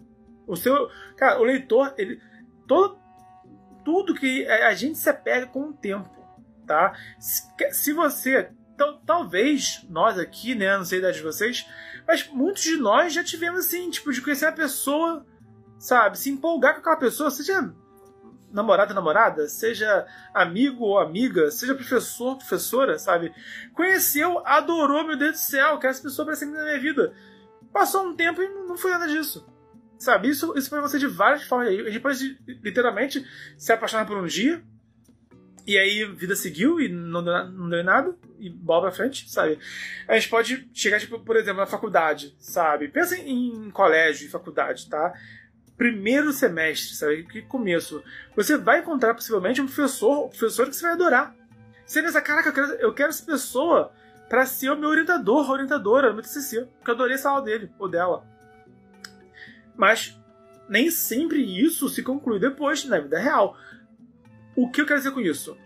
[0.46, 0.90] O seu.
[1.16, 2.20] Cara, o leitor, ele.
[2.66, 2.98] Todo,
[3.84, 6.10] tudo que a gente se apega com o tempo,
[6.66, 6.92] tá?
[7.20, 8.50] Se, se você.
[9.04, 10.76] Talvez nós aqui, né?
[10.76, 11.66] Não sei a idade de vocês,
[12.08, 15.26] mas muitos de nós já tivemos assim, tipo, de conhecer a pessoa,
[15.78, 16.18] sabe?
[16.18, 17.70] Se empolgar com aquela pessoa, seja
[18.50, 23.30] namorado, namorada, seja amigo ou amiga, seja professor, professora, sabe?
[23.74, 27.12] Conheceu, adorou, meu Deus do céu, quero essa pessoa para sempre na minha vida.
[27.70, 29.46] Passou um tempo e não foi nada disso.
[29.98, 30.30] Sabe?
[30.30, 31.68] Isso, isso pode ser de várias formas.
[31.68, 33.22] A gente pode literalmente
[33.58, 34.64] se apaixonar por um dia
[35.68, 39.58] E aí, vida seguiu e não deu, não deu nada, e bola pra frente, sabe?
[40.08, 42.88] A gente pode chegar, tipo, por exemplo, na faculdade, sabe?
[42.88, 45.12] Pensa em, em colégio e faculdade, tá?
[45.76, 47.24] Primeiro semestre, sabe?
[47.24, 48.02] Que começo.
[48.34, 51.36] Você vai encontrar possivelmente um professor, um professor que você vai adorar.
[51.84, 53.92] Você pensa, caraca, eu quero, eu quero essa pessoa
[54.26, 57.90] para ser o meu orientador, orientadora, meu TCC, porque eu adorei essa aula dele ou
[57.90, 58.26] dela.
[59.76, 60.18] Mas
[60.66, 63.54] nem sempre isso se conclui depois na vida real.
[64.58, 65.56] O que eu quero dizer com isso?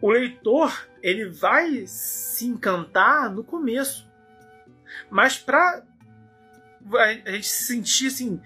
[0.00, 4.10] O leitor ele vai se encantar no começo,
[5.10, 5.84] mas para
[7.26, 8.40] a gente se sentir assim,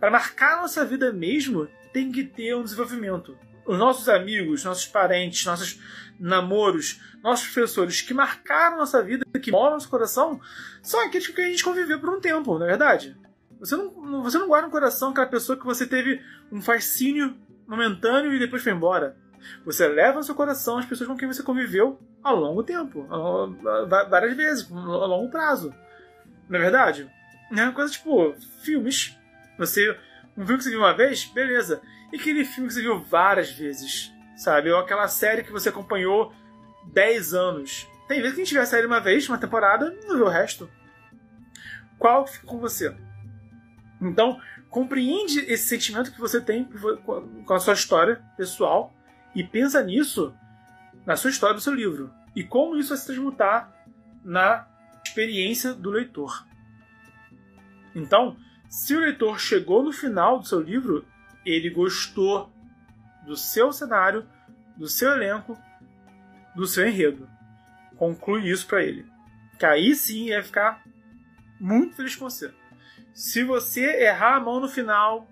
[0.00, 3.36] para marcar a nossa vida mesmo, tem que ter um desenvolvimento.
[3.66, 5.78] Os nossos amigos, nossos parentes, nossos
[6.18, 10.40] namoros, nossos professores que marcaram nossa vida, que moram no nosso coração,
[10.82, 13.14] são aqueles que a gente conviveu por um tempo, não é verdade?
[13.60, 17.36] Você não, você não guarda no coração aquela pessoa que você teve um fascínio
[17.68, 19.16] momentâneo e depois foi embora.
[19.64, 23.06] Você leva no seu coração as pessoas com quem você conviveu ao longo tempo,
[24.10, 25.72] várias vezes, a longo prazo.
[26.48, 27.08] Não é verdade?
[27.52, 29.16] É uma coisa tipo filmes.
[29.58, 29.96] Você.
[30.36, 31.80] Um filme que você viu uma vez, beleza.
[32.12, 34.70] E aquele filme que você viu várias vezes, sabe?
[34.70, 36.32] Ou aquela série que você acompanhou
[36.92, 37.86] 10 anos.
[38.08, 40.28] Tem vezes que a gente vê a série uma vez, uma temporada, não vê o
[40.28, 40.70] resto.
[41.98, 42.94] Qual fica com você?
[44.00, 44.40] Então,
[44.70, 46.68] compreende esse sentimento que você tem
[47.44, 48.94] com a sua história pessoal
[49.34, 50.34] e pensa nisso
[51.06, 53.72] na sua história do seu livro e como isso vai se transmutar
[54.24, 54.66] na
[55.04, 56.46] experiência do leitor.
[57.94, 58.36] Então,
[58.68, 61.06] se o leitor chegou no final do seu livro,
[61.44, 62.52] ele gostou
[63.24, 64.28] do seu cenário,
[64.76, 65.58] do seu elenco,
[66.54, 67.28] do seu enredo.
[67.96, 69.06] Conclui isso para ele.
[69.58, 70.84] Que aí sim ia ficar
[71.58, 72.52] muito feliz com você.
[73.18, 75.26] Se você errar a mão no final,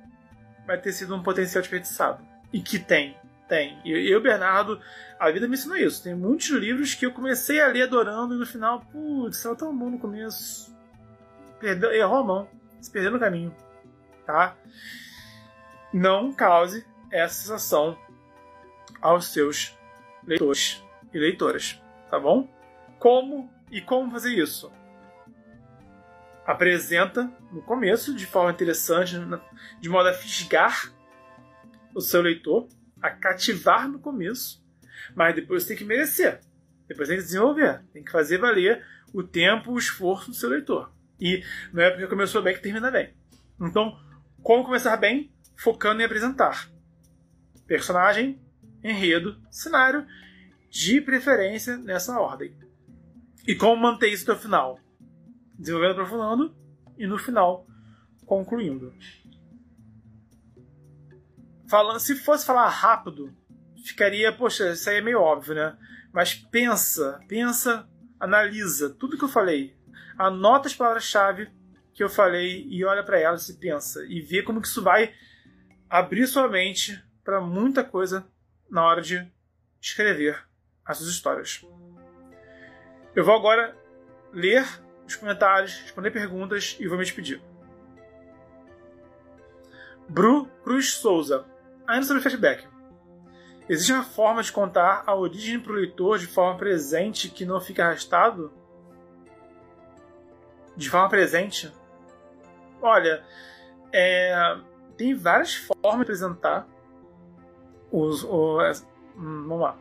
[0.66, 2.20] vai ter sido um potencial desperdiçado.
[2.52, 3.16] E que tem,
[3.48, 3.80] tem.
[3.84, 4.80] E eu, Bernardo,
[5.20, 6.02] a vida me ensinou isso.
[6.02, 9.78] Tem muitos livros que eu comecei a ler adorando e no final, putz, estava tão
[9.78, 10.76] bom no começo.
[11.60, 12.48] Perdeu, errou a mão,
[12.80, 13.54] se perdeu no caminho.
[14.26, 14.56] Tá?
[15.92, 17.96] Não cause essa sensação
[19.00, 19.78] aos seus
[20.26, 20.82] leitores
[21.14, 21.80] e leitoras,
[22.10, 22.48] tá bom?
[22.98, 24.72] Como e como fazer isso?
[26.46, 29.16] Apresenta no começo de forma interessante,
[29.80, 30.92] de modo a fisgar
[31.94, 32.68] o seu leitor,
[33.02, 34.64] a cativar no começo,
[35.14, 36.40] mas depois tem que merecer.
[36.86, 40.92] Depois tem que desenvolver, tem que fazer valer o tempo, o esforço do seu leitor.
[41.20, 41.42] E
[41.72, 43.12] não é porque começou bem que termina bem.
[43.60, 43.98] Então,
[44.42, 45.32] como começar bem?
[45.56, 46.68] Focando em apresentar
[47.66, 48.40] personagem,
[48.82, 50.06] enredo, cenário,
[50.70, 52.56] de preferência nessa ordem.
[53.46, 54.78] E como manter isso até o final?
[55.58, 56.56] Desenvolvendo, aprofundando
[56.98, 57.66] e no final
[58.24, 58.92] concluindo.
[61.68, 63.34] Falando, se fosse falar rápido,
[63.84, 65.76] ficaria, poxa, isso aí é meio óbvio, né?
[66.12, 67.88] Mas pensa, pensa,
[68.18, 69.76] analisa tudo que eu falei,
[70.18, 71.50] anota as palavras-chave
[71.92, 75.14] que eu falei e olha para elas e pensa e vê como que isso vai
[75.88, 78.26] abrir sua mente para muita coisa
[78.70, 79.26] na hora de
[79.80, 80.46] escrever
[80.84, 81.64] as suas histórias.
[83.14, 83.76] Eu vou agora
[84.32, 84.66] ler
[85.06, 87.40] nos comentários, responder perguntas e vou me despedir.
[90.08, 91.46] Bru Cruz Souza.
[91.86, 92.66] Ainda sobre flashback.
[93.68, 97.60] Existe uma forma de contar a origem para o leitor de forma presente que não
[97.60, 98.52] fica arrastado?
[100.76, 101.72] De forma presente?
[102.80, 103.24] Olha,
[103.92, 104.56] é,
[104.96, 106.68] tem várias formas de apresentar
[107.90, 109.78] os, os, hum, vamos lá.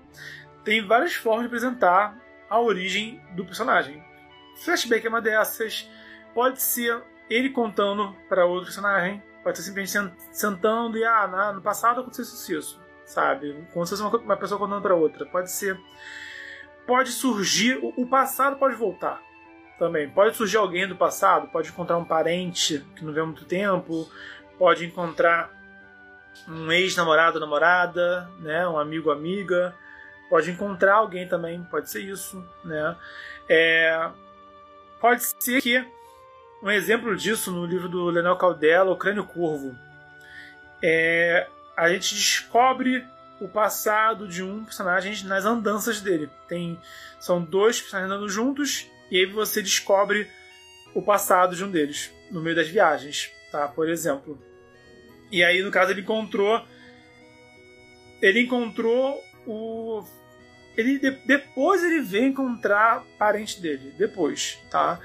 [0.64, 2.20] Tem várias formas de apresentar
[2.50, 4.04] a origem do personagem.
[4.56, 5.90] Flashback é uma dessas.
[6.34, 9.22] Pode ser ele contando para outro personagem.
[9.44, 13.56] Pode ser simplesmente sentando e, ah, no passado aconteceu isso, isso sabe?
[13.72, 15.26] Como se fosse uma, uma pessoa contando para outra.
[15.26, 15.80] Pode ser.
[16.86, 17.80] Pode surgir.
[17.82, 19.22] O, passado pode voltar
[19.80, 20.10] também.
[20.10, 24.10] Pode surgir alguém do passado, pode encontrar um parente que não vê há muito tempo,
[24.58, 25.52] pode encontrar
[26.48, 29.74] um ex-namorado, namorada, né, um amigo, amiga,
[30.30, 32.96] pode encontrar alguém também, pode ser isso, né?
[33.50, 34.10] É,
[35.00, 35.86] Pode ser que
[36.62, 39.78] um exemplo disso no livro do Leonel Caldela, O Crânio Curvo,
[40.82, 43.06] é, a gente descobre
[43.40, 46.30] o passado de um personagem nas andanças dele.
[46.48, 46.80] Tem,
[47.20, 50.30] são dois personagens andando juntos e aí você descobre
[50.94, 53.68] o passado de um deles no meio das viagens, tá?
[53.68, 54.42] Por exemplo.
[55.32, 56.66] E aí no caso ele encontrou
[58.22, 60.04] ele encontrou o
[60.78, 65.00] ele depois ele vem encontrar parente dele, depois, tá?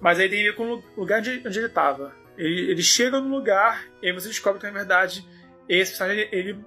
[0.00, 2.14] Mas aí tem a ver com o lugar onde, onde ele estava.
[2.36, 5.26] Ele, ele, chega no lugar e aí você descobre que na verdade
[5.68, 6.64] esse personagem ele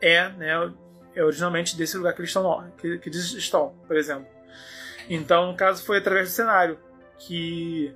[0.00, 0.72] é, né?
[1.14, 4.26] é originalmente desse lugar que eles estão, que, que eles estão, por exemplo.
[5.08, 6.78] Então, no caso, foi através do cenário
[7.18, 7.92] que,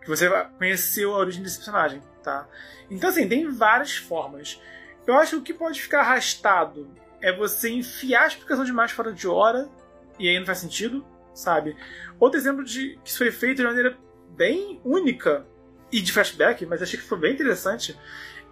[0.00, 2.48] que você conheceu a origem desse personagem, tá?
[2.90, 4.60] Então, assim, tem várias formas.
[5.06, 6.90] Eu acho que o que pode ficar arrastado
[7.24, 9.70] é você enfiar a explicação demais fora de hora
[10.18, 11.02] e aí não faz sentido,
[11.32, 11.74] sabe?
[12.20, 13.96] Outro exemplo de que isso foi feito de maneira
[14.36, 15.46] bem única
[15.90, 17.98] e de flashback, mas achei que foi bem interessante,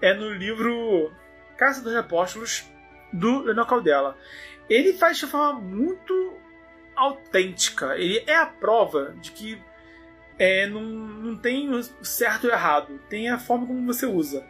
[0.01, 1.13] é no livro
[1.59, 2.65] Caça dos Apóstolos,
[3.13, 4.17] do Leonel Caldela.
[4.71, 6.33] Ele faz de forma muito
[6.97, 7.99] autêntica.
[7.99, 9.63] Ele é a prova de que
[10.39, 14.47] é, não, não tem o certo e o errado, tem a forma como você usa.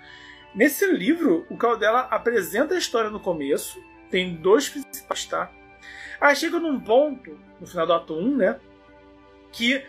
[0.55, 3.82] Nesse livro, o Caldela apresenta a história no começo,
[4.13, 5.51] tem dois principais, tá?
[6.21, 8.61] Aí chega num ponto, no final do ato 1, né?
[9.51, 9.85] Que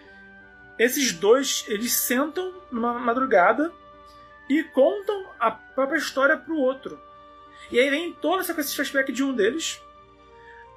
[0.79, 3.71] esses dois, eles sentam numa madrugada
[4.49, 6.99] e contam a própria história pro outro.
[7.69, 9.79] E aí vem toda a sequência de flashback de um deles.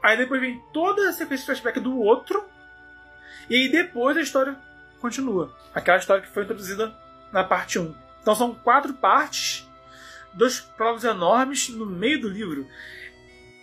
[0.02, 2.44] Aí depois vem toda a sequência de flashback do outro.
[3.48, 4.56] E aí depois a história
[5.01, 5.56] continua.
[5.73, 6.94] Aquela história que foi introduzida
[7.32, 7.94] na parte 1.
[8.20, 9.66] Então são quatro partes,
[10.35, 12.66] dois prólogos enormes no meio do livro.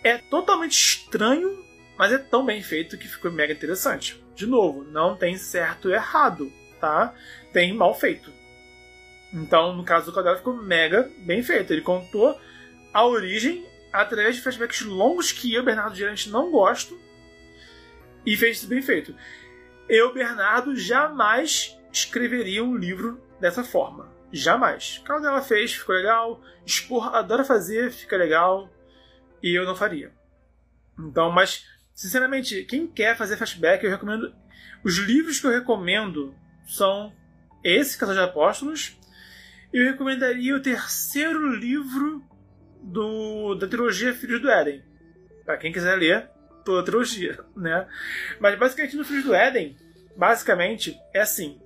[0.04, 1.64] É totalmente estranho,
[1.96, 4.22] mas é tão bem feito que ficou mega interessante.
[4.34, 7.14] De novo, não tem certo e errado, tá?
[7.54, 8.30] Tem mal feito.
[9.32, 11.72] Então, no caso do Caldela, ficou mega bem feito.
[11.72, 12.38] Ele contou
[12.92, 17.00] a origem através de flashbacks longos que eu, Bernardo Gerante, não gosto.
[18.26, 19.14] E fez isso bem feito.
[19.88, 24.12] Eu, Bernardo, jamais escreveria um livro dessa forma.
[24.30, 25.00] Jamais.
[25.04, 26.42] Caldela fez, ficou legal.
[26.66, 28.68] Expor, adora fazer, fica legal.
[29.44, 30.10] E eu não faria.
[30.98, 34.34] Então, mas, sinceramente, quem quer fazer flashback, eu recomendo.
[34.82, 36.34] Os livros que eu recomendo
[36.66, 37.12] são
[37.62, 38.98] esse, Casal de Apóstolos,
[39.70, 42.24] eu recomendaria o terceiro livro
[42.82, 44.82] do, da trilogia Filhos do Éden.
[45.44, 46.30] Para quem quiser ler
[46.64, 47.86] toda a trilogia, né?
[48.40, 49.76] Mas basicamente no Filhos do Éden,
[50.16, 51.60] basicamente é assim.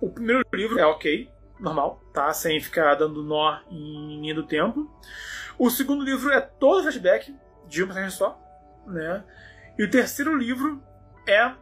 [0.00, 1.30] O primeiro livro é ok,
[1.60, 2.32] normal, tá?
[2.32, 4.90] Sem ficar dando nó em linha do tempo.
[5.60, 7.36] O segundo livro é todo flashback,
[7.68, 8.40] de uma passagem só,
[8.86, 9.22] né?
[9.78, 10.82] E o terceiro livro
[11.28, 11.52] é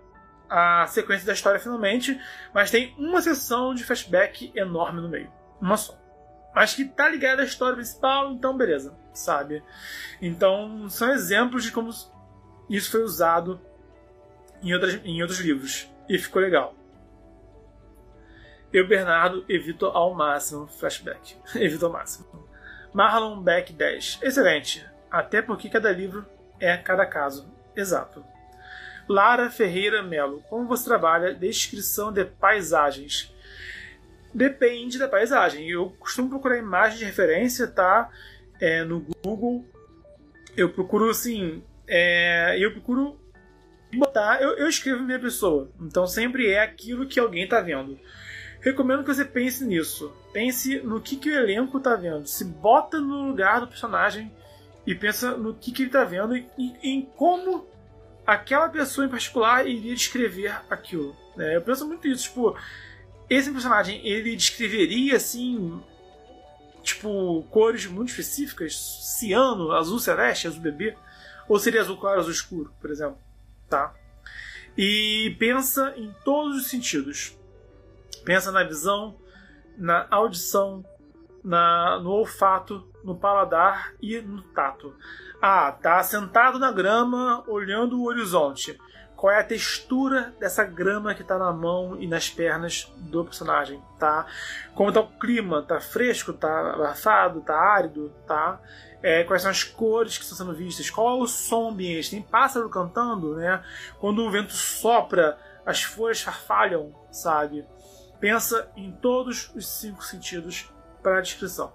[0.48, 2.16] a sequência da história finalmente,
[2.54, 5.98] mas tem uma sessão de flashback enorme no meio uma só.
[6.54, 9.64] Mas que tá ligada à história principal, então beleza, sabe?
[10.22, 11.90] Então são exemplos de como
[12.70, 13.60] isso foi usado
[14.62, 15.92] em, outras, em outros livros.
[16.08, 16.72] E ficou legal.
[18.72, 21.36] Eu, Bernardo, evito ao máximo flashback.
[21.60, 22.47] evito ao máximo.
[22.92, 24.20] Marlon Beck 10.
[24.22, 24.84] Excelente.
[25.10, 26.26] Até porque cada livro
[26.60, 27.50] é cada caso.
[27.74, 28.24] Exato.
[29.08, 30.42] Lara Ferreira Melo.
[30.48, 33.34] Como você trabalha descrição de paisagens?
[34.34, 35.68] Depende da paisagem.
[35.68, 38.10] Eu costumo procurar imagem de referência, tá?
[38.60, 39.64] É, no Google.
[40.56, 41.62] Eu procuro assim.
[41.86, 43.18] É, eu procuro
[43.94, 44.42] botar.
[44.42, 45.70] Eu, eu escrevo minha pessoa.
[45.80, 47.98] Então sempre é aquilo que alguém está vendo.
[48.60, 50.12] Recomendo que você pense nisso.
[50.38, 52.24] Pense no que, que o elenco está vendo.
[52.24, 54.32] Se bota no lugar do personagem
[54.86, 57.66] e pensa no que, que ele está vendo e, e em como
[58.24, 61.16] aquela pessoa em particular iria descrever aquilo.
[61.36, 61.56] Né?
[61.56, 62.28] Eu penso muito isso.
[62.28, 62.56] Tipo,
[63.28, 65.82] esse personagem, ele descreveria assim,
[66.84, 68.76] tipo, cores muito específicas,
[69.18, 70.96] ciano, azul celeste, azul bebê,
[71.48, 73.18] ou seria azul claro, azul escuro, por exemplo,
[73.68, 73.92] tá?
[74.76, 77.36] E pensa em todos os sentidos.
[78.24, 79.18] Pensa na visão,
[79.78, 80.84] na audição,
[81.42, 84.94] na, no olfato, no paladar e no tato.
[85.40, 88.76] Ah, tá sentado na grama, olhando o horizonte
[89.18, 93.82] qual é a textura dessa grama que está na mão e nas pernas do personagem,
[93.98, 94.24] tá?
[94.76, 98.60] Como está o clima, tá fresco, tá abafado, tá árido, tá?
[99.02, 102.22] É, quais são as cores que estão sendo vistas, qual é o som ambiente, tem
[102.22, 103.60] pássaro cantando, né?
[103.98, 105.36] Quando o vento sopra,
[105.66, 107.66] as folhas farfalham, sabe?
[108.20, 110.70] Pensa em todos os cinco sentidos
[111.02, 111.72] para a descrição.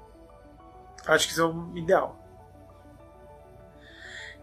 [1.05, 2.19] Acho que é o ideal.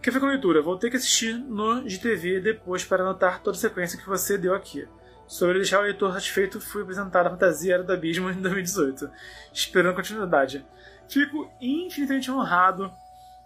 [0.03, 0.63] Que foi com leitura?
[0.63, 4.55] Vou ter que assistir no GTV depois para anotar toda a sequência que você deu
[4.55, 4.89] aqui.
[5.27, 9.09] Sobre deixar o leitor satisfeito, fui apresentar a Fantasia Era do Abismo em 2018,
[9.53, 10.67] esperando continuidade.
[11.09, 12.91] Fico infinitamente honrado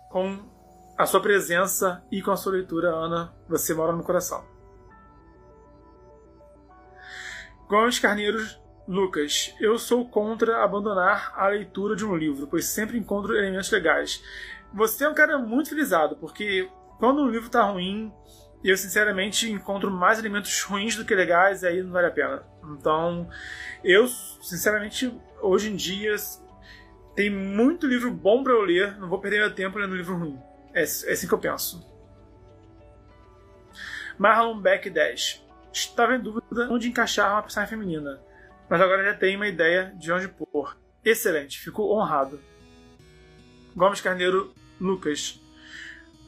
[0.09, 0.49] com
[0.97, 3.35] a sua presença e com a sua leitura, Ana.
[3.49, 4.54] Você mora no coração.
[7.69, 13.35] Gomes Carneiros Lucas, eu sou contra abandonar a leitura de um livro, pois sempre encontro
[13.35, 14.23] elementos legais
[14.75, 16.69] você é um cara muito felizado, porque
[16.99, 18.13] quando um livro tá ruim,
[18.63, 22.43] eu sinceramente encontro mais elementos ruins do que legais e aí não vale a pena.
[22.73, 23.29] Então,
[23.85, 26.17] eu sinceramente hoje em dia
[27.15, 30.37] tem muito livro bom para eu ler, não vou perder meu tempo lendo livro ruim,
[30.73, 31.89] É, é assim que eu penso.
[34.19, 35.44] Marlon Beck 10.
[35.75, 38.21] Estava em dúvida onde encaixar uma personagem feminina,
[38.71, 40.77] mas agora já tenho uma ideia de onde pôr.
[41.05, 42.41] Excelente, fico honrado.
[43.75, 45.41] Gomes Carneiro Lucas.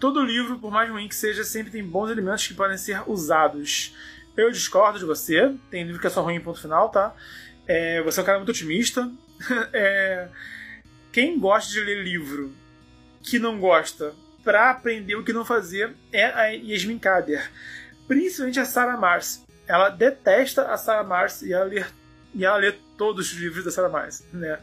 [0.01, 3.95] Todo livro, por mais ruim que seja, sempre tem bons elementos que podem ser usados.
[4.37, 7.15] Eu discordo de você, tem livro que é só ruim, ponto final, tá?
[7.69, 9.09] É, você é um cara muito otimista.
[9.73, 10.29] é,
[11.13, 12.53] quem gosta de ler livro
[13.23, 14.13] que não gosta
[14.43, 17.49] para aprender o que não fazer é a Yasmin Kader.
[18.07, 19.45] Principalmente a Sarah Mars.
[19.67, 21.85] Ela detesta a Sarah Mars e ela lê,
[22.35, 24.59] e ela lê todos os livros da Sarah Mars, né?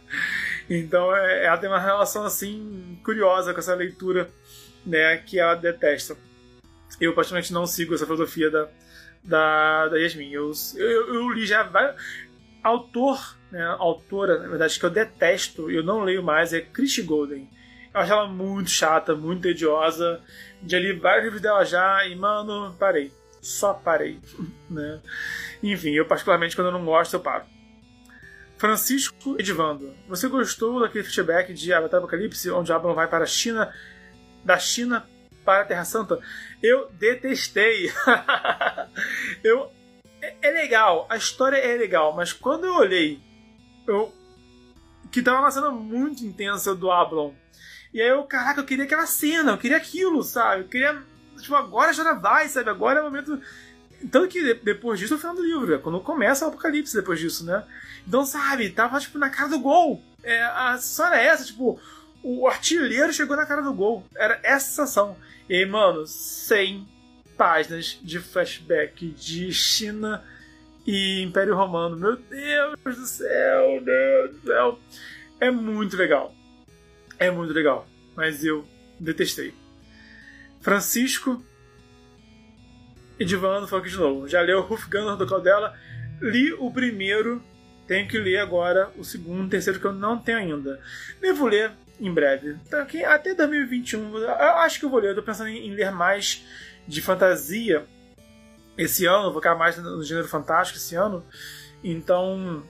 [0.70, 4.30] Então é, ela tem uma relação assim curiosa com essa leitura,
[4.86, 6.16] né, que ela detesta.
[7.00, 8.68] Eu particularmente não sigo essa filosofia da,
[9.24, 10.32] da, da Yasmin.
[10.32, 12.02] Eu, eu, eu li já vários.
[12.64, 17.50] Autor, né, autora, na verdade, que eu detesto, eu não leio mais, é Christy Golden.
[17.94, 20.22] Eu acho ela muito chata, muito tediosa.
[20.66, 23.12] Já li vários livros dela já e, mano, parei.
[23.44, 24.20] Só parei.
[24.70, 25.02] né?
[25.62, 27.46] Enfim, eu particularmente, quando eu não gosto, eu paro.
[28.58, 33.74] Francisco Edvando, você gostou daquele feedback de Avatar Apocalipse, onde Abraham vai para a China,
[34.44, 35.06] da China
[35.44, 36.20] para a Terra Santa?
[36.62, 37.92] Eu detestei.
[39.44, 39.70] eu
[40.22, 43.20] é, é, legal, a história é legal, mas quando eu olhei,
[43.86, 44.14] eu
[45.12, 47.34] que tava uma cena muito intensa do Ablon.
[47.94, 50.64] E aí eu, caraca, eu queria aquela cena, eu queria aquilo, sabe?
[50.64, 51.04] Eu queria.
[51.44, 52.70] Tipo, agora a história vai, sabe?
[52.70, 53.40] Agora é o momento.
[54.12, 57.20] Tanto que depois disso é o final do livro, é quando começa o apocalipse depois
[57.20, 57.64] disso, né?
[58.08, 60.02] Então, sabe, tava tipo na cara do gol.
[60.24, 61.80] É, a história é essa, tipo,
[62.22, 64.06] o artilheiro chegou na cara do gol.
[64.16, 65.16] Era essa sensação.
[65.50, 66.88] E aí, mano, 100
[67.38, 70.24] páginas de flashback de China
[70.86, 71.96] e Império Romano.
[71.96, 74.80] Meu Deus do céu, meu Deus do céu.
[75.40, 76.34] É muito legal.
[77.20, 77.88] É muito legal.
[78.16, 78.66] Mas eu
[79.00, 79.54] detestei.
[80.64, 81.46] Francisco
[83.20, 84.28] Edivando aqui de novo.
[84.28, 85.74] Já leu Ruf Gunner do Caldela.
[86.20, 87.44] Li o primeiro.
[87.88, 90.80] Tenho que ler agora o segundo, o terceiro que eu não tenho ainda.
[91.22, 92.58] Devo ler em breve.
[92.66, 94.18] Então, até 2021.
[94.18, 95.12] Eu acho que eu vou ler.
[95.12, 96.44] Eu tô pensando em ler mais
[96.88, 97.86] de fantasia
[98.78, 101.24] esse ano, vou ficar mais no gênero fantástico esse ano.
[101.84, 102.64] Então,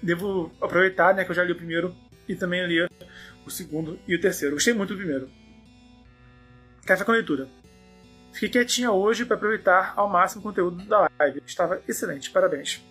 [0.00, 1.94] devo aproveitar, né, que eu já li o primeiro
[2.28, 2.88] e também li
[3.44, 4.54] o segundo e o terceiro.
[4.54, 5.28] Gostei muito do primeiro.
[6.86, 7.48] Café com leitura.
[8.32, 11.42] Fiquei quietinha hoje para aproveitar ao máximo o conteúdo da live.
[11.46, 12.82] Estava excelente, parabéns.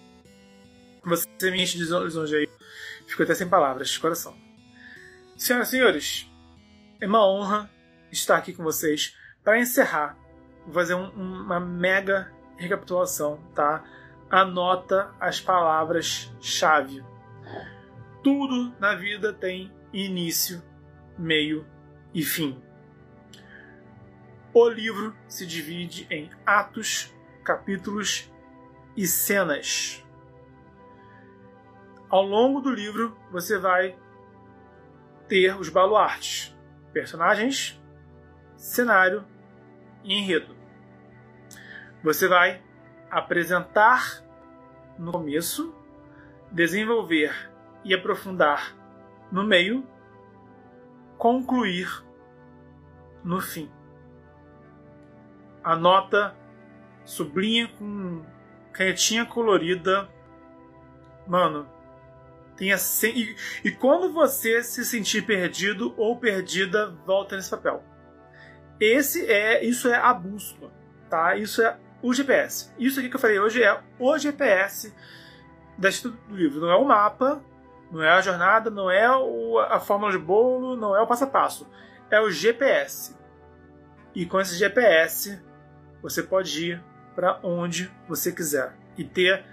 [1.04, 2.50] Você me enche de lisonjeio.
[3.08, 4.36] Fico até sem palavras, de coração.
[5.36, 6.32] Senhoras e senhores,
[7.00, 7.70] é uma honra
[8.12, 10.16] estar aqui com vocês para encerrar
[10.66, 13.84] Vou fazer um, uma mega recapitulação, tá?
[14.30, 17.04] Anota as palavras-chave.
[18.24, 20.62] Tudo na vida tem início,
[21.18, 21.66] meio
[22.14, 22.62] e fim.
[24.54, 28.30] O livro se divide em atos, capítulos
[28.98, 30.06] e cenas.
[32.10, 33.98] Ao longo do livro, você vai
[35.30, 36.54] ter os baluartes,
[36.92, 37.82] personagens,
[38.58, 39.26] cenário
[40.04, 40.54] e enredo.
[42.04, 42.62] Você vai
[43.10, 44.22] apresentar
[45.00, 45.74] no começo,
[46.52, 47.34] desenvolver
[47.86, 48.76] e aprofundar
[49.32, 49.88] no meio,
[51.18, 51.88] concluir
[53.24, 53.72] no fim.
[55.64, 56.36] Anota,
[57.06, 58.24] sublinha com
[58.72, 60.10] canetinha colorida.
[61.28, 61.68] Mano,
[62.56, 63.18] tenha sem...
[63.18, 67.84] e, e quando você se sentir perdido ou perdida, volta nesse papel.
[68.80, 70.72] Esse é, isso é a bússola,
[71.10, 71.36] tá?
[71.36, 72.74] Isso é o GPS.
[72.80, 74.94] Isso aqui que eu falei hoje é o GPS
[75.78, 76.62] do livro.
[76.62, 77.44] Não é o mapa,
[77.92, 81.28] não é a jornada, não é a fórmula de bolo, não é o passo a
[81.28, 81.70] passo.
[82.10, 83.16] É o GPS.
[84.16, 85.42] E com esse GPS
[86.02, 86.84] você pode ir
[87.16, 89.44] para onde você quiser e ter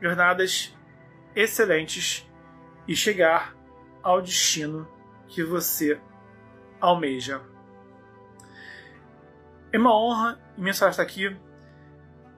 [0.00, 0.74] jornadas
[1.34, 2.28] excelentes
[2.86, 3.54] e chegar
[4.02, 4.88] ao destino
[5.28, 5.98] que você
[6.80, 7.40] almeja.
[9.72, 11.36] É uma honra imensa estar aqui.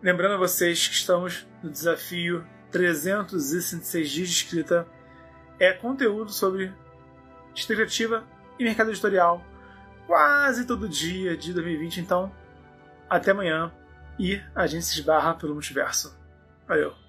[0.02, 4.86] Lembrando a vocês que estamos no desafio 366 dias de escrita.
[5.58, 6.72] É conteúdo sobre
[7.54, 8.24] escrita
[8.58, 9.44] e mercado editorial
[10.06, 12.00] quase todo dia de 2020.
[12.00, 12.32] Então,
[13.08, 13.72] até amanhã
[14.18, 16.16] e a gente se esbarra pelo multiverso.
[16.66, 17.05] Valeu!